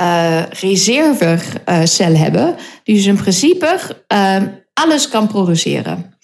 uh, 0.01 0.43
reservecel 0.47 2.17
hebben. 2.17 2.57
Die 2.85 2.95
dus 2.95 3.07
in 3.07 3.17
principe 3.17 3.79
uh, 4.13 4.37
alles 4.73 5.09
kan 5.09 5.27
produceren. 5.27 6.19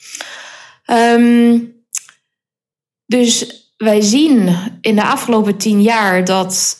Um, 0.86 1.74
dus 3.06 3.64
wij 3.76 4.00
zien 4.00 4.56
in 4.80 4.94
de 4.94 5.04
afgelopen 5.04 5.56
tien 5.56 5.82
jaar 5.82 6.24
dat 6.24 6.76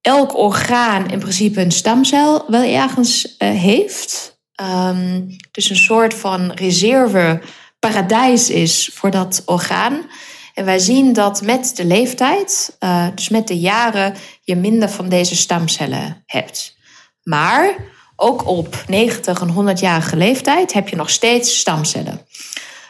elk 0.00 0.36
orgaan 0.36 1.10
in 1.10 1.18
principe 1.18 1.60
een 1.60 1.72
stamcel 1.72 2.44
wel 2.46 2.62
ergens 2.62 3.24
uh, 3.38 3.50
heeft. 3.50 4.38
Um, 4.62 5.36
dus 5.50 5.70
een 5.70 5.76
soort 5.76 6.14
van 6.14 6.52
reserve 6.52 7.40
paradijs 7.78 8.50
is 8.50 8.90
voor 8.94 9.10
dat 9.10 9.42
orgaan. 9.44 10.02
En 10.60 10.66
wij 10.66 10.78
zien 10.78 11.12
dat 11.12 11.42
met 11.42 11.76
de 11.76 11.84
leeftijd, 11.84 12.76
uh, 12.80 13.06
dus 13.14 13.28
met 13.28 13.48
de 13.48 13.58
jaren, 13.58 14.14
je 14.42 14.56
minder 14.56 14.88
van 14.88 15.08
deze 15.08 15.36
stamcellen 15.36 16.22
hebt. 16.26 16.76
Maar 17.22 17.74
ook 18.16 18.46
op 18.46 18.84
90 18.86 19.40
en 19.40 19.76
100-jarige 19.76 20.16
leeftijd 20.16 20.72
heb 20.72 20.88
je 20.88 20.96
nog 20.96 21.10
steeds 21.10 21.58
stamcellen. 21.58 22.26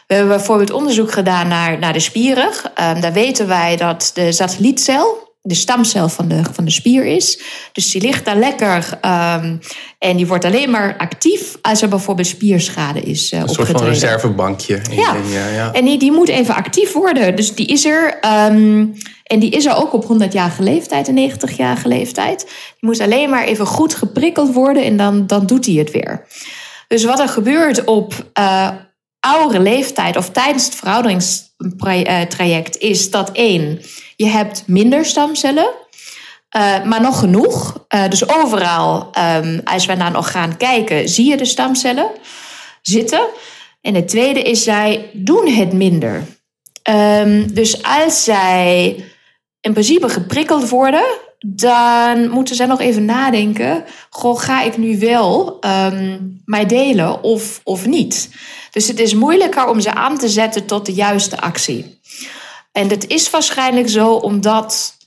We 0.07 0.13
hebben 0.13 0.35
bijvoorbeeld 0.35 0.71
onderzoek 0.71 1.11
gedaan 1.11 1.47
naar, 1.47 1.79
naar 1.79 1.93
de 1.93 1.99
spieren. 1.99 2.47
Um, 2.47 3.01
daar 3.01 3.13
weten 3.13 3.47
wij 3.47 3.77
dat 3.77 4.11
de 4.13 4.31
satellietcel, 4.31 5.30
de 5.43 5.55
stamcel 5.55 6.09
van 6.09 6.27
de, 6.27 6.41
van 6.51 6.65
de 6.65 6.71
spier 6.71 7.05
is. 7.05 7.41
Dus 7.71 7.91
die 7.91 8.01
ligt 8.01 8.25
daar 8.25 8.37
lekker 8.37 8.99
um, 9.05 9.59
en 9.97 10.17
die 10.17 10.27
wordt 10.27 10.45
alleen 10.45 10.69
maar 10.69 10.97
actief 10.97 11.57
als 11.61 11.81
er 11.81 11.89
bijvoorbeeld 11.89 12.27
spierschade 12.27 13.01
is 13.01 13.31
uh, 13.31 13.39
Een 13.39 13.49
soort 13.49 13.69
van 13.69 13.83
reservebankje. 13.83 14.81
Ja. 14.91 15.15
ja, 15.31 15.47
ja. 15.47 15.73
en 15.73 15.85
die, 15.85 15.99
die 15.99 16.11
moet 16.11 16.29
even 16.29 16.55
actief 16.55 16.93
worden. 16.93 17.35
Dus 17.35 17.55
die 17.55 17.67
is 17.67 17.85
er. 17.85 18.19
Um, 18.49 18.93
en 19.23 19.39
die 19.39 19.49
is 19.49 19.65
er 19.65 19.75
ook 19.75 19.93
op 19.93 20.03
100-jarige 20.03 20.63
leeftijd 20.63 21.07
en 21.07 21.31
90-jarige 21.31 21.87
leeftijd. 21.87 22.39
Die 22.39 22.89
moet 22.89 22.99
alleen 22.99 23.29
maar 23.29 23.43
even 23.43 23.65
goed 23.65 23.95
geprikkeld 23.95 24.53
worden 24.53 24.83
en 24.83 24.97
dan, 24.97 25.27
dan 25.27 25.45
doet 25.45 25.65
hij 25.65 25.75
het 25.75 25.91
weer. 25.91 26.25
Dus 26.87 27.03
wat 27.03 27.19
er 27.19 27.27
gebeurt 27.27 27.83
op 27.83 28.25
uh, 28.39 28.69
oudere 29.19 29.59
leeftijd 29.59 30.17
of 30.17 30.29
tijdens 30.29 30.65
het 30.65 30.75
verouderingstraject 31.77 32.77
is 32.77 33.09
dat 33.09 33.31
één, 33.31 33.81
je 34.15 34.27
hebt 34.27 34.63
minder 34.67 35.05
stamcellen, 35.05 35.69
uh, 36.57 36.83
maar 36.83 37.01
nog 37.01 37.19
genoeg. 37.19 37.85
Uh, 37.95 38.07
dus 38.09 38.29
overal, 38.29 39.09
um, 39.43 39.61
als 39.63 39.85
we 39.85 39.95
naar 39.95 40.07
een 40.07 40.17
orgaan 40.17 40.57
kijken, 40.57 41.09
zie 41.09 41.29
je 41.29 41.37
de 41.37 41.45
stamcellen 41.45 42.11
zitten. 42.81 43.27
En 43.81 43.95
het 43.95 44.07
tweede 44.07 44.41
is, 44.41 44.63
zij 44.63 45.09
doen 45.13 45.47
het 45.47 45.73
minder. 45.73 46.23
Um, 46.89 47.53
dus 47.53 47.83
als 47.83 48.23
zij 48.23 48.95
in 49.61 49.73
principe 49.73 50.09
geprikkeld 50.09 50.69
worden, 50.69 51.05
dan 51.45 52.29
moeten 52.29 52.55
zij 52.55 52.65
nog 52.65 52.79
even 52.79 53.05
nadenken: 53.05 53.83
goh, 54.09 54.39
ga 54.39 54.61
ik 54.61 54.77
nu 54.77 54.99
wel 54.99 55.59
um, 55.65 56.41
mij 56.45 56.65
delen 56.65 57.23
of, 57.23 57.61
of 57.63 57.85
niet? 57.85 58.29
Dus 58.71 58.87
het 58.87 58.99
is 58.99 59.13
moeilijker 59.13 59.67
om 59.67 59.79
ze 59.79 59.93
aan 59.93 60.17
te 60.17 60.29
zetten 60.29 60.65
tot 60.65 60.85
de 60.85 60.93
juiste 60.93 61.41
actie. 61.41 61.99
En 62.71 62.87
dat 62.87 63.05
is 63.05 63.29
waarschijnlijk 63.29 63.89
zo 63.89 64.13
omdat 64.13 64.97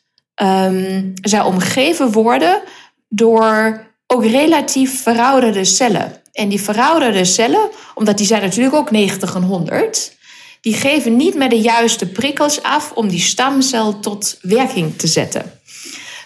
um, 0.42 1.12
zij 1.22 1.40
omgeven 1.40 2.12
worden 2.12 2.62
door 3.08 3.86
ook 4.06 4.24
relatief 4.24 5.02
verouderde 5.02 5.64
cellen. 5.64 6.22
En 6.32 6.48
die 6.48 6.60
verouderde 6.60 7.24
cellen, 7.24 7.70
omdat 7.94 8.16
die 8.16 8.26
zijn 8.26 8.42
natuurlijk 8.42 8.74
ook 8.74 8.90
90 8.90 9.34
en 9.34 9.42
100, 9.42 10.16
die 10.60 10.74
geven 10.74 11.16
niet 11.16 11.34
meer 11.34 11.48
de 11.48 11.60
juiste 11.60 12.06
prikkels 12.06 12.62
af 12.62 12.92
om 12.92 13.08
die 13.08 13.20
stamcel 13.20 14.00
tot 14.00 14.38
werking 14.40 14.98
te 14.98 15.06
zetten. 15.06 15.53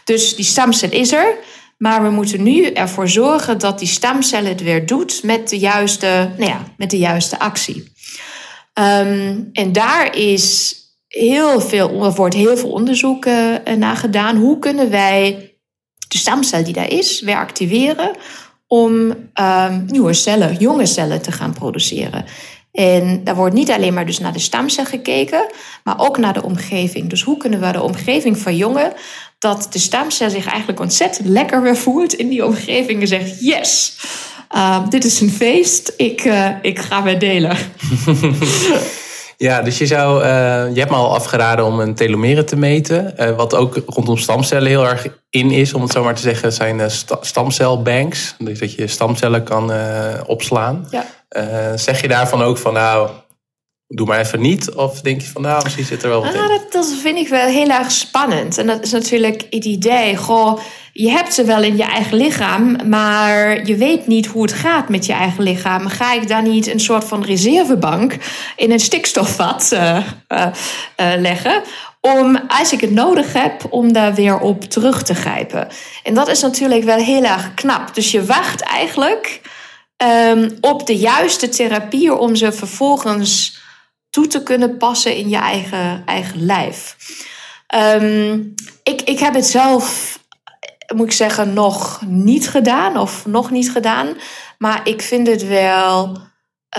Dus 0.08 0.36
die 0.36 0.44
stamcel 0.44 0.90
is 0.90 1.12
er, 1.12 1.36
maar 1.78 2.02
we 2.02 2.10
moeten 2.10 2.42
nu 2.42 2.64
ervoor 2.64 3.08
zorgen 3.08 3.58
dat 3.58 3.78
die 3.78 3.88
stamcel 3.88 4.44
het 4.44 4.62
weer 4.62 4.86
doet 4.86 5.22
met 5.22 5.48
de 5.48 5.58
juiste, 5.58 6.30
nou 6.36 6.50
ja, 6.50 6.64
met 6.76 6.90
de 6.90 6.98
juiste 6.98 7.38
actie. 7.38 7.92
Um, 8.74 9.48
en 9.52 9.72
daar 9.72 10.16
is 10.16 10.76
heel 11.08 11.60
veel, 11.60 12.04
er 12.04 12.12
wordt 12.12 12.34
heel 12.34 12.56
veel 12.56 12.70
onderzoek 12.70 13.26
uh, 13.26 13.54
naar 13.76 13.96
gedaan. 13.96 14.36
Hoe 14.36 14.58
kunnen 14.58 14.90
wij 14.90 15.54
de 16.08 16.18
stamcel 16.18 16.64
die 16.64 16.72
daar 16.72 16.90
is 16.90 17.20
weer 17.20 17.36
activeren 17.36 18.16
om 18.66 18.92
um, 19.34 19.84
nieuwe 19.86 20.12
cellen, 20.12 20.56
jonge 20.56 20.86
cellen 20.86 21.22
te 21.22 21.32
gaan 21.32 21.52
produceren? 21.52 22.24
En 22.72 23.24
daar 23.24 23.34
wordt 23.34 23.54
niet 23.54 23.70
alleen 23.70 23.94
maar 23.94 24.06
dus 24.06 24.18
naar 24.18 24.32
de 24.32 24.38
stamcel 24.38 24.84
gekeken, 24.84 25.46
maar 25.84 25.98
ook 25.98 26.18
naar 26.18 26.32
de 26.32 26.42
omgeving. 26.42 27.10
Dus 27.10 27.22
hoe 27.22 27.36
kunnen 27.36 27.60
we 27.60 27.72
de 27.72 27.82
omgeving 27.82 28.38
verjongen 28.38 28.92
dat 29.38 29.66
de 29.70 29.78
stamcel 29.78 30.30
zich 30.30 30.46
eigenlijk 30.46 30.80
ontzettend 30.80 31.28
lekker 31.28 31.62
weer 31.62 31.76
voelt 31.76 32.14
in 32.14 32.28
die 32.28 32.44
omgeving 32.44 33.00
en 33.00 33.08
zegt: 33.08 33.40
Yes, 33.40 33.96
uh, 34.54 34.88
dit 34.88 35.04
is 35.04 35.20
een 35.20 35.30
feest, 35.30 35.92
ik, 35.96 36.24
uh, 36.24 36.48
ik 36.62 36.78
ga 36.78 37.02
weer 37.02 37.18
delen. 37.18 37.56
Ja, 39.38 39.62
dus 39.62 39.78
je 39.78 39.86
zou, 39.86 40.22
uh, 40.22 40.28
je 40.74 40.78
hebt 40.78 40.90
me 40.90 40.96
al 40.96 41.14
afgeraden 41.14 41.64
om 41.64 41.80
een 41.80 41.94
telomeren 41.94 42.46
te 42.46 42.56
meten. 42.56 43.14
Uh, 43.18 43.36
wat 43.36 43.54
ook 43.54 43.82
rondom 43.86 44.16
stamcellen 44.16 44.68
heel 44.68 44.86
erg 44.86 45.06
in 45.30 45.50
is, 45.50 45.74
om 45.74 45.82
het 45.82 45.92
zo 45.92 46.02
maar 46.02 46.14
te 46.14 46.20
zeggen, 46.22 46.52
zijn 46.52 46.78
uh, 46.78 46.86
stamcelbanks. 47.20 48.34
Dus 48.38 48.58
dat 48.58 48.74
je 48.74 48.86
stamcellen 48.86 49.42
kan 49.42 49.72
opslaan. 50.26 50.88
Ja. 50.90 51.04
zeg 51.76 52.00
je 52.00 52.08
daarvan 52.08 52.42
ook 52.42 52.58
van 52.58 52.72
nou, 52.72 53.10
doe 53.88 54.06
maar 54.06 54.18
even 54.18 54.40
niet? 54.40 54.74
Of 54.74 55.00
denk 55.00 55.20
je 55.20 55.28
van 55.28 55.42
nou, 55.42 55.62
misschien 55.62 55.84
zit 55.84 56.02
er 56.02 56.08
wel 56.08 56.22
wat 56.22 56.34
ah, 56.34 56.42
in? 56.42 56.48
Dat, 56.48 56.72
dat 56.72 56.94
vind 57.02 57.18
ik 57.18 57.28
wel 57.28 57.46
heel 57.46 57.68
erg 57.68 57.90
spannend. 57.90 58.58
En 58.58 58.66
dat 58.66 58.82
is 58.82 58.90
natuurlijk 58.90 59.46
het 59.50 59.64
idee, 59.64 60.16
goh, 60.16 60.60
je 60.92 61.10
hebt 61.10 61.34
ze 61.34 61.44
wel 61.44 61.62
in 61.62 61.76
je 61.76 61.82
eigen 61.84 62.16
lichaam, 62.16 62.88
maar 62.88 63.66
je 63.66 63.76
weet 63.76 64.06
niet 64.06 64.26
hoe 64.26 64.42
het 64.42 64.52
gaat 64.52 64.88
met 64.88 65.06
je 65.06 65.12
eigen 65.12 65.42
lichaam. 65.42 65.86
Ga 65.86 66.12
ik 66.12 66.28
dan 66.28 66.42
niet 66.42 66.66
een 66.66 66.80
soort 66.80 67.04
van 67.04 67.24
reservebank 67.24 68.16
in 68.56 68.72
een 68.72 68.80
stikstofvat 68.80 69.70
uh, 69.72 69.80
uh, 70.28 70.46
uh, 70.96 71.12
leggen? 71.18 71.62
Om, 72.00 72.40
als 72.48 72.72
ik 72.72 72.80
het 72.80 72.90
nodig 72.90 73.32
heb, 73.32 73.66
om 73.70 73.92
daar 73.92 74.14
weer 74.14 74.38
op 74.38 74.64
terug 74.64 75.02
te 75.02 75.14
grijpen. 75.14 75.68
En 76.02 76.14
dat 76.14 76.28
is 76.28 76.40
natuurlijk 76.40 76.84
wel 76.84 76.98
heel 76.98 77.24
erg 77.24 77.54
knap. 77.54 77.94
Dus 77.94 78.10
je 78.10 78.24
wacht 78.24 78.60
eigenlijk 78.60 79.40
um, 80.30 80.56
op 80.60 80.86
de 80.86 80.96
juiste 80.96 81.48
therapie 81.48 82.14
om 82.14 82.36
ze 82.36 82.52
vervolgens 82.52 83.58
toe 84.10 84.26
te 84.26 84.42
kunnen 84.42 84.76
passen 84.76 85.16
in 85.16 85.28
je 85.28 85.36
eigen, 85.36 86.02
eigen 86.06 86.44
lijf. 86.44 86.96
Um, 87.74 88.54
ik, 88.82 89.02
ik 89.02 89.18
heb 89.18 89.34
het 89.34 89.46
zelf 89.46 90.16
moet 90.94 91.06
ik 91.06 91.12
zeggen, 91.12 91.52
nog 91.52 92.02
niet 92.06 92.50
gedaan 92.50 92.96
of 92.98 93.26
nog 93.26 93.50
niet 93.50 93.72
gedaan. 93.72 94.16
Maar 94.58 94.88
ik 94.88 95.02
vind 95.02 95.26
het 95.26 95.46
wel 95.46 96.18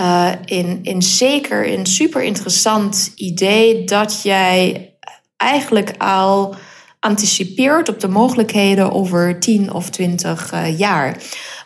uh, 0.00 0.32
in, 0.44 0.78
in 0.82 1.02
zeker 1.02 1.72
een 1.72 1.86
super 1.86 2.22
interessant 2.22 3.12
idee 3.14 3.84
dat 3.84 4.22
jij 4.22 4.90
eigenlijk 5.36 5.94
al 5.98 6.54
anticipeert 7.00 7.88
op 7.88 8.00
de 8.00 8.08
mogelijkheden 8.08 8.92
over 8.92 9.40
10 9.40 9.72
of 9.72 9.90
20 9.90 10.52
uh, 10.52 10.78
jaar. 10.78 11.16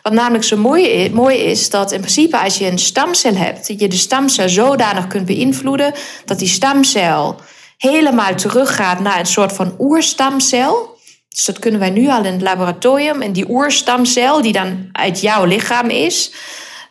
Wat 0.01 0.13
namelijk 0.13 0.43
zo 0.43 0.57
mooi 0.57 0.85
is, 0.85 1.09
mooi 1.09 1.37
is, 1.37 1.69
dat 1.69 1.91
in 1.91 1.99
principe 1.99 2.39
als 2.39 2.57
je 2.57 2.67
een 2.67 2.79
stamcel 2.79 3.35
hebt, 3.35 3.67
je 3.67 3.87
de 3.87 3.95
stamcel 3.95 4.49
zodanig 4.49 5.07
kunt 5.07 5.25
beïnvloeden 5.25 5.93
dat 6.25 6.39
die 6.39 6.47
stamcel 6.47 7.39
helemaal 7.77 8.35
teruggaat 8.35 8.99
naar 8.99 9.19
een 9.19 9.25
soort 9.25 9.53
van 9.53 9.75
oerstamcel. 9.79 10.97
Dus 11.29 11.45
dat 11.45 11.59
kunnen 11.59 11.79
wij 11.79 11.89
nu 11.89 12.09
al 12.09 12.25
in 12.25 12.33
het 12.33 12.41
laboratorium. 12.41 13.21
En 13.21 13.33
die 13.33 13.49
oerstamcel, 13.49 14.41
die 14.41 14.53
dan 14.53 14.89
uit 14.91 15.21
jouw 15.21 15.45
lichaam 15.45 15.89
is, 15.89 16.31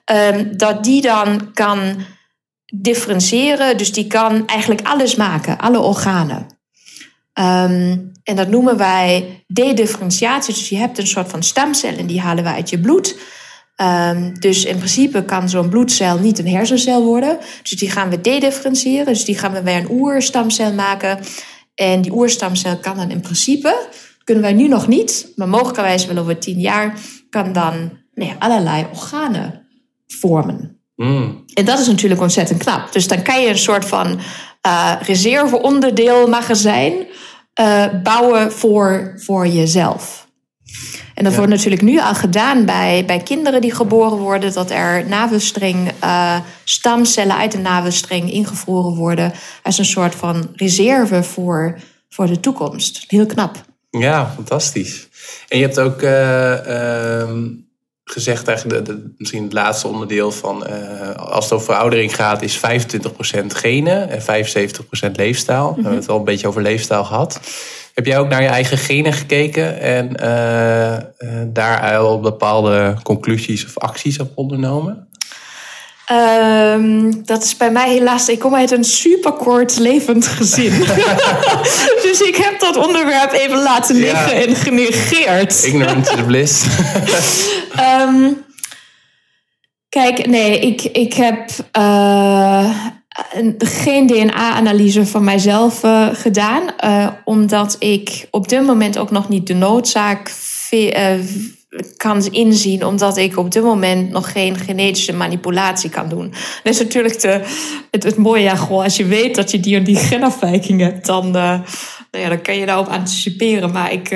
ehm, 0.05 0.57
dat 0.57 0.85
die 0.85 1.01
dan 1.01 1.53
kan 1.53 2.05
differentiëren. 2.75 3.77
Dus 3.77 3.93
die 3.93 4.07
kan 4.07 4.47
eigenlijk 4.47 4.87
alles 4.87 5.15
maken, 5.15 5.59
alle 5.59 5.81
organen. 5.81 6.47
Ehm, 7.33 7.97
en 8.25 8.37
dat 8.37 8.49
noemen 8.49 8.77
wij 8.77 9.45
dedifferentiatie. 9.47 10.55
Dus 10.55 10.69
je 10.69 10.77
hebt 10.77 10.99
een 10.99 11.07
soort 11.07 11.29
van 11.29 11.43
stamcellen, 11.43 12.07
die 12.07 12.21
halen 12.21 12.45
we 12.45 12.51
uit 12.51 12.71
je 12.71 12.81
bloed. 12.81 13.17
Um, 13.77 14.41
dus 14.41 14.65
in 14.65 14.77
principe 14.77 15.25
kan 15.25 15.49
zo'n 15.49 15.69
bloedcel 15.69 16.19
niet 16.19 16.39
een 16.39 16.49
hersencel 16.49 17.05
worden. 17.05 17.39
Dus 17.63 17.71
die 17.71 17.91
gaan 17.91 18.11
we 18.11 18.21
dedifferentiëren. 18.21 19.07
Dus 19.07 19.25
die 19.25 19.39
gaan 19.39 19.53
we 19.53 19.63
weer 19.63 19.77
een 19.77 19.91
oerstamcel 19.91 20.73
maken. 20.73 21.19
En 21.75 22.03
die 22.03 22.13
oerstamcel 22.13 22.77
kan 22.79 22.97
dan 22.97 23.11
in 23.11 23.21
principe, 23.21 23.87
kunnen 24.25 24.43
wij 24.45 24.53
nu 24.53 24.69
nog 24.69 24.89
niet, 24.89 25.33
maar 25.37 25.49
mogelijkerwijs 25.49 26.07
wel 26.07 26.19
over 26.19 26.39
tien 26.39 26.61
jaar, 26.61 26.99
kan 27.31 27.53
dan 27.53 27.99
nou 28.15 28.33
allerlei 28.39 28.87
organen 28.93 29.67
vormen. 30.07 30.81
Mm. 30.97 31.45
En 31.55 31.65
dat 31.65 31.79
is 31.79 31.87
natuurlijk 31.87 32.21
ontzettend 32.21 32.63
knap. 32.63 32.93
Dus 32.93 33.09
dan 33.09 33.23
kan 33.23 33.43
je 33.43 33.49
een 33.49 33.59
soort 33.59 33.85
van 33.85 34.21
uh, 34.67 34.93
reserveonderdeel 35.03 36.29
magazijn 36.29 37.07
uh, 37.61 37.87
bouwen 38.03 38.53
voor, 38.53 39.13
voor 39.17 39.47
jezelf. 39.47 40.27
En 41.15 41.25
dat 41.25 41.35
wordt 41.35 41.51
natuurlijk 41.51 41.83
nu 41.83 42.01
al 42.01 42.15
gedaan 42.15 42.65
bij, 42.65 43.05
bij 43.07 43.19
kinderen 43.19 43.61
die 43.61 43.75
geboren 43.75 44.19
worden, 44.19 44.53
dat 44.53 44.71
er 44.71 45.09
navelstreng, 45.09 45.93
uh, 46.05 46.37
stamcellen 46.65 47.37
uit 47.37 47.53
de 47.53 47.59
navelstreng 47.59 48.33
ingevroren 48.33 48.95
worden 48.95 49.33
als 49.63 49.79
een 49.79 49.85
soort 49.85 50.15
van 50.15 50.49
reserve 50.53 51.23
voor, 51.23 51.79
voor 52.09 52.27
de 52.27 52.41
toekomst. 52.41 53.05
Heel 53.07 53.27
knap. 53.27 53.65
Ja, 53.91 54.33
fantastisch. 54.35 55.09
En 55.49 55.59
je 55.59 55.65
hebt 55.65 55.79
ook 55.79 56.03
uh, 56.03 56.11
uh, 56.67 57.31
gezegd, 58.05 58.49
eigenlijk 58.49 58.89
misschien 59.19 59.43
het 59.43 59.53
laatste 59.53 59.89
onderdeel 59.89 60.33
van 60.33 60.67
uh, 60.67 61.15
als 61.15 61.45
het 61.45 61.53
over 61.53 61.67
veroudering 61.67 62.15
gaat, 62.15 62.43
is 62.43 62.59
25% 62.59 62.61
genen 63.47 64.09
en 64.09 64.45
75% 65.09 65.11
leefstijl. 65.13 65.69
We 65.69 65.81
hebben 65.81 66.01
het 66.01 66.09
al 66.09 66.19
een 66.19 66.25
beetje 66.25 66.49
over 66.49 66.63
leefstijl 66.63 67.05
gehad. 67.05 67.41
Heb 67.95 68.07
jij 68.07 68.19
ook 68.19 68.29
naar 68.29 68.43
je 68.43 68.49
eigen 68.49 68.79
genen 68.79 69.13
gekeken 69.13 69.81
en 69.81 70.17
uh, 70.23 70.93
uh, 70.93 71.43
daar 71.47 71.97
al 71.97 72.21
bepaalde 72.21 72.97
conclusies 73.03 73.65
of 73.65 73.79
acties 73.79 74.19
op 74.19 74.31
ondernomen? 74.35 75.09
Um, 76.13 77.25
dat 77.25 77.45
is 77.45 77.57
bij 77.57 77.71
mij 77.71 77.89
helaas. 77.89 78.29
Ik 78.29 78.39
kom 78.39 78.55
uit 78.55 78.71
een 78.71 78.85
superkort 78.85 79.79
levend 79.79 80.27
gezin. 80.27 80.73
dus 82.07 82.21
ik 82.21 82.37
heb 82.37 82.61
dat 82.61 82.77
onderwerp 82.77 83.33
even 83.33 83.63
laten 83.63 83.97
liggen 83.97 84.37
ja. 84.37 84.47
en 84.47 84.57
genegeerd. 84.57 85.65
Ignorance 85.65 86.13
is 86.13 86.25
bliss. 86.27 86.65
um, 88.01 88.45
kijk, 89.99 90.27
nee, 90.27 90.59
ik, 90.59 90.83
ik 90.83 91.15
heb. 91.15 91.51
Uh, 91.79 92.71
geen 93.59 94.07
DNA-analyse 94.07 95.07
van 95.07 95.25
mijzelf 95.25 95.83
uh, 95.83 96.09
gedaan, 96.13 96.63
uh, 96.85 97.09
omdat 97.25 97.77
ik 97.79 98.29
op 98.31 98.49
dit 98.49 98.67
moment 98.67 98.99
ook 98.99 99.11
nog 99.11 99.29
niet 99.29 99.47
de 99.47 99.55
noodzaak 99.55 100.29
kan 101.97 102.27
inzien, 102.31 102.87
omdat 102.87 103.17
ik 103.17 103.37
op 103.37 103.51
dit 103.51 103.63
moment 103.63 104.11
nog 104.11 104.33
geen 104.33 104.57
genetische 104.57 105.13
manipulatie 105.13 105.91
kan 105.91 106.09
doen. 106.09 106.31
Dat 106.63 106.73
is 106.73 106.79
natuurlijk 106.79 107.21
de, 107.21 107.41
het, 107.91 108.03
het 108.03 108.17
mooie, 108.17 108.43
ja, 108.43 108.57
als 108.71 108.97
je 108.97 109.05
weet 109.05 109.35
dat 109.35 109.51
je 109.51 109.61
die 109.61 109.77
en 109.77 109.85
die 109.85 109.97
genafwijking 109.97 110.81
hebt, 110.81 111.07
dan, 111.07 111.31
nou 111.31 111.63
ja, 112.11 112.29
dan 112.29 112.43
kan 112.43 112.57
je 112.57 112.67
daarop 112.67 112.89
anticiperen. 112.89 113.73
Maar 113.73 113.93
ik 113.93 114.09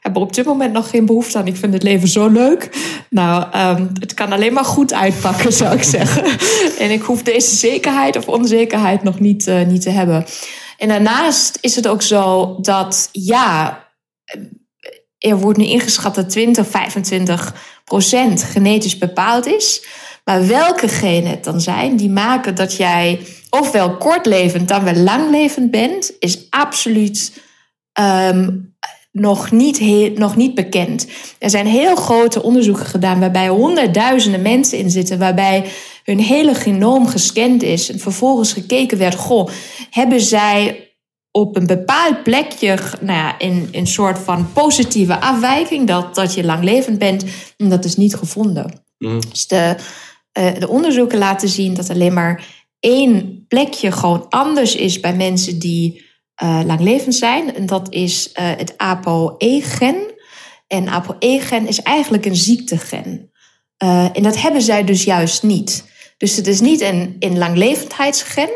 heb 0.00 0.16
er 0.16 0.22
op 0.22 0.34
dit 0.34 0.44
moment 0.44 0.72
nog 0.72 0.90
geen 0.90 1.06
behoefte 1.06 1.38
aan. 1.38 1.46
Ik 1.46 1.56
vind 1.56 1.72
het 1.72 1.82
leven 1.82 2.08
zo 2.08 2.28
leuk. 2.28 2.68
Nou, 3.10 3.56
um, 3.56 3.90
het 4.00 4.14
kan 4.14 4.32
alleen 4.32 4.52
maar 4.52 4.64
goed 4.64 4.92
uitpakken, 4.92 5.52
zou 5.52 5.74
ik 5.74 5.82
zeggen. 5.98 6.24
en 6.78 6.90
ik 6.90 7.02
hoef 7.02 7.22
deze 7.22 7.56
zekerheid 7.56 8.16
of 8.16 8.28
onzekerheid 8.28 9.02
nog 9.02 9.20
niet, 9.20 9.46
uh, 9.46 9.66
niet 9.66 9.82
te 9.82 9.90
hebben. 9.90 10.24
En 10.78 10.88
daarnaast 10.88 11.58
is 11.60 11.76
het 11.76 11.88
ook 11.88 12.02
zo 12.02 12.56
dat, 12.60 13.08
ja, 13.12 13.78
er 15.20 15.38
wordt 15.38 15.58
nu 15.58 15.64
ingeschat 15.64 16.14
dat 16.14 16.30
20, 16.30 16.66
25 16.66 17.54
procent 17.84 18.42
genetisch 18.42 18.98
bepaald 18.98 19.46
is. 19.46 19.84
Maar 20.24 20.46
welke 20.46 20.88
genen 20.88 21.30
het 21.30 21.44
dan 21.44 21.60
zijn, 21.60 21.96
die 21.96 22.10
maken 22.10 22.54
dat 22.54 22.76
jij 22.76 23.20
ofwel 23.50 23.96
kortlevend 23.96 24.68
dan 24.68 24.84
wel 24.84 24.94
langlevend 24.94 25.70
bent, 25.70 26.12
is 26.18 26.50
absoluut 26.50 27.40
um, 28.00 28.74
nog 29.12 29.50
niet, 29.50 29.80
nog 30.18 30.36
niet 30.36 30.54
bekend. 30.54 31.06
Er 31.38 31.50
zijn 31.50 31.66
heel 31.66 31.96
grote 31.96 32.42
onderzoeken 32.42 32.86
gedaan 32.86 33.20
waarbij 33.20 33.48
honderdduizenden 33.48 34.42
mensen 34.42 34.78
in 34.78 34.90
zitten, 34.90 35.18
waarbij 35.18 35.64
hun 36.04 36.20
hele 36.20 36.54
genoom 36.54 37.06
gescand 37.06 37.62
is 37.62 37.90
en 37.90 37.98
vervolgens 37.98 38.52
gekeken 38.52 38.98
werd, 38.98 39.14
goh, 39.14 39.48
hebben 39.90 40.20
zij 40.20 40.89
op 41.30 41.56
een 41.56 41.66
bepaald 41.66 42.22
plekje, 42.22 42.78
nou 43.00 43.18
ja, 43.18 43.38
in 43.38 43.68
een 43.72 43.86
soort 43.86 44.18
van 44.18 44.52
positieve 44.52 45.20
afwijking, 45.20 45.86
dat, 45.86 46.14
dat 46.14 46.34
je 46.34 46.44
langlevend 46.44 46.98
bent, 46.98 47.24
en 47.56 47.68
dat 47.68 47.84
is 47.84 47.96
niet 47.96 48.14
gevonden. 48.14 48.84
Mm. 48.98 49.20
Dus 49.30 49.46
de, 49.46 49.76
uh, 50.38 50.58
de 50.58 50.68
onderzoeken 50.68 51.18
laten 51.18 51.48
zien 51.48 51.74
dat 51.74 51.90
alleen 51.90 52.12
maar 52.12 52.44
één 52.80 53.44
plekje 53.48 53.92
gewoon 53.92 54.26
anders 54.28 54.74
is 54.74 55.00
bij 55.00 55.16
mensen 55.16 55.58
die 55.58 56.04
uh, 56.42 56.60
langlevend 56.64 57.14
zijn. 57.14 57.54
En 57.54 57.66
dat 57.66 57.92
is 57.92 58.28
uh, 58.28 58.32
het 58.56 58.78
ApoE-gen. 58.78 60.14
En 60.66 60.88
ApoE-gen 60.88 61.66
is 61.66 61.82
eigenlijk 61.82 62.26
een 62.26 62.36
ziektegen. 62.36 63.30
En 64.12 64.22
dat 64.22 64.40
hebben 64.40 64.62
zij 64.62 64.84
dus 64.84 65.04
juist 65.04 65.42
niet. 65.42 65.84
Dus 66.16 66.36
het 66.36 66.46
is 66.46 66.60
niet 66.60 66.80
een, 66.80 67.16
een 67.18 67.38
langlevendheidsgen, 67.38 68.48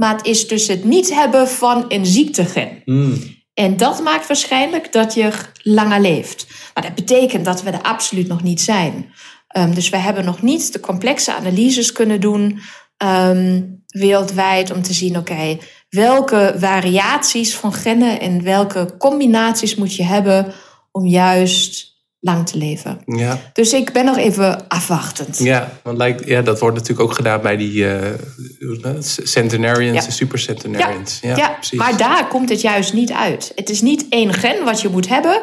maar 0.00 0.16
het 0.16 0.26
is 0.26 0.48
dus 0.48 0.66
het 0.66 0.84
niet 0.84 1.14
hebben 1.14 1.48
van 1.48 1.84
een 1.88 2.06
ziektegen. 2.06 2.82
Mm. 2.84 3.18
En 3.54 3.76
dat 3.76 4.02
maakt 4.02 4.26
waarschijnlijk 4.26 4.92
dat 4.92 5.14
je 5.14 5.30
langer 5.62 6.00
leeft. 6.00 6.46
Maar 6.74 6.82
dat 6.82 6.94
betekent 6.94 7.44
dat 7.44 7.62
we 7.62 7.70
er 7.70 7.82
absoluut 7.82 8.28
nog 8.28 8.42
niet 8.42 8.60
zijn. 8.60 9.12
Um, 9.56 9.74
dus 9.74 9.88
we 9.88 9.96
hebben 9.96 10.24
nog 10.24 10.42
niet 10.42 10.72
de 10.72 10.80
complexe 10.80 11.34
analyses 11.34 11.92
kunnen 11.92 12.20
doen 12.20 12.60
um, 13.04 13.82
wereldwijd 13.86 14.72
om 14.72 14.82
te 14.82 14.92
zien, 14.92 15.18
oké, 15.18 15.32
okay, 15.32 15.60
welke 15.88 16.54
variaties 16.56 17.56
van 17.56 17.72
genen 17.72 18.20
en 18.20 18.42
welke 18.42 18.94
combinaties 18.98 19.74
moet 19.74 19.94
je 19.94 20.04
hebben 20.04 20.52
om 20.92 21.06
juist 21.06 21.89
lang 22.20 22.46
te 22.46 22.58
leven. 22.58 23.00
Ja. 23.06 23.38
Dus 23.52 23.72
ik 23.72 23.92
ben 23.92 24.04
nog 24.04 24.16
even 24.16 24.68
afwachtend. 24.68 25.38
Ja, 25.38 25.72
want 25.82 25.98
lijkt, 25.98 26.26
ja, 26.26 26.42
dat 26.42 26.60
wordt 26.60 26.76
natuurlijk 26.76 27.08
ook 27.08 27.14
gedaan 27.14 27.40
bij 27.40 27.56
die 27.56 27.84
uh, 27.84 28.90
centenarians 29.22 30.06
en 30.06 30.12
super 30.12 30.38
centenarians. 30.38 31.18
Ja, 31.22 31.28
ja, 31.28 31.36
ja, 31.60 31.76
maar 31.76 31.96
daar 31.96 32.28
komt 32.28 32.48
het 32.48 32.60
juist 32.60 32.92
niet 32.92 33.12
uit. 33.12 33.52
Het 33.54 33.70
is 33.70 33.80
niet 33.80 34.06
één 34.08 34.34
gen 34.34 34.64
wat 34.64 34.80
je 34.80 34.88
moet 34.88 35.08
hebben. 35.08 35.42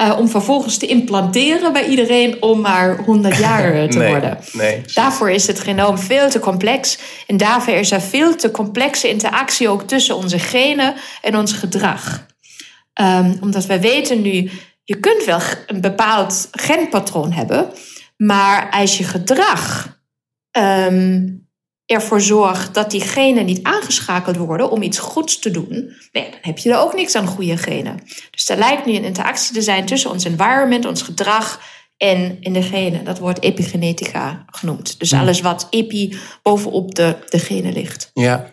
Uh, 0.00 0.18
om 0.18 0.28
vervolgens 0.28 0.76
te 0.76 0.86
implanteren 0.86 1.72
bij 1.72 1.86
iedereen 1.86 2.42
om 2.42 2.60
maar 2.60 2.96
100 2.96 3.36
jaar 3.46 3.74
eh, 3.74 3.88
te 3.88 3.98
nee, 3.98 4.10
worden. 4.10 4.38
Nee, 4.52 4.80
daarvoor 4.94 5.30
is 5.30 5.46
het 5.46 5.60
genoom 5.60 5.98
veel 5.98 6.30
te 6.30 6.38
complex. 6.38 6.98
En 7.26 7.36
daarvoor 7.36 7.74
is 7.74 7.90
er 7.90 8.00
veel 8.00 8.36
te 8.36 8.50
complexe 8.50 9.08
interactie 9.08 9.68
ook 9.68 9.82
tussen 9.82 10.16
onze 10.16 10.38
genen 10.38 10.94
en 11.22 11.36
ons 11.36 11.52
gedrag. 11.52 12.26
Um, 13.00 13.38
omdat 13.40 13.66
wij 13.66 13.80
weten 13.80 14.22
nu, 14.22 14.50
je 14.84 15.00
kunt 15.00 15.24
wel 15.24 15.40
een 15.66 15.80
bepaald 15.80 16.48
genpatroon 16.50 17.32
hebben, 17.32 17.72
maar 18.16 18.70
als 18.70 18.98
je 18.98 19.04
gedrag 19.04 19.96
um, 20.58 21.48
ervoor 21.86 22.20
zorgt 22.20 22.74
dat 22.74 22.90
die 22.90 23.00
genen 23.00 23.44
niet 23.44 23.62
aangeschakeld 23.62 24.36
worden 24.36 24.70
om 24.70 24.82
iets 24.82 24.98
goeds 24.98 25.38
te 25.38 25.50
doen, 25.50 25.96
nee, 26.12 26.30
dan 26.30 26.38
heb 26.42 26.58
je 26.58 26.70
er 26.70 26.78
ook 26.78 26.94
niks 26.94 27.14
aan 27.14 27.26
goede 27.26 27.56
genen. 27.56 28.02
Dus 28.30 28.48
er 28.48 28.56
lijkt 28.56 28.86
nu 28.86 28.94
een 28.94 29.04
interactie 29.04 29.54
te 29.54 29.62
zijn 29.62 29.86
tussen 29.86 30.10
ons 30.10 30.24
environment, 30.24 30.84
ons 30.84 31.02
gedrag 31.02 31.60
en 31.96 32.36
in 32.40 32.52
de 32.52 32.62
genen. 32.62 33.04
Dat 33.04 33.18
wordt 33.18 33.42
epigenetica 33.42 34.44
genoemd. 34.46 34.98
Dus 34.98 35.12
alles 35.12 35.40
wat 35.40 35.66
epi 35.70 36.16
bovenop 36.42 36.94
de, 36.94 37.16
de 37.28 37.38
genen 37.38 37.72
ligt. 37.72 38.10
Ja. 38.14 38.50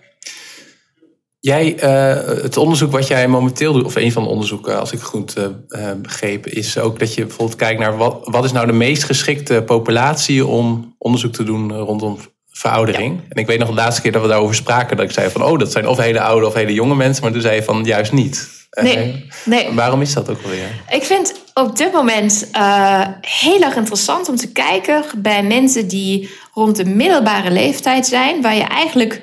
Jij, 1.39 1.75
uh, 1.83 2.41
het 2.41 2.57
onderzoek 2.57 2.91
wat 2.91 3.07
jij 3.07 3.27
momenteel 3.27 3.73
doet, 3.73 3.85
of 3.85 3.95
een 3.95 4.11
van 4.11 4.23
de 4.23 4.29
onderzoeken, 4.29 4.79
als 4.79 4.91
ik 4.91 4.99
goed 4.99 5.35
uh, 5.37 5.91
begreep, 6.01 6.47
is 6.47 6.77
ook 6.77 6.99
dat 6.99 7.13
je 7.13 7.25
bijvoorbeeld 7.25 7.57
kijkt 7.57 7.79
naar 7.79 7.97
wat, 7.97 8.19
wat 8.23 8.43
is 8.43 8.51
nou 8.51 8.67
de 8.67 8.73
meest 8.73 9.03
geschikte 9.03 9.63
populatie 9.65 10.45
om 10.45 10.95
onderzoek 10.97 11.33
te 11.33 11.43
doen 11.43 11.73
rondom 11.73 12.17
veroudering. 12.51 13.21
En 13.29 13.41
ik 13.41 13.47
weet 13.47 13.59
nog 13.59 13.67
de 13.67 13.73
laatste 13.73 14.01
keer 14.01 14.11
dat 14.11 14.21
we 14.21 14.27
daarover 14.27 14.55
spraken, 14.55 14.97
dat 14.97 15.05
ik 15.05 15.11
zei 15.11 15.29
van, 15.29 15.43
oh, 15.43 15.59
dat 15.59 15.71
zijn 15.71 15.87
of 15.87 15.97
hele 15.97 16.21
oude 16.21 16.47
of 16.47 16.53
hele 16.53 16.73
jonge 16.73 16.95
mensen, 16.95 17.23
maar 17.23 17.31
toen 17.31 17.41
zei 17.41 17.55
je 17.55 17.63
van, 17.63 17.83
juist 17.83 18.11
niet. 18.11 18.57
Nee, 18.81 19.25
nee. 19.45 19.73
Waarom 19.73 20.01
is 20.01 20.13
dat 20.13 20.29
ook 20.29 20.43
alweer? 20.43 20.81
Ik 20.89 21.03
vind 21.03 21.33
op 21.53 21.77
dit 21.77 21.93
moment 21.93 22.49
uh, 22.55 23.07
heel 23.21 23.61
erg 23.61 23.75
interessant 23.75 24.29
om 24.29 24.35
te 24.35 24.51
kijken 24.51 25.03
bij 25.17 25.43
mensen 25.43 25.87
die 25.87 26.29
rond 26.53 26.75
de 26.75 26.85
middelbare 26.85 27.51
leeftijd 27.51 28.07
zijn, 28.07 28.41
waar 28.41 28.55
je 28.55 28.63
eigenlijk 28.63 29.21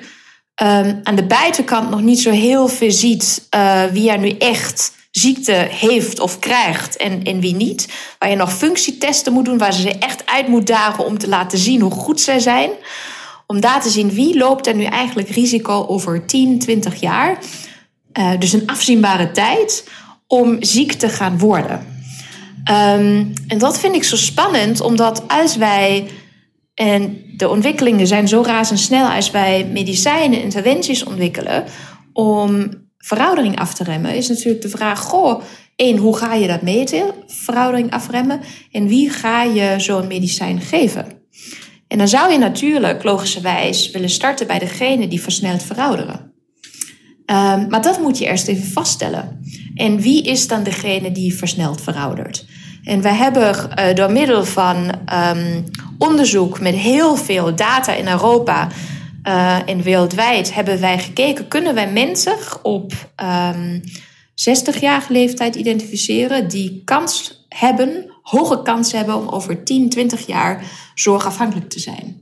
um, 0.63 0.99
aan 1.03 1.15
de 1.15 1.25
buitenkant 1.25 1.89
nog 1.89 2.01
niet 2.01 2.19
zo 2.19 2.31
heel 2.31 2.67
veel 2.67 2.91
ziet 2.91 3.47
uh, 3.55 3.83
wie 3.83 4.11
er 4.11 4.19
nu 4.19 4.29
echt 4.29 4.95
ziekte 5.11 5.67
heeft 5.69 6.19
of 6.19 6.39
krijgt 6.39 6.97
en, 6.97 7.23
en 7.23 7.39
wie 7.39 7.55
niet. 7.55 7.87
Waar 8.19 8.29
je 8.29 8.35
nog 8.35 8.53
functietesten 8.53 9.33
moet 9.33 9.45
doen, 9.45 9.57
waar 9.57 9.73
ze 9.73 9.81
ze 9.81 9.97
echt 9.97 10.25
uit 10.25 10.47
moet 10.47 10.67
dagen 10.67 11.05
om 11.05 11.17
te 11.17 11.27
laten 11.27 11.57
zien 11.57 11.81
hoe 11.81 11.91
goed 11.91 12.21
zij 12.21 12.39
zijn. 12.39 12.69
Om 13.47 13.59
daar 13.59 13.81
te 13.81 13.89
zien 13.89 14.09
wie 14.09 14.37
loopt 14.37 14.67
er 14.67 14.75
nu 14.75 14.83
eigenlijk 14.83 15.29
risico 15.29 15.85
over 15.87 16.25
10, 16.25 16.59
20 16.59 16.99
jaar. 16.99 17.37
Uh, 18.19 18.31
dus 18.39 18.53
een 18.53 18.67
afzienbare 18.67 19.31
tijd 19.31 19.89
om 20.27 20.57
ziek 20.59 20.93
te 20.93 21.09
gaan 21.09 21.37
worden. 21.37 21.95
Um, 22.71 23.33
en 23.47 23.57
dat 23.57 23.79
vind 23.79 23.95
ik 23.95 24.03
zo 24.03 24.15
spannend, 24.15 24.81
omdat 24.81 25.27
als 25.27 25.55
wij. 25.55 26.07
En 26.77 27.21
de 27.37 27.49
ontwikkelingen 27.49 28.07
zijn 28.07 28.27
zo 28.27 28.41
razendsnel 28.41 29.07
als 29.07 29.31
wij 29.31 29.65
medicijnen, 29.65 30.41
interventies 30.41 31.03
ontwikkelen 31.03 31.63
om 32.13 32.69
veroudering 32.97 33.59
af 33.59 33.73
te 33.73 33.83
remmen, 33.83 34.15
is 34.15 34.27
natuurlijk 34.27 34.61
de 34.61 34.69
vraag: 34.69 34.99
goh, 34.99 35.41
één, 35.75 35.97
hoe 35.97 36.17
ga 36.17 36.33
je 36.33 36.47
dat 36.47 36.61
meten, 36.61 37.13
veroudering 37.27 37.91
afremmen? 37.91 38.39
En 38.71 38.87
wie 38.87 39.09
ga 39.09 39.43
je 39.43 39.73
zo'n 39.77 40.07
medicijn 40.07 40.61
geven? 40.61 41.05
En 41.87 41.97
dan 41.97 42.07
zou 42.07 42.31
je 42.31 42.37
natuurlijk 42.37 43.03
logischerwijs 43.03 43.91
willen 43.91 44.09
starten 44.09 44.47
bij 44.47 44.59
degene 44.59 45.07
die 45.07 45.21
versneld 45.21 45.63
verouderen. 45.63 46.33
Um, 47.25 47.69
maar 47.69 47.81
dat 47.81 47.99
moet 47.99 48.17
je 48.17 48.25
eerst 48.25 48.47
even 48.47 48.71
vaststellen. 48.71 49.39
En 49.75 49.99
wie 49.99 50.23
is 50.23 50.47
dan 50.47 50.63
degene 50.63 51.11
die 51.11 51.33
versneld 51.33 51.81
veroudert? 51.81 52.45
En 52.87 53.01
we 53.01 53.09
hebben 53.09 53.55
uh, 53.55 53.93
door 53.95 54.11
middel 54.11 54.45
van 54.45 54.93
um, 55.13 55.63
onderzoek 55.97 56.59
met 56.59 56.75
heel 56.75 57.15
veel 57.15 57.55
data 57.55 57.93
in 57.93 58.07
Europa 58.07 58.67
uh, 59.23 59.69
en 59.69 59.81
wereldwijd 59.81 60.53
hebben 60.53 60.79
wij 60.79 60.99
gekeken, 60.99 61.47
kunnen 61.47 61.73
wij 61.75 61.91
mensen 61.91 62.37
op 62.61 62.91
um, 62.91 63.01
ehm, 63.15 63.79
60-jarige 64.49 65.11
leeftijd 65.11 65.55
identificeren 65.55 66.47
die 66.47 66.81
kans 66.85 67.45
hebben, 67.49 68.13
hoge 68.21 68.61
kans 68.61 68.91
hebben 68.91 69.15
om 69.15 69.27
over 69.27 69.63
10, 69.63 69.89
20 69.89 70.25
jaar 70.25 70.63
zorgafhankelijk 70.95 71.69
te 71.69 71.79
zijn. 71.79 72.21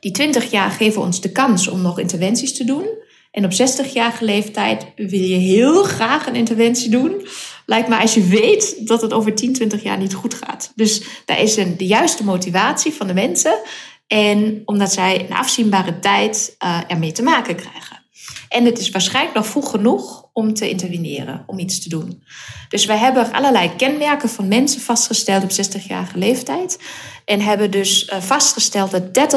Die 0.00 0.12
20 0.12 0.50
jaar 0.50 0.70
geven 0.70 1.02
ons 1.02 1.20
de 1.20 1.32
kans 1.32 1.68
om 1.68 1.82
nog 1.82 1.98
interventies 1.98 2.56
te 2.56 2.64
doen. 2.64 2.86
En 3.30 3.44
op 3.44 3.52
60-jarige 3.52 4.24
leeftijd 4.24 4.86
wil 4.96 5.20
je 5.20 5.36
heel 5.36 5.82
graag 5.82 6.26
een 6.26 6.34
interventie 6.34 6.90
doen. 6.90 7.26
Lijkt 7.66 7.88
me 7.88 7.98
als 7.98 8.14
je 8.14 8.26
weet 8.26 8.86
dat 8.86 9.02
het 9.02 9.12
over 9.12 9.34
10, 9.34 9.52
20 9.52 9.82
jaar 9.82 9.98
niet 9.98 10.14
goed 10.14 10.34
gaat. 10.34 10.72
Dus 10.74 11.02
daar 11.24 11.40
is 11.40 11.56
een, 11.56 11.76
de 11.76 11.86
juiste 11.86 12.24
motivatie 12.24 12.92
van 12.92 13.06
de 13.06 13.14
mensen. 13.14 13.58
En 14.06 14.62
omdat 14.64 14.92
zij 14.92 15.20
een 15.20 15.36
afzienbare 15.36 15.98
tijd 15.98 16.56
uh, 16.64 16.80
ermee 16.88 17.12
te 17.12 17.22
maken 17.22 17.56
krijgen. 17.56 18.02
En 18.48 18.64
het 18.64 18.78
is 18.78 18.90
waarschijnlijk 18.90 19.34
nog 19.34 19.46
vroeg 19.46 19.70
genoeg 19.70 20.28
om 20.32 20.54
te 20.54 20.70
interveneren, 20.70 21.44
om 21.46 21.58
iets 21.58 21.82
te 21.82 21.88
doen. 21.88 22.22
Dus 22.68 22.84
wij 22.84 22.96
hebben 22.96 23.32
allerlei 23.32 23.76
kenmerken 23.76 24.28
van 24.28 24.48
mensen 24.48 24.80
vastgesteld 24.80 25.42
op 25.42 25.50
60-jarige 25.50 26.18
leeftijd. 26.18 26.78
En 27.24 27.40
hebben 27.40 27.70
dus 27.70 28.08
uh, 28.08 28.20
vastgesteld 28.20 28.90
dat 28.90 29.36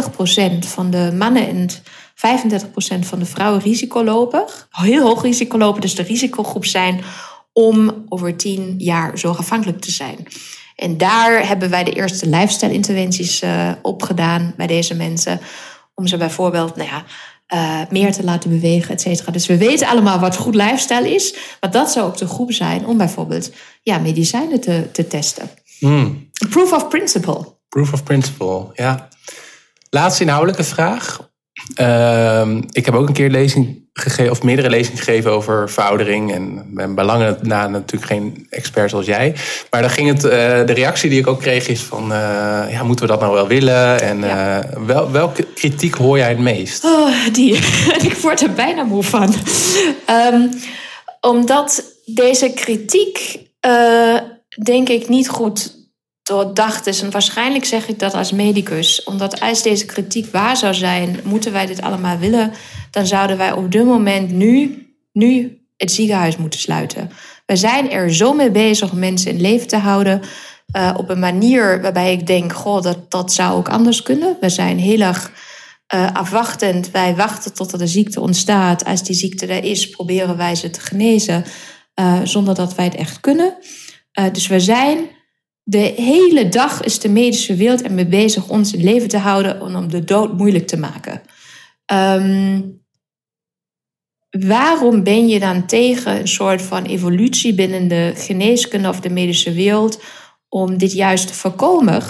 30% 0.66 0.68
van 0.68 0.90
de 0.90 1.12
mannen 1.18 1.48
en 1.48 1.70
35% 1.70 1.74
van 3.00 3.20
de 3.20 3.26
vrouwen 3.26 3.62
risico 3.62 4.04
lopen. 4.04 4.46
Heel 4.70 5.04
hoog 5.04 5.22
risico 5.22 5.58
lopen, 5.58 5.82
dus 5.82 5.96
de 5.96 6.04
risicogroep 6.04 6.66
zijn 6.66 7.04
om 7.58 8.06
over 8.10 8.36
10 8.36 8.76
jaar 8.78 9.18
zorgafhankelijk 9.18 9.82
te 9.82 9.92
zijn. 9.92 10.28
En 10.76 10.98
daar 10.98 11.48
hebben 11.48 11.70
wij 11.70 11.84
de 11.84 11.94
eerste 11.94 12.30
lifestyle-interventies 12.30 13.42
uh, 13.44 13.72
op 13.82 14.04
gedaan 14.04 14.54
bij 14.58 14.68
deze 14.68 14.96
mensen. 14.96 15.40
Om 15.96 16.08
ze 16.08 16.18
bijvoorbeeld 16.18 16.76
nou 16.76 16.90
ja, 16.90 17.04
uh, 17.54 17.90
meer 17.90 18.12
te 18.12 18.24
laten 18.24 18.50
bewegen, 18.50 18.94
et 18.94 19.02
cetera. 19.02 19.32
Dus 19.32 19.46
we 19.46 19.58
weten 19.58 19.88
allemaal 19.88 20.20
wat 20.20 20.38
goed 20.38 20.56
lifestyle 20.56 21.14
is. 21.14 21.36
Maar 21.62 21.72
dat 21.72 21.92
zou 21.92 22.08
ook 22.08 22.18
de 22.18 22.28
groep 22.28 22.52
zijn 22.52 22.86
om 22.86 22.98
bijvoorbeeld 22.98 23.52
ja, 23.84 23.98
medicijnen 23.98 24.62
te, 24.62 24.92
te 24.92 25.08
testen. 25.08 25.50
Mm. 25.80 26.30
Proof 26.50 26.72
of 26.72 26.88
principle. 26.88 27.56
Proof 27.70 27.94
of 27.94 28.04
principle, 28.04 28.66
ja. 28.74 29.08
Laatste 29.90 30.24
inhoudelijke 30.24 30.64
vraag. 30.64 31.27
Uh, 31.76 32.48
ik 32.72 32.86
heb 32.86 32.96
ook 32.96 33.08
een 33.08 33.14
keer 33.14 33.30
lezing 33.30 33.86
gegeven, 33.94 34.32
of 34.32 34.44
meerdere 34.44 34.70
lezingen 34.70 34.98
gegeven 34.98 35.32
over 35.32 35.70
veroudering. 35.70 36.34
En 36.34 36.64
ben 36.74 36.96
bij 36.96 37.06
lange 37.06 37.38
na 37.42 37.68
natuurlijk 37.68 38.12
geen 38.12 38.48
expert 38.50 38.90
zoals 38.90 39.06
jij. 39.06 39.36
Maar 39.72 39.82
dan 39.82 39.90
ging 39.90 40.08
het, 40.08 40.24
uh, 40.24 40.32
de 40.66 40.74
reactie 40.74 41.10
die 41.10 41.20
ik 41.20 41.28
ook 41.28 41.40
kreeg 41.40 41.68
is 41.68 41.82
van, 41.82 42.04
uh, 42.12 42.18
ja, 42.70 42.84
moeten 42.84 43.06
we 43.06 43.12
dat 43.12 43.22
nou 43.22 43.34
wel 43.34 43.48
willen? 43.48 44.02
En 44.02 44.20
ja. 44.20 44.64
uh, 44.64 44.86
wel, 44.86 45.12
welke 45.12 45.44
kritiek 45.44 45.96
hoor 45.96 46.18
jij 46.18 46.30
het 46.30 46.40
meest? 46.40 46.84
Oh, 46.84 47.10
die. 47.34 47.54
ik 48.10 48.18
word 48.22 48.42
er 48.42 48.54
bijna 48.54 48.84
moe 48.84 49.04
van. 49.04 49.34
Um, 50.34 50.50
omdat 51.22 51.84
deze 52.06 52.50
kritiek, 52.50 53.40
denk 54.64 54.90
ik, 54.90 55.10
niet 55.10 55.30
goed 55.30 55.77
doordacht 56.28 56.88
is. 56.88 57.02
En 57.02 57.12
waarschijnlijk 57.12 57.66
zeg 57.66 57.88
ik 57.88 58.00
dat 58.00 58.14
als 58.14 58.32
medicus. 58.32 59.04
Omdat 59.04 59.40
als 59.40 59.64
deze 59.64 59.86
kritiek 59.86 60.32
waar 60.32 60.58
zou 60.58 60.74
zijn, 60.74 61.20
moeten 61.24 61.52
wij 61.52 61.66
dit 61.66 61.82
allemaal 61.82 62.18
willen, 62.18 62.52
dan 62.92 63.08
zouden 63.08 63.38
wij 63.38 63.52
op 63.52 63.72
dit 63.72 63.86
moment 63.86 64.32
nu, 64.32 64.88
nu 65.12 65.62
het 65.78 65.92
ziekenhuis 65.92 66.38
moeten 66.38 66.60
sluiten. 66.60 67.12
We 67.46 67.56
zijn 67.56 67.92
er 67.92 68.14
zo 68.14 68.34
mee 68.34 68.52
bezig 68.52 68.92
om 68.92 69.00
mensen 69.00 69.32
in 69.32 69.42
leven 69.42 69.68
te 69.68 69.78
houden. 69.78 70.22
Uh, 70.76 70.94
op 70.98 71.10
een 71.10 71.20
manier 71.20 71.82
waarbij 71.82 72.14
ik 72.14 72.28
denk, 72.28 72.54
goh, 72.54 72.82
dat, 72.82 73.12
dat 73.12 73.34
zou 73.34 73.58
ook 73.58 73.70
anders 73.70 74.02
kunnen. 74.02 74.38
We 74.40 74.50
zijn 74.50 74.80
heel 74.80 75.00
erg 75.00 75.32
uh, 75.96 76.14
afwachtend. 76.14 76.92
Wij 76.92 77.16
wachten 77.16 77.54
totdat 77.54 77.80
de 77.80 77.88
ziekte 77.88 78.20
ontstaat. 78.20 78.86
Als 78.86 79.04
die 79.04 79.16
ziekte 79.16 79.46
er 79.46 79.64
is, 79.64 79.90
proberen 79.90 80.38
wij 80.38 80.56
ze 80.56 80.70
te 80.70 80.80
genezen. 80.80 81.46
Uh, 82.00 82.20
zonder 82.24 82.56
dat 82.56 82.76
wij 82.76 82.86
het 82.86 82.96
echt 82.96 83.20
kunnen. 83.20 83.54
dus 84.32 84.48
we 84.48 84.60
zijn 84.60 84.98
de 85.70 85.94
hele 85.96 86.50
dag 86.50 86.82
is 86.82 87.00
de 87.00 87.10
medische 87.10 87.56
wereld 87.56 87.82
ermee 87.82 88.08
bezig 88.08 88.50
ons 88.50 88.74
in 88.74 88.84
leven 88.84 89.08
te 89.08 89.18
houden 89.18 89.60
en 89.60 89.76
om 89.76 89.90
de 89.90 90.04
dood 90.04 90.34
moeilijk 90.38 90.68
te 90.68 90.78
maken. 90.78 91.22
Um, 91.94 92.86
waarom 94.30 95.04
ben 95.04 95.28
je 95.28 95.40
dan 95.40 95.66
tegen 95.66 96.20
een 96.20 96.28
soort 96.28 96.62
van 96.62 96.86
evolutie 96.86 97.54
binnen 97.54 97.88
de 97.88 98.14
geneeskunde 98.16 98.90
of 98.90 99.00
de 99.00 99.10
medische 99.10 99.54
wereld 99.54 100.04
om 100.50 100.78
dit 100.78 100.92
juist 100.92 101.28
te 101.28 101.34
voorkomen? 101.34 102.04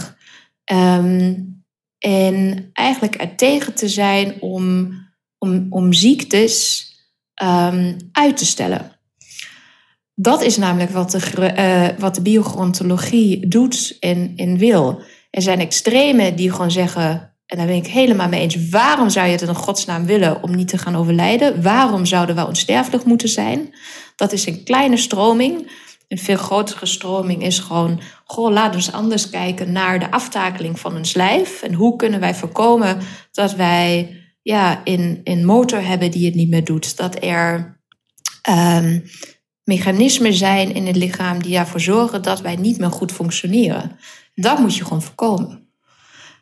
Um, 0.71 1.63
en 1.97 2.69
eigenlijk 2.73 3.21
er 3.21 3.35
tegen 3.35 3.73
te 3.73 3.89
zijn 3.89 4.41
om, 4.41 4.93
om, 5.37 5.67
om 5.69 5.93
ziektes 5.93 6.85
um, 7.43 7.97
uit 8.11 8.37
te 8.37 8.45
stellen. 8.45 8.96
Dat 10.19 10.41
is 10.41 10.57
namelijk 10.57 10.91
wat 10.91 11.11
de, 11.11 11.53
uh, 11.57 11.99
wat 11.99 12.15
de 12.15 12.21
doet 13.47 13.97
en, 13.99 14.57
wil. 14.57 15.01
Er 15.29 15.41
zijn 15.41 15.59
extremen 15.59 16.35
die 16.35 16.51
gewoon 16.51 16.71
zeggen, 16.71 17.33
en 17.45 17.57
daar 17.57 17.67
ben 17.67 17.75
ik 17.75 17.87
helemaal 17.87 18.27
mee 18.27 18.41
eens, 18.41 18.69
waarom 18.69 19.09
zou 19.09 19.25
je 19.25 19.31
het 19.31 19.41
in 19.41 19.47
godsnaam 19.55 20.05
willen 20.05 20.43
om 20.43 20.55
niet 20.55 20.67
te 20.67 20.77
gaan 20.77 20.95
overlijden? 20.95 21.61
Waarom 21.61 22.05
zouden 22.05 22.35
we 22.35 22.47
onsterfelijk 22.47 23.05
moeten 23.05 23.29
zijn? 23.29 23.75
Dat 24.15 24.31
is 24.31 24.45
een 24.45 24.63
kleine 24.63 24.97
stroming. 24.97 25.71
Een 26.07 26.17
veel 26.17 26.37
grotere 26.37 26.85
stroming 26.85 27.43
is 27.43 27.59
gewoon, 27.59 28.01
goh, 28.25 28.51
laten 28.51 28.79
we 28.79 28.91
anders 28.91 29.29
kijken 29.29 29.71
naar 29.71 29.99
de 29.99 30.11
aftakeling 30.11 30.79
van 30.79 30.95
ons 30.95 31.13
lijf. 31.13 31.61
En 31.61 31.73
hoe 31.73 31.95
kunnen 31.95 32.19
wij 32.19 32.35
voorkomen 32.35 32.97
dat 33.31 33.55
wij 33.55 34.15
ja, 34.41 34.81
in, 34.83 35.21
in 35.23 35.45
motor 35.45 35.85
hebben 35.85 36.11
die 36.11 36.25
het 36.25 36.35
niet 36.35 36.49
meer 36.49 36.63
doet. 36.63 36.97
Dat 36.97 37.23
er 37.23 37.79
um, 38.49 39.03
mechanismen 39.67 40.33
zijn 40.33 40.73
in 40.73 40.87
het 40.87 40.95
lichaam 40.95 41.41
die 41.41 41.57
ervoor 41.57 41.79
zorgen 41.79 42.21
dat 42.21 42.41
wij 42.41 42.55
niet 42.55 42.77
meer 42.77 42.91
goed 42.91 43.11
functioneren. 43.11 43.99
Dat 44.35 44.59
moet 44.59 44.75
je 44.75 44.83
gewoon 44.83 45.01
voorkomen. 45.01 45.67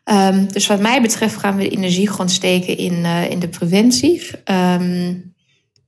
Um, 0.04 0.52
dus 0.52 0.68
wat 0.68 0.80
mij 0.80 1.02
betreft 1.02 1.36
gaan 1.36 1.56
we 1.56 1.64
de 1.64 1.70
energie 1.70 2.10
gewoon 2.10 2.30
steken 2.30 2.78
in, 2.78 2.94
uh, 2.94 3.30
in 3.30 3.40
de 3.40 3.48
preventie. 3.48 4.22
Um, 4.52 5.36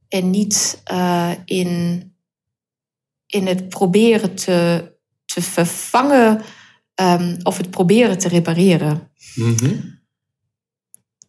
en 0.09 0.29
niet 0.29 0.81
uh, 0.91 1.31
in, 1.45 2.03
in 3.25 3.47
het 3.47 3.69
proberen 3.69 4.35
te, 4.35 4.91
te 5.25 5.41
vervangen 5.41 6.41
um, 7.01 7.37
of 7.43 7.57
het 7.57 7.69
proberen 7.69 8.17
te 8.17 8.27
repareren. 8.27 9.11
-hmm. 9.33 9.96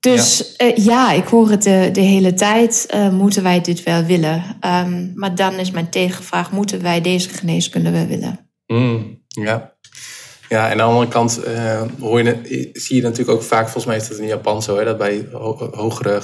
Dus 0.01 0.55
ja. 0.57 0.67
Uh, 0.67 0.77
ja, 0.77 1.13
ik 1.13 1.27
hoor 1.27 1.51
het 1.51 1.63
de, 1.63 1.89
de 1.93 2.01
hele 2.01 2.35
tijd. 2.35 2.87
Uh, 2.95 3.11
moeten 3.11 3.43
wij 3.43 3.61
dit 3.61 3.83
wel 3.83 4.05
willen? 4.05 4.43
Um, 4.67 5.13
maar 5.15 5.35
dan 5.35 5.55
is 5.55 5.71
mijn 5.71 5.91
tegenvraag: 5.91 6.51
moeten 6.51 6.83
wij 6.83 7.01
deze 7.01 7.29
geneeskunde 7.29 7.91
wel 7.91 8.07
willen? 8.07 8.51
Mm, 8.67 9.23
ja. 9.29 9.77
Ja, 10.49 10.65
en 10.65 10.71
aan 10.71 10.77
de 10.77 10.83
andere 10.83 11.09
kant 11.09 11.41
uh, 11.47 11.83
hoor 12.01 12.23
je, 12.23 12.71
zie 12.73 12.97
je 12.97 13.03
natuurlijk 13.03 13.31
ook 13.31 13.43
vaak, 13.43 13.65
volgens 13.65 13.85
mij 13.85 13.97
is 13.97 14.09
dat 14.09 14.19
in 14.19 14.27
Japan 14.27 14.63
zo, 14.63 14.77
hè, 14.77 14.85
dat 14.85 14.99
bij 14.99 15.27
ho 15.33 15.71
hogere 15.73 16.23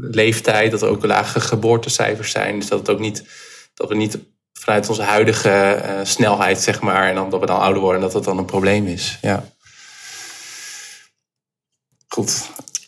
leeftijd, 0.00 0.70
dat 0.70 0.82
er 0.82 0.88
ook 0.88 1.06
lage 1.06 1.40
geboortecijfers 1.40 2.30
zijn. 2.30 2.58
Dus 2.58 2.68
dat, 2.68 2.78
het 2.78 2.90
ook 2.90 2.98
niet, 2.98 3.24
dat 3.74 3.88
we 3.88 3.94
niet 3.94 4.18
vanuit 4.52 4.88
onze 4.88 5.02
huidige 5.02 5.82
snelheid, 6.02 6.60
zeg 6.60 6.80
maar, 6.80 7.08
en 7.08 7.14
dan, 7.14 7.30
dat 7.30 7.40
we 7.40 7.46
dan 7.46 7.60
ouder 7.60 7.82
worden, 7.82 8.00
dat 8.00 8.12
dat 8.12 8.24
dan 8.24 8.38
een 8.38 8.44
probleem 8.44 8.86
is. 8.86 9.18
Ja. 9.20 9.44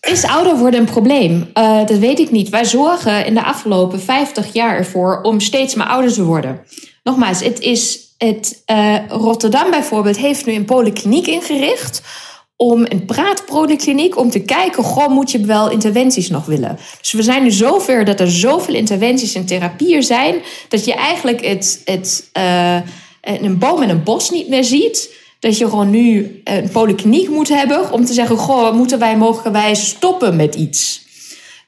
Is 0.00 0.24
ouder 0.24 0.58
worden 0.58 0.80
een 0.80 0.86
probleem? 0.86 1.50
Uh, 1.54 1.86
dat 1.86 1.98
weet 1.98 2.18
ik 2.18 2.30
niet. 2.30 2.48
Wij 2.48 2.64
zorgen 2.64 3.26
in 3.26 3.34
de 3.34 3.44
afgelopen 3.44 4.00
50 4.00 4.52
jaar 4.52 4.76
ervoor 4.76 5.20
om 5.22 5.40
steeds 5.40 5.74
maar 5.74 5.86
ouder 5.86 6.12
te 6.12 6.24
worden. 6.24 6.60
Nogmaals, 7.02 7.40
het 7.40 7.60
is 7.60 8.02
het, 8.18 8.62
uh, 8.66 8.96
Rotterdam 9.08 9.70
bijvoorbeeld 9.70 10.16
heeft 10.16 10.46
nu 10.46 10.52
een 10.52 10.64
polykliniek 10.64 11.26
ingericht 11.26 12.02
om 12.56 12.84
een 12.88 13.04
praatpolykliniek 13.04 14.18
om 14.18 14.30
te 14.30 14.40
kijken, 14.40 14.84
goh, 14.84 15.08
moet 15.08 15.30
je 15.30 15.40
wel 15.40 15.70
interventies 15.70 16.28
nog 16.28 16.44
willen? 16.44 16.78
Dus 17.00 17.12
we 17.12 17.22
zijn 17.22 17.42
nu 17.42 17.50
zover 17.50 18.04
dat 18.04 18.20
er 18.20 18.30
zoveel 18.30 18.74
interventies 18.74 19.34
en 19.34 19.46
therapieën 19.46 20.02
zijn, 20.02 20.42
dat 20.68 20.84
je 20.84 20.94
eigenlijk 20.94 21.46
het, 21.46 21.80
het, 21.84 22.30
uh, 22.36 22.76
een 23.20 23.58
boom 23.58 23.82
en 23.82 23.88
een 23.88 24.02
bos 24.02 24.30
niet 24.30 24.48
meer 24.48 24.64
ziet. 24.64 25.10
Dat 25.42 25.58
je 25.58 25.68
gewoon 25.68 25.90
nu 25.90 26.40
een 26.44 26.68
polykliniek 26.68 27.28
moet 27.28 27.48
hebben 27.48 27.92
om 27.92 28.04
te 28.04 28.12
zeggen, 28.12 28.36
goh, 28.36 28.74
moeten 28.74 28.98
wij 28.98 29.16
mogelijkerwijs 29.16 29.88
stoppen 29.88 30.36
met 30.36 30.54
iets? 30.54 31.06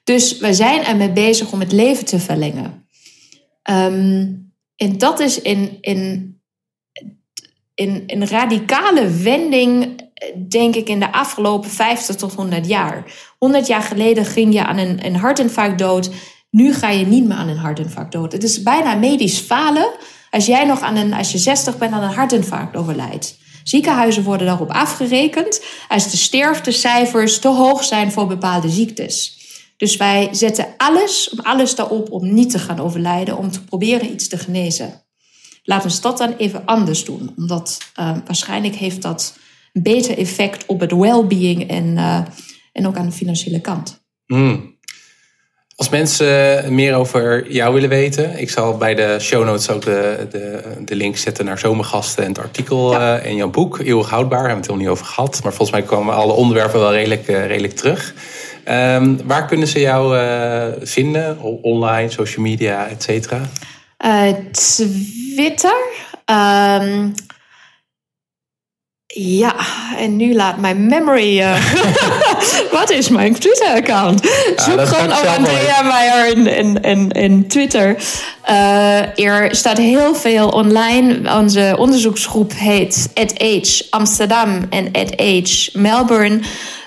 Dus 0.05 0.39
we 0.39 0.53
zijn 0.53 0.85
ermee 0.85 1.11
bezig 1.11 1.53
om 1.53 1.61
het 1.61 1.73
leven 1.73 2.05
te 2.05 2.19
verlengen. 2.19 2.87
Um, 3.71 4.53
en 4.77 4.99
dat 4.99 5.21
is 5.21 5.41
in, 5.41 5.79
in 5.81 6.35
in 7.75 8.05
een 8.07 8.29
radicale 8.29 9.11
wending, 9.11 10.01
denk 10.49 10.75
ik, 10.75 10.89
in 10.89 11.01
de 11.01 11.13
afgelopen 11.13 11.71
50 11.71 12.17
tot 12.17 12.35
100 12.35 12.67
jaar. 12.67 13.05
100 13.39 13.67
jaar 13.67 13.83
geleden 13.83 14.25
ging 14.25 14.55
je 14.55 14.65
aan 14.65 14.79
een, 14.79 15.07
een 15.07 15.17
hartinfarct 15.17 15.79
dood. 15.79 16.11
Nu 16.51 16.75
ga 16.75 16.91
je 16.91 17.07
niet 17.07 17.25
meer 17.25 17.37
aan 17.37 17.49
een 17.49 17.57
hartinfarct 17.57 18.13
dood. 18.13 18.33
Het 18.33 18.43
is 18.43 18.63
bijna 18.63 18.95
medisch 18.95 19.39
falen 19.39 19.91
als 20.31 20.47
jij 20.47 20.65
nog 20.65 20.81
aan 20.81 20.97
een, 20.97 21.13
als 21.13 21.33
je 21.33 21.39
60 21.39 21.79
bent, 21.79 21.93
aan 21.93 22.03
een 22.03 22.15
hartinfarct 22.15 22.77
overlijdt. 22.77 23.43
Ziekenhuizen 23.65 24.23
worden 24.23 24.47
daarop 24.47 24.71
afgerekend 24.71 25.65
als 25.89 26.11
de 26.11 26.17
sterftecijfers 26.17 27.39
te 27.39 27.49
hoog 27.49 27.85
zijn 27.85 28.13
voor 28.13 28.27
bepaalde 28.27 28.69
ziektes. 28.69 29.43
Dus 29.77 29.97
wij 29.97 30.29
zetten 30.33 30.67
alles, 30.77 31.39
alles 31.43 31.75
daarop 31.75 32.13
om 32.13 32.35
niet 32.35 32.51
te 32.51 32.59
gaan 32.59 32.81
overlijden, 32.81 33.39
om 33.39 33.51
te 33.51 33.65
proberen 33.65 34.13
iets 34.13 34.29
te 34.29 34.39
genezen. 34.39 35.03
Laat 35.63 35.85
ons 35.85 36.01
dat 36.01 36.19
dan 36.19 36.35
even 36.37 36.65
anders 36.65 37.05
doen. 37.05 37.33
Omdat 37.37 37.79
uh, 38.01 38.17
waarschijnlijk 38.27 38.75
heeft 38.75 39.03
dat 39.03 39.39
een 39.73 39.83
beter 39.83 40.19
effect 40.19 40.67
op 40.67 40.81
het 40.81 40.93
well-being 40.93 41.69
en, 41.69 41.85
uh, 41.85 42.25
en 42.73 42.87
ook 42.87 42.97
aan 42.97 43.07
de 43.07 43.13
financiële 43.13 43.61
kant. 43.61 44.05
Mm. 44.27 44.74
Als 45.77 45.89
mensen 45.89 46.75
meer 46.75 46.95
over 46.95 47.53
jou 47.53 47.75
willen 47.75 47.89
weten, 47.89 48.39
ik 48.39 48.51
zal 48.51 48.77
bij 48.77 48.95
de 48.95 49.17
show 49.21 49.45
notes 49.45 49.71
ook 49.71 49.83
de, 49.83 50.27
de, 50.31 50.63
de 50.85 50.97
link 50.97 51.17
zetten 51.17 51.45
naar 51.45 51.59
zomergasten 51.59 52.23
en 52.23 52.29
het 52.29 52.39
artikel 52.39 52.93
ja. 52.93 53.19
en 53.19 53.37
jouw 53.37 53.51
boek, 53.51 53.79
Eeuwig 53.79 54.09
Houdbaar, 54.11 54.39
hebben 54.39 54.57
we 54.57 54.61
het 54.61 54.71
helemaal 54.71 54.91
niet 54.91 55.01
over 55.01 55.15
gehad. 55.15 55.41
Maar 55.43 55.53
volgens 55.53 55.79
mij 55.79 55.89
komen 55.89 56.15
alle 56.15 56.33
onderwerpen 56.33 56.81
wel 56.81 56.93
redelijk, 56.93 57.27
redelijk 57.27 57.77
terug. 57.77 58.15
Um, 58.69 59.27
waar 59.27 59.47
kunnen 59.47 59.69
ze 59.69 59.81
jou 59.81 60.19
vinden? 60.83 61.39
Online, 61.63 62.11
social 62.11 62.45
media, 62.45 62.89
et 62.89 63.03
cetera? 63.03 63.41
Uh, 64.05 64.33
Twitter. 64.53 65.77
Um, 66.27 67.15
ja, 69.15 69.55
en 69.99 70.17
nu 70.17 70.35
laat 70.35 70.57
mijn 70.57 70.87
memory. 70.87 71.41
Uh, 71.41 71.57
wat 72.79 72.91
is 72.91 73.09
mijn 73.09 73.39
Twitter-account? 73.39 74.21
Zoek 74.57 74.87
gewoon 74.87 75.13
op 75.13 75.27
Andrea 75.37 75.83
Meijer 75.83 76.37
in, 76.37 76.47
in, 76.47 76.81
in, 76.81 77.11
in 77.11 77.47
Twitter. 77.49 77.97
Uh, 78.51 79.19
er 79.19 79.57
staat 79.57 79.79
heel 79.79 80.15
veel 80.15 80.49
online. 80.49 81.35
Onze 81.39 81.75
onderzoeksgroep 81.79 82.53
heet 82.57 83.11
Age 83.39 83.87
Amsterdam 83.91 84.67
en 84.71 84.91
Age 85.17 85.71
Melbourne. 85.73 86.41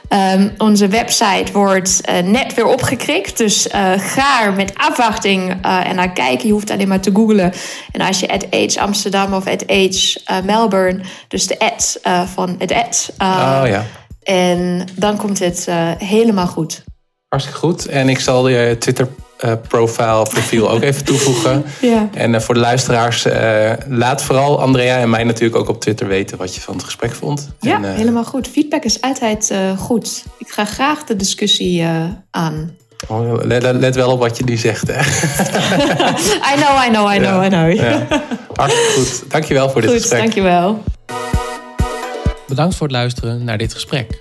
Um, 0.10 0.54
onze 0.58 0.88
website 0.88 1.52
wordt 1.52 2.02
uh, 2.10 2.20
net 2.20 2.54
weer 2.54 2.66
opgekrikt. 2.66 3.38
Dus 3.38 3.68
uh, 3.68 3.92
ga 3.98 4.44
er 4.44 4.54
met 4.54 4.74
afwachting 4.76 5.66
uh, 5.66 5.90
en 5.90 5.96
naar 5.96 6.12
kijken. 6.12 6.48
Je 6.48 6.54
hoeft 6.54 6.72
alleen 6.72 6.88
maar 6.88 7.00
te 7.00 7.12
googlen. 7.14 7.54
En 7.92 8.02
als 8.02 8.20
je 8.20 8.30
at 8.30 8.46
Age 8.52 8.80
Amsterdam 8.80 9.34
of 9.34 9.48
at 9.48 9.68
Age 9.68 10.20
Melbourne, 10.44 11.02
dus 11.28 11.48
de 11.48 11.60
ad 11.60 12.00
van 12.34 12.56
het 12.58 12.72
ad. 12.72 13.14
oh 13.20 13.62
ja. 13.66 13.86
En 14.24 14.88
dan 14.96 15.18
komt 15.18 15.40
het 15.40 15.68
helemaal 15.98 16.48
goed. 16.48 16.84
Hartstikke 17.28 17.60
goed. 17.60 17.86
En 17.86 18.10
ik 18.10 18.20
zal 18.20 18.48
je 18.48 18.78
Twitter 18.80 19.08
uh, 19.46 19.52
profile, 19.68 20.24
profiel 20.24 20.70
ook 20.70 20.82
even 20.82 21.06
toevoegen. 21.06 21.64
ja. 21.82 22.10
En 22.14 22.34
uh, 22.34 22.40
voor 22.40 22.54
de 22.54 22.60
luisteraars, 22.60 23.26
uh, 23.26 23.72
laat 23.88 24.24
vooral 24.24 24.62
Andrea 24.62 24.98
en 24.98 25.10
mij 25.10 25.24
natuurlijk 25.24 25.56
ook 25.56 25.70
op 25.70 25.82
Twitter 25.82 26.08
weten 26.08 26.38
wat 26.38 26.56
je 26.56 26.62
van 26.62 26.74
het 26.74 26.84
gesprek 26.84 27.14
vond. 27.14 27.50
Ja, 27.60 27.84
en, 27.84 27.96
helemaal 27.96 28.26
goed. 28.26 28.48
Feedback 28.48 28.84
is 28.84 29.02
altijd 29.02 29.54
goed. 29.78 30.24
Ik 30.38 30.48
ga 30.50 30.66
graag 30.66 31.04
de 31.04 31.16
discussie 31.16 31.86
aan. 32.32 32.76
Oh, 33.08 33.44
let, 33.44 33.76
let, 33.76 33.96
wel 33.96 34.12
op 34.12 34.20
wat 34.20 34.38
je 34.38 34.44
nu 34.44 34.58
zegt. 34.58 34.88
Hè? 34.88 35.00
I 36.54 36.62
know, 36.62 36.84
I 36.86 36.90
know, 36.90 37.14
I 37.14 37.18
know, 37.18 37.42
ja. 37.42 37.46
I 37.46 37.50
know. 37.50 37.74
Ja. 37.76 38.08
Hartstikke 38.54 38.92
goed. 38.96 39.32
Dankjewel 39.32 39.70
voor 39.70 39.82
dit 39.82 39.90
goed, 39.90 40.00
gesprek. 40.00 40.22
Dankjewel. 40.22 40.84
Bedankt 42.48 42.76
voor 42.76 42.88
het 42.88 42.96
luisteren 42.96 43.44
naar 43.44 43.58
dit 43.58 43.74
gesprek. 43.74 44.20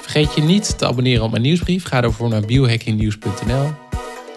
Vergeet 0.00 0.34
je 0.34 0.42
niet 0.42 0.78
te 0.78 0.86
abonneren 0.86 1.24
op 1.24 1.30
mijn 1.30 1.42
nieuwsbrief. 1.42 1.84
Ga 1.84 2.00
daarvoor 2.00 2.28
naar 2.28 2.40
biohackingnews.nl. 2.40 3.81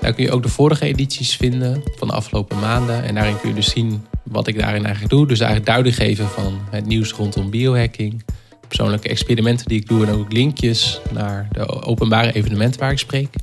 Daar 0.06 0.14
kun 0.14 0.24
je 0.24 0.32
ook 0.32 0.44
de 0.44 0.50
vorige 0.50 0.86
edities 0.86 1.36
vinden 1.36 1.84
van 1.96 2.08
de 2.08 2.14
afgelopen 2.14 2.60
maanden. 2.60 3.04
En 3.04 3.16
daarin 3.16 3.40
kun 3.40 3.50
je 3.50 3.56
dus 3.56 3.70
zien 3.70 4.06
wat 4.24 4.48
ik 4.48 4.60
daarin 4.60 4.84
eigenlijk 4.84 5.14
doe. 5.14 5.28
Dus 5.28 5.40
eigenlijk 5.40 5.70
duiding 5.70 5.96
geven 5.96 6.30
van 6.30 6.60
het 6.70 6.86
nieuws 6.86 7.12
rondom 7.12 7.50
biohacking. 7.50 8.26
Persoonlijke 8.68 9.10
experimenten 9.10 9.68
die 9.68 9.80
ik 9.80 9.88
doe 9.88 10.06
en 10.06 10.14
ook 10.14 10.32
linkjes 10.32 11.00
naar 11.12 11.48
de 11.52 11.84
openbare 11.84 12.32
evenementen 12.32 12.80
waar 12.80 12.92
ik 12.92 13.00
spreek. 13.00 13.36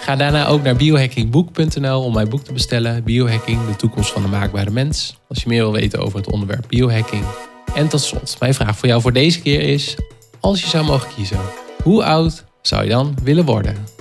Ga 0.00 0.16
daarna 0.16 0.46
ook 0.46 0.62
naar 0.62 0.76
biohackingboek.nl 0.76 2.02
om 2.02 2.14
mijn 2.14 2.28
boek 2.28 2.44
te 2.44 2.52
bestellen. 2.52 3.04
Biohacking, 3.04 3.66
de 3.66 3.76
toekomst 3.76 4.10
van 4.12 4.22
de 4.22 4.28
maakbare 4.28 4.70
mens. 4.70 5.18
Als 5.28 5.42
je 5.42 5.48
meer 5.48 5.62
wil 5.62 5.72
weten 5.72 5.98
over 5.98 6.18
het 6.18 6.30
onderwerp 6.30 6.64
biohacking. 6.68 7.24
En 7.74 7.88
tot 7.88 8.00
slot, 8.00 8.36
mijn 8.40 8.54
vraag 8.54 8.78
voor 8.78 8.88
jou 8.88 9.00
voor 9.00 9.12
deze 9.12 9.40
keer 9.40 9.60
is... 9.60 9.96
Als 10.40 10.62
je 10.62 10.68
zou 10.68 10.84
mogen 10.84 11.08
kiezen, 11.14 11.38
hoe 11.82 12.04
oud 12.04 12.44
zou 12.62 12.82
je 12.82 12.90
dan 12.90 13.16
willen 13.22 13.44
worden? 13.44 13.95